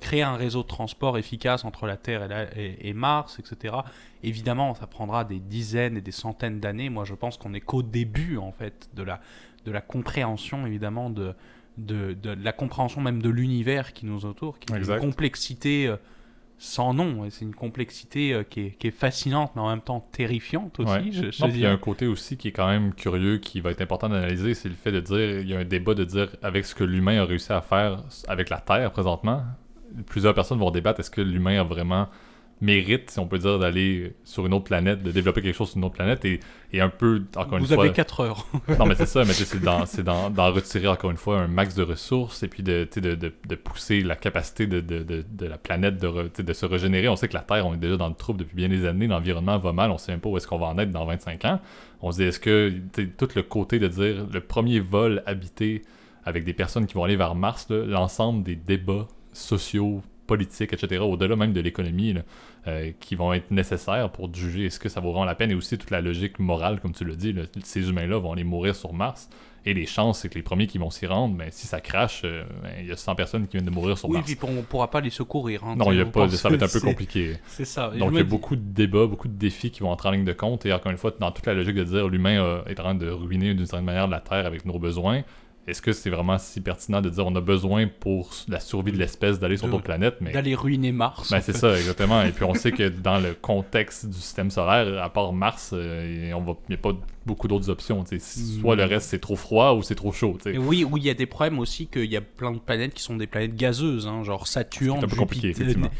créer 0.00 0.22
un 0.22 0.34
réseau 0.36 0.62
de 0.62 0.68
transport 0.68 1.16
efficace 1.18 1.64
entre 1.64 1.86
la 1.86 1.96
Terre 1.96 2.28
et- 2.56 2.88
et 2.88 2.92
Mars, 2.92 3.38
etc. 3.38 3.76
Évidemment, 4.22 4.74
ça 4.74 4.86
prendra 4.86 5.24
des 5.24 5.38
dizaines 5.38 5.96
et 5.96 6.00
des 6.00 6.10
centaines 6.12 6.60
d'années. 6.60 6.90
Moi, 6.90 7.04
je 7.04 7.14
pense 7.14 7.36
qu'on 7.36 7.54
est 7.54 7.60
qu'au 7.60 7.82
début, 7.82 8.36
en 8.38 8.52
fait, 8.52 8.90
de 8.94 9.02
la, 9.02 9.20
de 9.64 9.70
la 9.72 9.80
compréhension, 9.80 10.66
évidemment, 10.66 11.08
de, 11.10 11.34
de, 11.78 12.12
de 12.12 12.36
la 12.42 12.52
compréhension 12.52 13.00
même 13.00 13.22
de 13.22 13.28
l'univers 13.28 13.92
qui 13.92 14.06
nous 14.06 14.24
entoure, 14.24 14.58
qui 14.58 14.72
est 14.72 14.76
Exact. 14.76 14.96
une 14.96 15.00
complexité 15.00 15.86
euh, 15.86 15.96
sans 16.58 16.94
nom. 16.94 17.24
Et 17.24 17.30
c'est 17.30 17.44
une 17.44 17.54
complexité 17.54 18.32
euh, 18.34 18.42
qui, 18.44 18.60
est, 18.60 18.70
qui 18.78 18.86
est 18.88 18.92
fascinante, 18.92 19.52
mais 19.56 19.62
en 19.62 19.68
même 19.70 19.80
temps 19.80 20.06
terrifiante 20.12 20.78
aussi. 20.80 20.92
Ouais. 20.92 21.04
Je, 21.10 21.30
je 21.30 21.42
Non, 21.42 21.48
puis 21.48 21.58
il 21.58 21.62
y 21.62 21.66
a 21.66 21.72
un 21.72 21.78
côté 21.78 22.06
aussi 22.06 22.36
qui 22.36 22.48
est 22.48 22.52
quand 22.52 22.68
même 22.68 22.94
curieux, 22.94 23.38
qui 23.38 23.60
va 23.60 23.70
être 23.70 23.80
important 23.80 24.08
d'analyser, 24.08 24.54
c'est 24.54 24.68
le 24.68 24.74
fait 24.74 24.92
de 24.92 25.00
dire, 25.00 25.40
il 25.40 25.48
y 25.48 25.54
a 25.54 25.58
un 25.58 25.64
débat 25.64 25.94
de 25.94 26.04
dire, 26.04 26.28
avec 26.42 26.64
ce 26.64 26.74
que 26.74 26.84
l'humain 26.84 27.20
a 27.20 27.24
réussi 27.24 27.52
à 27.52 27.62
faire 27.62 28.02
avec 28.28 28.48
la 28.50 28.58
Terre 28.58 28.92
présentement, 28.92 29.42
plusieurs 30.06 30.34
personnes 30.34 30.58
vont 30.58 30.70
débattre, 30.70 31.00
est-ce 31.00 31.10
que 31.10 31.20
l'humain 31.20 31.60
a 31.60 31.64
vraiment 31.64 32.06
mérite, 32.62 33.10
si 33.10 33.18
on 33.18 33.26
peut 33.26 33.38
dire, 33.38 33.58
d'aller 33.58 34.14
sur 34.24 34.46
une 34.46 34.54
autre 34.54 34.64
planète, 34.64 35.02
de 35.02 35.10
développer 35.10 35.42
quelque 35.42 35.54
chose 35.56 35.70
sur 35.70 35.78
une 35.78 35.84
autre 35.84 35.96
planète, 35.96 36.24
et, 36.24 36.40
et 36.72 36.80
un 36.80 36.88
peu, 36.88 37.24
encore 37.36 37.58
une 37.58 37.64
Vous 37.64 37.74
fois... 37.74 37.84
avez 37.84 37.92
4 37.92 38.20
heures. 38.20 38.46
Non, 38.78 38.86
mais 38.86 38.94
c'est 38.94 39.06
ça, 39.14 39.24
mais 39.24 39.32
c'est 39.34 39.60
d'en, 40.04 40.30
d'en 40.30 40.52
retirer 40.52 40.86
encore 40.86 41.10
une 41.10 41.16
fois 41.16 41.40
un 41.40 41.48
max 41.48 41.74
de 41.74 41.82
ressources 41.82 42.42
et 42.44 42.48
puis 42.48 42.62
de, 42.62 42.88
de, 42.96 43.14
de, 43.16 43.32
de 43.46 43.54
pousser 43.56 44.00
la 44.02 44.16
capacité 44.16 44.66
de, 44.66 44.80
de, 44.80 45.02
de, 45.02 45.24
de 45.28 45.46
la 45.46 45.58
planète 45.58 45.98
de, 46.00 46.06
re- 46.06 46.42
de 46.42 46.52
se 46.52 46.64
régénérer. 46.64 47.08
On 47.08 47.16
sait 47.16 47.28
que 47.28 47.34
la 47.34 47.40
Terre, 47.40 47.66
on 47.66 47.74
est 47.74 47.78
déjà 47.78 47.96
dans 47.96 48.08
le 48.08 48.14
trouble 48.14 48.38
depuis 48.38 48.56
bien 48.56 48.68
des 48.68 48.86
années, 48.86 49.08
l'environnement 49.08 49.58
va 49.58 49.72
mal, 49.72 49.90
on 49.90 49.98
sait 49.98 50.12
même 50.12 50.20
pas 50.20 50.28
où 50.28 50.36
est-ce 50.36 50.46
qu'on 50.46 50.58
va 50.58 50.66
en 50.66 50.78
être 50.78 50.90
dans 50.92 51.04
25 51.04 51.44
ans. 51.44 51.60
On 52.00 52.12
se 52.12 52.18
dit, 52.18 52.22
est-ce 52.24 52.40
que 52.40 52.72
tout 53.18 53.28
le 53.34 53.42
côté 53.42 53.78
de 53.78 53.88
dire 53.88 54.26
le 54.32 54.40
premier 54.40 54.80
vol 54.80 55.22
habité 55.26 55.82
avec 56.24 56.44
des 56.44 56.52
personnes 56.52 56.86
qui 56.86 56.94
vont 56.94 57.02
aller 57.04 57.16
vers 57.16 57.34
Mars, 57.34 57.66
l'ensemble 57.70 58.44
des 58.44 58.54
débats 58.54 59.08
sociaux, 59.32 60.02
politiques, 60.26 60.72
etc., 60.72 61.00
au-delà 61.02 61.36
même 61.36 61.52
de 61.52 61.60
l'économie, 61.60 62.14
euh, 62.66 62.92
qui 63.00 63.14
vont 63.16 63.32
être 63.32 63.50
nécessaires 63.50 64.10
pour 64.10 64.32
juger 64.34 64.66
est-ce 64.66 64.78
que 64.78 64.88
ça 64.88 65.00
vaut 65.00 65.10
vraiment 65.10 65.24
la 65.24 65.34
peine 65.34 65.50
et 65.50 65.54
aussi 65.54 65.76
toute 65.78 65.90
la 65.90 66.00
logique 66.00 66.38
morale, 66.38 66.80
comme 66.80 66.92
tu 66.92 67.04
l'as 67.04 67.16
dit. 67.16 67.32
là. 67.32 67.42
ces 67.64 67.88
humains-là 67.88 68.18
vont 68.18 68.32
aller 68.32 68.44
mourir 68.44 68.74
sur 68.76 68.92
Mars 68.92 69.28
Et 69.64 69.74
les 69.74 69.86
chances, 69.86 70.20
c'est 70.20 70.28
que 70.28 70.34
les 70.36 70.42
premiers 70.42 70.66
qui 70.66 70.78
vont 70.78 70.90
s'y 70.90 71.06
rendre, 71.06 71.34
mais 71.36 71.48
si 71.50 71.66
ça 71.66 71.80
crache, 71.80 72.22
euh, 72.24 72.44
ben, 72.62 72.70
il 72.80 72.86
y 72.86 72.92
a 72.92 72.96
100 72.96 73.14
personnes 73.16 73.46
qui 73.46 73.56
viennent 73.56 73.66
de 73.68 73.74
mourir 73.74 73.98
sur 73.98 74.08
Oui, 74.08 74.16
Mars. 74.18 74.26
puis 74.34 74.38
on 74.48 74.52
ne 74.52 74.62
pourra 74.62 74.90
pas 74.90 75.00
les 75.00 75.10
secourir. 75.10 75.62
hein, 75.64 75.74
Non, 75.76 75.90
y 75.92 76.00
a 76.00 76.04
pas, 76.06 76.28
ça 76.30 76.48
va 76.48 76.54
être 76.54 76.62
un 76.62 76.68
peu 76.68 76.80
compliqué. 76.80 77.34
C'est 77.48 77.64
ça. 77.64 77.90
Donc 77.90 78.10
il 78.12 78.16
y 78.16 78.20
a 78.20 78.22
dis- 78.22 78.28
beaucoup 78.30 78.54
de 78.56 78.62
débats, 78.62 79.06
beaucoup 79.06 79.28
de 79.28 79.34
défis 79.36 79.70
qui 79.70 79.80
vont 79.80 79.90
entrer 79.90 80.08
en 80.08 80.12
ligne 80.12 80.24
de 80.24 80.32
compte. 80.32 80.64
Et 80.66 80.72
encore 80.72 80.90
une 80.92 80.98
fois, 80.98 81.12
dans 81.18 81.30
toute 81.32 81.46
la 81.46 81.54
logique 81.54 81.74
de 81.76 81.84
dire 81.84 82.08
l'humain 82.08 82.40
euh, 82.42 82.64
est 82.66 82.78
en 82.80 82.84
train 82.84 82.94
de 82.94 83.08
ruiner 83.08 83.54
d'une 83.54 83.66
certaine 83.66 83.84
manière 83.86 84.06
la 84.08 84.20
Terre 84.20 84.46
avec 84.46 84.64
nos 84.66 84.78
besoins, 84.78 85.22
est-ce 85.66 85.80
que 85.80 85.92
c'est 85.92 86.10
vraiment 86.10 86.38
si 86.38 86.60
pertinent 86.60 87.00
de 87.00 87.08
dire 87.08 87.24
on 87.26 87.34
a 87.36 87.40
besoin 87.40 87.86
pour 87.86 88.30
la 88.48 88.58
survie 88.58 88.90
de 88.90 88.98
l'espèce 88.98 89.38
d'aller 89.38 89.56
sur 89.56 89.68
d'autres 89.68 89.84
planètes 89.84 90.16
mais 90.20 90.32
D'aller 90.32 90.54
ruiner 90.54 90.90
Mars. 90.90 91.30
ben, 91.30 91.38
en 91.38 91.40
c'est 91.40 91.56
ça, 91.56 91.76
exactement. 91.76 92.22
Et 92.22 92.32
puis 92.32 92.44
on 92.44 92.54
sait 92.54 92.72
que 92.72 92.88
dans 92.88 93.20
le 93.20 93.34
contexte 93.34 94.06
du 94.06 94.18
système 94.18 94.50
solaire, 94.50 95.02
à 95.02 95.08
part 95.10 95.32
Mars, 95.32 95.70
euh, 95.72 96.32
il 96.32 96.68
n'y 96.68 96.74
a 96.74 96.78
pas 96.78 96.92
beaucoup 97.24 97.46
d'autres 97.46 97.70
options. 97.70 98.04
sais. 98.04 98.18
Soit 98.18 98.74
le 98.74 98.84
reste 98.84 99.10
c'est 99.10 99.20
trop 99.20 99.36
froid 99.36 99.74
ou 99.74 99.82
c'est 99.82 99.94
trop 99.94 100.12
chaud. 100.12 100.36
tu 100.38 100.50
sais. 100.50 100.54
Et 100.54 100.58
oui, 100.58 100.84
oui, 100.88 101.00
il 101.02 101.06
y 101.06 101.10
a 101.10 101.14
des 101.14 101.26
problèmes 101.26 101.60
aussi 101.60 101.86
qu'il 101.86 102.10
y 102.10 102.16
a 102.16 102.20
plein 102.20 102.52
de 102.52 102.58
planètes 102.58 102.94
qui 102.94 103.02
sont 103.02 103.16
des 103.16 103.28
planètes 103.28 103.54
gazeuses, 103.54 104.06
hein, 104.06 104.24
genre 104.24 104.48
Saturne, 104.48 104.98
C'est 104.98 105.06
un 105.06 105.08
peu 105.08 105.16
compliqué, 105.16 105.50
effectivement. 105.50 105.90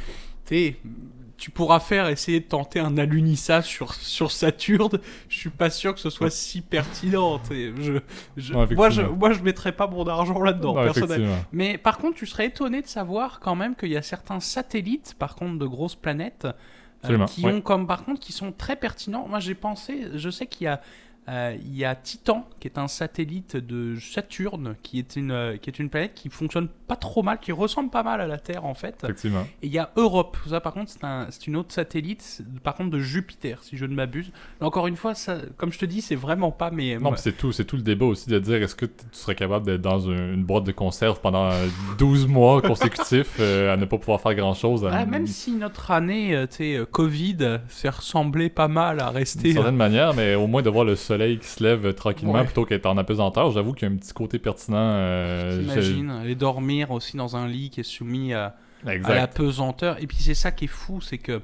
Tu 1.43 1.51
pourras 1.51 1.81
faire 1.81 2.07
essayer 2.07 2.39
de 2.39 2.45
tenter 2.45 2.79
un 2.79 2.97
alunissage 2.97 3.65
sur, 3.65 3.95
sur 3.95 4.31
Saturne. 4.31 5.01
Je 5.29 5.37
suis 5.37 5.51
pas 5.51 5.71
sûr 5.71 5.93
que 5.93 5.99
ce 5.99 6.09
soit 6.09 6.31
si 6.31 6.61
pertinent. 6.61 7.41
Je, 7.51 8.75
moi, 8.77 8.91
je, 8.91 9.03
moi, 9.03 9.33
je 9.33 9.43
mettrais 9.43 9.73
pas 9.73 9.89
mon 9.89 10.07
argent 10.07 10.41
là-dedans, 10.41 10.75
personnellement. 10.75 11.45
Mais 11.51 11.79
par 11.79 11.99
contre, 11.99 12.17
tu 12.17 12.27
serais 12.27 12.47
étonné 12.47 12.81
de 12.81 12.87
savoir 12.87 13.41
quand 13.41 13.57
même 13.57 13.75
qu'il 13.75 13.89
y 13.89 13.97
a 13.97 14.03
certains 14.03 14.39
satellites, 14.39 15.17
par 15.19 15.35
contre, 15.35 15.59
de 15.59 15.67
grosses 15.67 15.97
planètes, 15.97 16.47
euh, 17.07 17.27
qui 17.27 17.45
ouais. 17.45 17.55
ont 17.55 17.61
comme 17.61 17.89
par 17.89 18.05
contre 18.05 18.21
qui 18.21 18.31
sont 18.31 18.53
très 18.53 18.77
pertinents. 18.77 19.27
Moi, 19.29 19.41
j'ai 19.41 19.57
pensé, 19.57 20.11
je 20.15 20.31
sais 20.31 20.47
qu'il 20.47 20.67
y 20.67 20.69
a 20.69 20.81
euh, 21.29 21.57
il 21.65 21.77
y 21.77 21.85
a 21.85 21.95
Titan, 21.95 22.49
qui 22.61 22.69
est 22.69 22.79
un 22.79 22.89
satellite 22.89 23.57
de 23.57 23.97
Saturne, 24.01 24.77
qui 24.83 24.99
est 24.99 25.17
une, 25.17 25.31
euh, 25.31 25.57
qui 25.57 25.71
est 25.71 25.79
une 25.79 25.89
planète 25.89 26.15
qui 26.15 26.29
fonctionne 26.29 26.69
pas 26.89 26.97
trop 26.97 27.23
mal, 27.23 27.39
qui 27.41 27.53
ressemble 27.53 27.91
pas 27.91 28.03
mal 28.03 28.21
à 28.21 28.27
la 28.27 28.39
Terre 28.39 28.65
en 28.65 28.75
fait. 28.75 28.97
Effectivement. 29.05 29.43
Et 29.63 29.67
il 29.67 29.73
y 29.73 29.79
a 29.79 29.91
Europe, 29.97 30.37
ça 30.49 30.61
par 30.61 30.75
contre 30.75 30.91
c'est 30.91 31.05
un, 31.05 31.29
une 31.47 31.57
autre 31.57 31.73
satellite, 31.73 32.43
par 32.63 32.75
contre 32.75 32.91
de 32.91 32.99
Jupiter, 32.99 33.63
si 33.63 33.77
je 33.77 33.85
ne 33.87 33.95
m'abuse. 33.95 34.33
Encore 34.61 34.87
une 34.87 34.97
fois, 34.97 35.15
ça, 35.15 35.39
comme 35.57 35.73
je 35.73 35.79
te 35.79 35.87
dis, 35.87 36.03
c'est 36.03 36.17
vraiment 36.17 36.51
pas 36.51 36.71
mes. 36.71 36.99
Non, 36.99 37.15
c'est 37.17 37.37
tout, 37.37 37.53
c'est 37.53 37.65
tout 37.65 37.77
le 37.77 37.83
débat 37.83 38.07
aussi 38.07 38.29
de 38.29 38.39
dire 38.39 38.63
est-ce 38.63 38.75
que 38.75 38.87
tu 38.87 38.93
serais 39.13 39.35
capable 39.35 39.67
d'être 39.67 39.81
dans 39.81 40.01
une, 40.01 40.35
une 40.35 40.45
boîte 40.45 40.65
de 40.65 40.73
conserve 40.73 41.21
pendant 41.21 41.51
euh, 41.51 41.67
12 41.99 42.27
mois 42.27 42.61
consécutifs 42.63 43.37
euh, 43.41 43.73
à 43.73 43.77
ne 43.77 43.85
pas 43.85 43.99
pouvoir 43.99 44.21
faire 44.21 44.35
grand 44.35 44.55
chose. 44.55 44.89
Ah, 44.91 45.07
même 45.07 45.27
si 45.27 45.53
notre 45.53 45.91
année, 45.91 46.35
euh, 46.35 46.47
tu 46.47 46.57
sais, 46.57 46.77
euh, 46.77 46.85
Covid, 46.87 47.37
euh, 47.41 47.59
s'est 47.69 47.89
ressemblé 47.89 48.49
pas 48.49 48.69
mal 48.69 49.01
à 49.01 49.09
d'une 49.09 49.17
rester. 49.19 49.53
certaine 49.53 49.77
manière, 49.77 50.15
mais 50.15 50.35
au 50.35 50.47
moins 50.47 50.63
de 50.63 50.71
voir 50.71 50.85
le 50.85 50.97
soleil 51.13 51.39
qui 51.39 51.47
se 51.47 51.63
lève 51.63 51.87
euh, 51.87 51.93
tranquillement 51.93 52.35
Ouais. 52.35 52.45
plutôt 52.45 52.65
qu'être 52.65 52.87
en 52.87 52.97
apesanteur, 52.99 53.51
j'avoue 53.51 53.73
qu'il 53.73 53.89
y 53.89 53.91
a 53.91 53.95
un 53.95 53.97
petit 53.99 54.13
côté 54.13 54.39
pertinent. 54.39 54.77
euh, 54.79 55.61
T'imagines, 55.61 56.11
aller 56.11 56.35
dormir 56.35 56.91
aussi 56.91 57.17
dans 57.17 57.37
un 57.37 57.47
lit 57.49 57.71
qui 57.71 57.81
est 57.81 57.85
soumis 57.85 58.33
à, 58.35 58.57
à 58.87 59.15
la 59.15 59.27
pesanteur. 59.27 59.97
Et 60.03 60.07
puis 60.07 60.17
c'est 60.21 60.35
ça 60.35 60.51
qui 60.53 60.65
est 60.65 60.69
fou, 60.69 61.01
c'est 61.01 61.19
que 61.19 61.43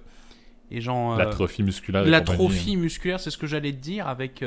les 0.71 0.81
gens. 0.81 1.15
euh, 1.15 1.19
L'atrophie 1.19 1.63
musculaire. 1.63 2.07
et 2.07 2.11
L'atrophie 2.11 2.59
compagnie. 2.59 2.77
musculaire, 2.77 3.21
c'est 3.21 3.31
ce 3.31 3.39
que 3.39 3.47
j'allais 3.47 3.73
te 3.73 3.79
dire 3.81 4.07
avec. 4.09 4.45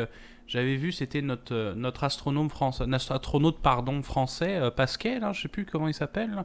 J'avais 0.47 0.75
vu, 0.75 0.91
c'était 0.91 1.21
notre, 1.21 1.73
notre 1.77 2.03
astronome 2.03 2.49
français, 2.49 2.85
notre 2.85 3.11
astronaute 3.13 3.59
pardon, 3.61 4.01
français, 4.03 4.59
Pascal, 4.75 5.23
hein, 5.23 5.31
je 5.31 5.43
sais 5.43 5.47
plus 5.47 5.65
comment 5.65 5.87
il 5.87 5.93
s'appelle, 5.93 6.43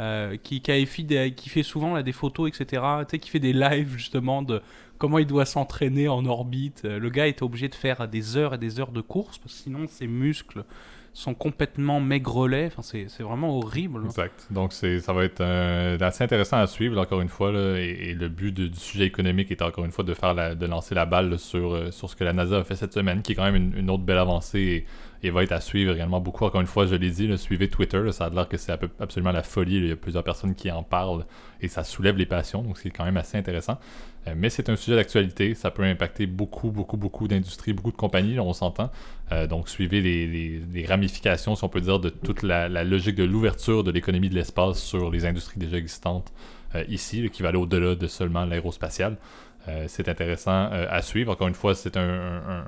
euh, 0.00 0.36
qui, 0.42 0.60
qui, 0.60 1.48
fait 1.48 1.62
souvent 1.62 2.02
des 2.02 2.12
photos, 2.12 2.48
etc. 2.48 2.82
Tu 3.00 3.04
sais, 3.10 3.18
qui 3.20 3.30
fait 3.30 3.38
des 3.38 3.52
lives 3.52 3.96
justement 3.96 4.42
de 4.42 4.60
comment 4.98 5.18
il 5.18 5.26
doit 5.26 5.44
s'entraîner 5.44 6.08
en 6.08 6.24
orbite. 6.26 6.82
Euh, 6.84 6.98
Le 6.98 7.10
gars 7.10 7.28
était 7.28 7.44
obligé 7.44 7.68
de 7.68 7.76
faire 7.76 8.08
des 8.08 8.36
heures 8.36 8.54
et 8.54 8.58
des 8.58 8.80
heures 8.80 8.90
de 8.90 9.00
course, 9.00 9.38
parce 9.38 9.54
que 9.54 9.60
sinon 9.60 9.86
ses 9.86 10.08
muscles 10.08 10.64
sont 11.12 11.34
complètement 11.34 12.00
maigrelets. 12.00 12.72
Enfin, 12.76 12.82
c'est 12.82 13.22
vraiment 13.22 13.56
horrible. 13.56 14.02
Exact. 14.04 14.48
Donc, 14.50 14.72
ça 14.72 15.12
va 15.12 15.24
être 15.24 15.40
euh, 15.40 15.96
assez 16.00 16.24
intéressant 16.24 16.56
à 16.56 16.66
suivre, 16.66 17.00
encore 17.00 17.20
une 17.20 17.28
fois. 17.28 17.52
et, 17.78 18.14
le 18.14 18.28
but 18.28 18.50
du 18.50 18.74
sujet 18.74 19.04
économique 19.04 19.52
est 19.52 19.62
encore 19.62 19.84
une 19.84 19.92
fois 19.92 20.02
de, 20.02 20.12
faire 20.12 20.56
de 20.56 20.66
lancer 20.66 20.96
la 20.96 21.06
balle 21.06 21.38
sur, 21.38 21.92
sur 21.92 22.10
ce 22.10 22.16
que 22.16 22.24
la 22.24 22.32
NASA 22.32 22.58
a 22.58 22.64
fait 22.64 22.74
cette 22.74 22.94
semaine, 22.94 23.22
qui 23.22 23.30
est 23.30 23.34
quand 23.36 23.50
même 23.50 23.72
une, 23.76 23.90
autre 23.90 24.02
belle 24.02 24.18
avancée 24.18 24.86
et 25.24 25.30
va 25.30 25.42
être 25.42 25.52
à 25.52 25.60
suivre 25.60 25.94
également 25.94 26.20
beaucoup. 26.20 26.44
Encore 26.44 26.60
une 26.60 26.66
fois, 26.66 26.84
je 26.84 26.94
l'ai 26.94 27.10
dit, 27.10 27.36
suivez 27.38 27.68
Twitter. 27.68 28.12
ça 28.12 28.26
a 28.26 28.30
l'air 28.30 28.46
que 28.46 28.58
c'est 28.58 28.72
absolument 29.00 29.32
la 29.32 29.42
folie. 29.42 29.76
Il 29.76 29.88
y 29.88 29.92
a 29.92 29.96
plusieurs 29.96 30.22
personnes 30.22 30.54
qui 30.54 30.70
en 30.70 30.82
parlent 30.82 31.24
et 31.62 31.68
ça 31.68 31.82
soulève 31.82 32.18
les 32.18 32.26
passions. 32.26 32.62
Donc, 32.62 32.76
c'est 32.76 32.90
quand 32.90 33.06
même 33.06 33.16
assez 33.16 33.38
intéressant. 33.38 33.78
Euh, 34.28 34.34
mais 34.36 34.50
c'est 34.50 34.68
un 34.68 34.76
sujet 34.76 34.96
d'actualité. 34.96 35.54
Ça 35.54 35.70
peut 35.70 35.82
impacter 35.82 36.26
beaucoup, 36.26 36.70
beaucoup, 36.70 36.98
beaucoup 36.98 37.26
d'industries, 37.26 37.72
beaucoup 37.72 37.90
de 37.90 37.96
compagnies, 37.96 38.38
on 38.38 38.52
s'entend. 38.52 38.90
Euh, 39.32 39.46
donc, 39.46 39.70
suivez 39.70 40.02
les, 40.02 40.86
ramifications, 40.86 41.56
si 41.56 41.64
on 41.64 41.70
peut 41.70 41.80
dire, 41.80 42.00
de 42.00 42.10
toute 42.10 42.42
la, 42.42 42.68
la 42.68 42.84
logique 42.84 43.14
de 43.14 43.24
l'ouverture 43.24 43.82
de 43.82 43.90
l'économie 43.90 44.28
de 44.28 44.34
l'espace 44.34 44.78
sur 44.78 45.10
les 45.10 45.24
industries 45.24 45.58
déjà 45.58 45.78
existantes 45.78 46.30
euh, 46.74 46.84
ici, 46.88 47.30
qui 47.30 47.42
va 47.42 47.48
aller 47.48 47.58
au-delà 47.58 47.94
de 47.94 48.06
seulement 48.06 48.44
l'aérospatial. 48.44 49.16
Euh, 49.66 49.86
c'est 49.88 50.10
intéressant 50.10 50.70
euh, 50.72 50.86
à 50.90 51.00
suivre. 51.00 51.32
Encore 51.32 51.48
une 51.48 51.54
fois, 51.54 51.74
c'est 51.74 51.96
un, 51.96 52.02
un- 52.02 52.48
un- 52.58 52.64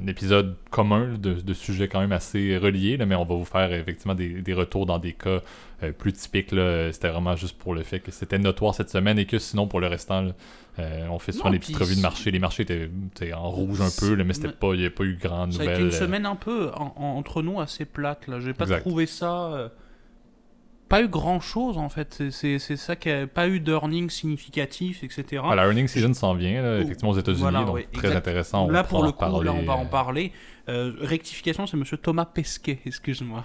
un 0.00 0.06
épisode 0.06 0.54
commun 0.70 1.14
de, 1.18 1.34
de 1.34 1.52
sujets 1.52 1.88
quand 1.88 1.98
même 1.98 2.12
assez 2.12 2.56
reliés, 2.56 2.96
là, 2.96 3.04
mais 3.04 3.16
on 3.16 3.24
va 3.24 3.34
vous 3.34 3.44
faire 3.44 3.72
effectivement 3.72 4.14
des, 4.14 4.28
des 4.42 4.54
retours 4.54 4.86
dans 4.86 5.00
des 5.00 5.12
cas 5.12 5.40
euh, 5.82 5.90
plus 5.90 6.12
typiques. 6.12 6.50
C'était 6.92 7.08
vraiment 7.08 7.34
juste 7.34 7.58
pour 7.58 7.74
le 7.74 7.82
fait 7.82 7.98
que 7.98 8.12
c'était 8.12 8.38
notoire 8.38 8.74
cette 8.76 8.90
semaine 8.90 9.18
et 9.18 9.26
que 9.26 9.40
sinon, 9.40 9.66
pour 9.66 9.80
le 9.80 9.88
restant, 9.88 10.22
là, 10.22 10.32
on 11.10 11.18
fait 11.18 11.32
souvent 11.32 11.50
des 11.50 11.58
petites 11.58 11.76
revues 11.78 11.96
de 11.96 12.00
marché. 12.00 12.30
Les 12.30 12.38
marchés 12.38 12.62
étaient, 12.62 13.32
en 13.32 13.50
rouge 13.50 13.80
un 13.80 13.88
peu, 13.98 14.14
là, 14.14 14.22
mais 14.22 14.34
c'était 14.34 14.48
pas, 14.52 14.72
il 14.74 14.80
n'y 14.80 14.86
a 14.86 14.90
pas 14.90 15.02
eu 15.04 15.16
grande 15.20 15.52
Ça 15.52 15.62
a 15.62 15.64
nouvelle. 15.64 15.80
été 15.80 15.84
une 15.86 15.90
semaine 15.92 16.26
un 16.26 16.36
peu 16.36 16.70
en- 16.76 16.92
en- 16.96 17.16
entre 17.16 17.42
nous 17.42 17.60
assez 17.60 17.86
plate 17.86 18.28
là. 18.28 18.38
J'ai 18.40 18.52
pas 18.52 18.64
Exact. 18.66 18.80
trouvé 18.82 19.06
ça. 19.06 19.72
Pas 20.88 21.02
eu 21.02 21.08
grand 21.08 21.40
chose 21.40 21.78
en 21.78 21.88
fait. 21.88 22.22
C'est- 22.30 22.58
ça 22.58 22.94
qui 22.94 23.10
a 23.10 23.26
pas 23.26 23.48
eu 23.48 23.58
d'earnings 23.58 24.08
significatifs, 24.10 25.02
etc. 25.02 25.42
Ah, 25.44 25.54
la 25.56 25.64
earning 25.66 25.88
season 25.88 26.14
s'en 26.14 26.34
vient, 26.34 26.62
là, 26.62 26.78
effectivement, 26.78 27.10
aux 27.10 27.18
États-Unis, 27.18 27.42
Voilà, 27.42 27.64
donc 27.64 27.74
ouais, 27.74 27.88
très 27.92 28.06
exact. 28.08 28.16
intéressant. 28.18 28.66
on 28.66 28.70
là 28.70 28.84
pour 28.84 29.02
le 29.02 29.10
coup, 29.12 29.24
là 29.42 29.52
on 29.52 29.62
va 29.64 29.74
en 29.76 29.82
euh, 29.84 29.88
parler. 29.88 30.32
Euh, 30.68 30.92
rectification, 31.00 31.66
c'est 31.66 31.76
Monsieur 31.76 31.96
Thomas 31.96 32.24
Pesquet, 32.26 32.78
excuse-moi. 32.86 33.44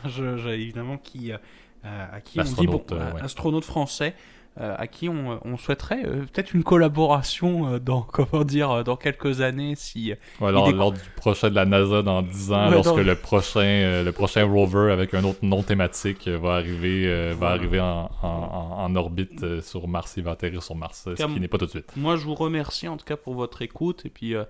Évidemment 0.50 0.98
qui, 0.98 1.32
euh, 1.32 1.38
à 1.84 2.22
qui 2.22 2.40
on 2.40 2.44
dit 2.44 2.68
bon, 2.68 2.84
euh, 2.92 3.14
ouais. 3.14 3.22
astronaute 3.22 3.66
français. 3.66 4.14
Euh, 4.60 4.76
à 4.78 4.86
qui 4.88 5.08
on, 5.08 5.40
on 5.46 5.56
souhaiterait 5.58 6.06
euh, 6.06 6.22
peut-être 6.32 6.54
une 6.54 6.64
collaboration 6.64 7.68
euh, 7.76 7.80
dans 7.80 8.02
comment 8.12 8.44
dire 8.44 8.84
dans 8.84 8.98
quelques 8.98 9.40
années 9.42 9.76
si 9.76 10.14
Ouais, 10.42 10.52
lors, 10.52 10.68
Il 10.68 10.74
décou- 10.74 10.78
lors 10.78 10.92
du 10.92 11.00
prochain 11.16 11.50
de 11.50 11.56
la 11.56 11.66
NASA 11.66 12.02
dans 12.02 12.22
10 12.22 12.52
ans, 12.52 12.66
Ouais, 12.68 12.72
lorsque 12.76 12.90
dans- 12.96 13.02
le 13.02 13.16
prochain 13.16 14.04
le 14.04 14.12
prochain 14.12 14.44
rover 14.46 14.92
avec 14.92 15.14
un 15.14 15.24
autre 15.24 15.40
nom 15.44 15.64
thématique 15.64 16.28
va 16.28 16.56
arriver 16.56 17.32
va 17.34 17.50
arriver 17.50 17.80
en, 17.80 18.10
en- 18.22 18.96
orbite 18.96 19.62
sur 19.62 19.88
Mars, 19.88 20.16
il 20.18 20.24
va 20.24 20.32
atterrir 20.32 20.62
sur 20.62 20.76
Mars, 20.76 21.08
ce 21.16 21.24
qui 21.26 21.40
n'est 21.40 21.48
pas 21.48 21.58
tout 21.58 21.66
de 21.66 21.72
suite. 21.72 21.96
Moi, 21.96 22.18
je 22.18 22.26
vous 22.26 22.36
remercie 22.36 22.88
en 22.90 22.98
tout 22.98 23.06
cas 23.06 23.16
pour 23.16 23.36
votre 23.36 23.62
écoute. 23.62 24.06
Et 24.06 24.10
puis, 24.10 24.36
euh, 24.36 24.44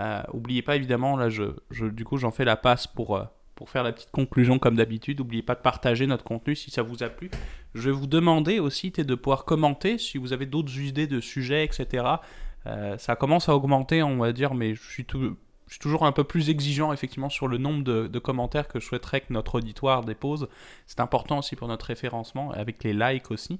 euh, 0.00 0.22
oubliez 0.32 0.62
pas 0.62 0.76
évidemment, 0.76 1.16
là, 1.16 1.28
je, 1.30 1.42
je- 1.72 1.86
du 1.86 2.04
coup, 2.04 2.16
j'en 2.16 2.30
fais 2.30 2.44
la 2.44 2.54
passe 2.54 2.86
pour, 2.86 3.16
pour 3.58 3.68
faire 3.70 3.82
la 3.82 3.90
petite 3.92 4.12
conclusion 4.12 4.60
comme 4.60 4.76
d'habitude. 4.76 5.18
N'oubliez 5.18 5.42
pas 5.42 5.56
de 5.56 5.60
partager 5.60 6.06
notre 6.06 6.22
contenu 6.22 6.54
si 6.54 6.70
ça 6.70 6.82
vous 6.82 7.02
a 7.02 7.08
plu. 7.08 7.28
Je 7.74 7.80
vais 7.82 7.90
vous 7.90 8.06
demander 8.06 8.60
aussi 8.60 8.92
de 8.92 9.14
pouvoir 9.16 9.44
commenter 9.44 9.98
si 9.98 10.16
vous 10.16 10.32
avez 10.32 10.46
d'autres 10.46 10.78
idées 10.78 11.08
de 11.08 11.20
sujets, 11.20 11.64
etc. 11.64 12.04
Euh, 12.66 12.96
ça 12.98 13.16
commence 13.16 13.48
à 13.48 13.56
augmenter, 13.56 14.04
on 14.04 14.18
va 14.18 14.32
dire, 14.32 14.54
mais 14.54 14.76
je 14.76 14.82
suis, 14.88 15.04
tout- 15.04 15.36
je 15.66 15.72
suis 15.72 15.80
toujours 15.80 16.06
un 16.06 16.12
peu 16.12 16.22
plus 16.22 16.50
exigeant 16.50 16.92
effectivement 16.92 17.30
sur 17.30 17.48
le 17.48 17.58
nombre 17.58 17.82
de, 17.82 18.06
de 18.06 18.18
commentaires 18.20 18.68
que 18.68 18.78
je 18.78 18.86
souhaiterais 18.86 19.22
que 19.22 19.32
notre 19.32 19.56
auditoire 19.56 20.04
dépose. 20.04 20.48
C'est 20.86 21.00
important 21.00 21.38
aussi 21.38 21.56
pour 21.56 21.66
notre 21.66 21.86
référencement, 21.86 22.52
avec 22.52 22.84
les 22.84 22.92
likes 22.92 23.32
aussi. 23.32 23.58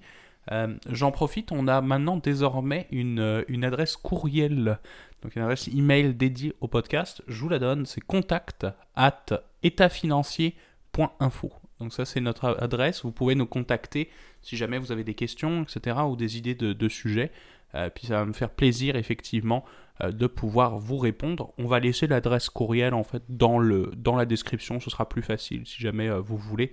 Euh, 0.51 0.75
J'en 0.89 1.11
profite, 1.11 1.53
on 1.53 1.69
a 1.69 1.81
maintenant 1.81 2.17
désormais 2.17 2.87
une, 2.91 3.21
euh, 3.21 3.43
une 3.49 3.65
adresse 3.65 3.97
courriel, 3.97 4.79
donc 5.23 5.37
une 5.37 5.43
adresse 5.43 5.69
email 5.69 6.15
dédiée 6.15 6.55
au 6.61 6.69
podcast. 6.69 7.23
Je 7.29 7.41
vous 7.41 7.49
la 7.49 7.59
donne, 7.59 7.87
c'est 7.87 8.01
contact 8.01 8.67
at 8.95 9.27
étatfinancier.info. 9.63 11.53
Donc 11.81 11.93
ça 11.93 12.05
c'est 12.05 12.21
notre 12.21 12.57
adresse, 12.61 13.05
vous 13.05 13.13
pouvez 13.13 13.35
nous 13.35 13.47
contacter 13.47 14.11
si 14.43 14.57
jamais 14.57 14.79
vous 14.79 14.91
avez 14.91 15.05
des 15.05 15.15
questions, 15.15 15.63
etc. 15.63 15.99
ou 16.09 16.17
des 16.17 16.39
idées 16.39 16.55
de, 16.55 16.73
de 16.73 16.89
sujets. 16.89 17.31
Euh, 17.75 17.91
puis 17.91 18.07
ça 18.07 18.21
va 18.21 18.25
me 18.25 18.33
faire 18.33 18.51
plaisir 18.51 18.97
effectivement 18.97 19.65
de 20.03 20.29
pouvoir 20.29 20.79
vous 20.79 20.97
répondre. 20.97 21.53
On 21.59 21.67
va 21.67 21.81
laisser 21.81 22.07
l'adresse 22.07 22.51
courriel 22.51 22.95
en 22.95 23.03
fait 23.03 23.25
dans, 23.29 23.59
le, 23.59 23.91
dans 23.97 24.15
la 24.15 24.27
description, 24.27 24.79
ce 24.79 24.91
sera 24.91 25.09
plus 25.09 25.23
facile 25.23 25.67
si 25.67 25.83
jamais 25.83 26.09
vous 26.21 26.37
voulez 26.37 26.71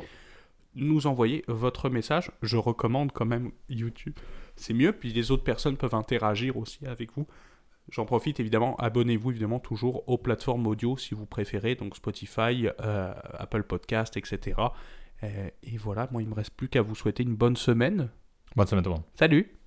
nous 0.76 1.08
envoyer 1.08 1.44
votre 1.48 1.90
message. 1.90 2.32
Je 2.42 2.58
recommande 2.58 3.12
quand 3.12 3.26
même 3.26 3.52
YouTube. 3.70 4.14
C'est 4.56 4.74
mieux, 4.74 4.94
puis 4.94 5.12
les 5.14 5.32
autres 5.32 5.44
personnes 5.44 5.78
peuvent 5.78 5.96
interagir 5.96 6.58
aussi 6.58 6.86
avec 6.86 7.14
vous. 7.14 7.28
J'en 7.90 8.06
profite 8.06 8.40
évidemment, 8.40 8.76
abonnez-vous 8.78 9.32
évidemment 9.32 9.60
toujours 9.60 10.08
aux 10.10 10.18
plateformes 10.18 10.66
audio 10.66 10.98
si 10.98 11.14
vous 11.14 11.26
préférez, 11.26 11.76
donc 11.76 11.96
Spotify, 11.96 12.68
euh, 12.82 13.14
Apple 13.34 13.64
Podcast, 13.64 14.18
etc. 14.18 14.60
Euh, 15.24 15.50
et 15.64 15.78
voilà, 15.78 16.08
moi 16.12 16.22
il 16.22 16.28
me 16.28 16.34
reste 16.34 16.52
plus 16.52 16.68
qu'à 16.68 16.82
vous 16.82 16.96
souhaiter 16.96 17.24
une 17.24 17.36
bonne 17.36 17.56
semaine. 17.56 18.10
Bonne 18.56 18.68
semaine 18.68 18.84
tout 18.84 18.90
le 18.90 18.96
monde. 18.96 19.06
Salut 19.14 19.65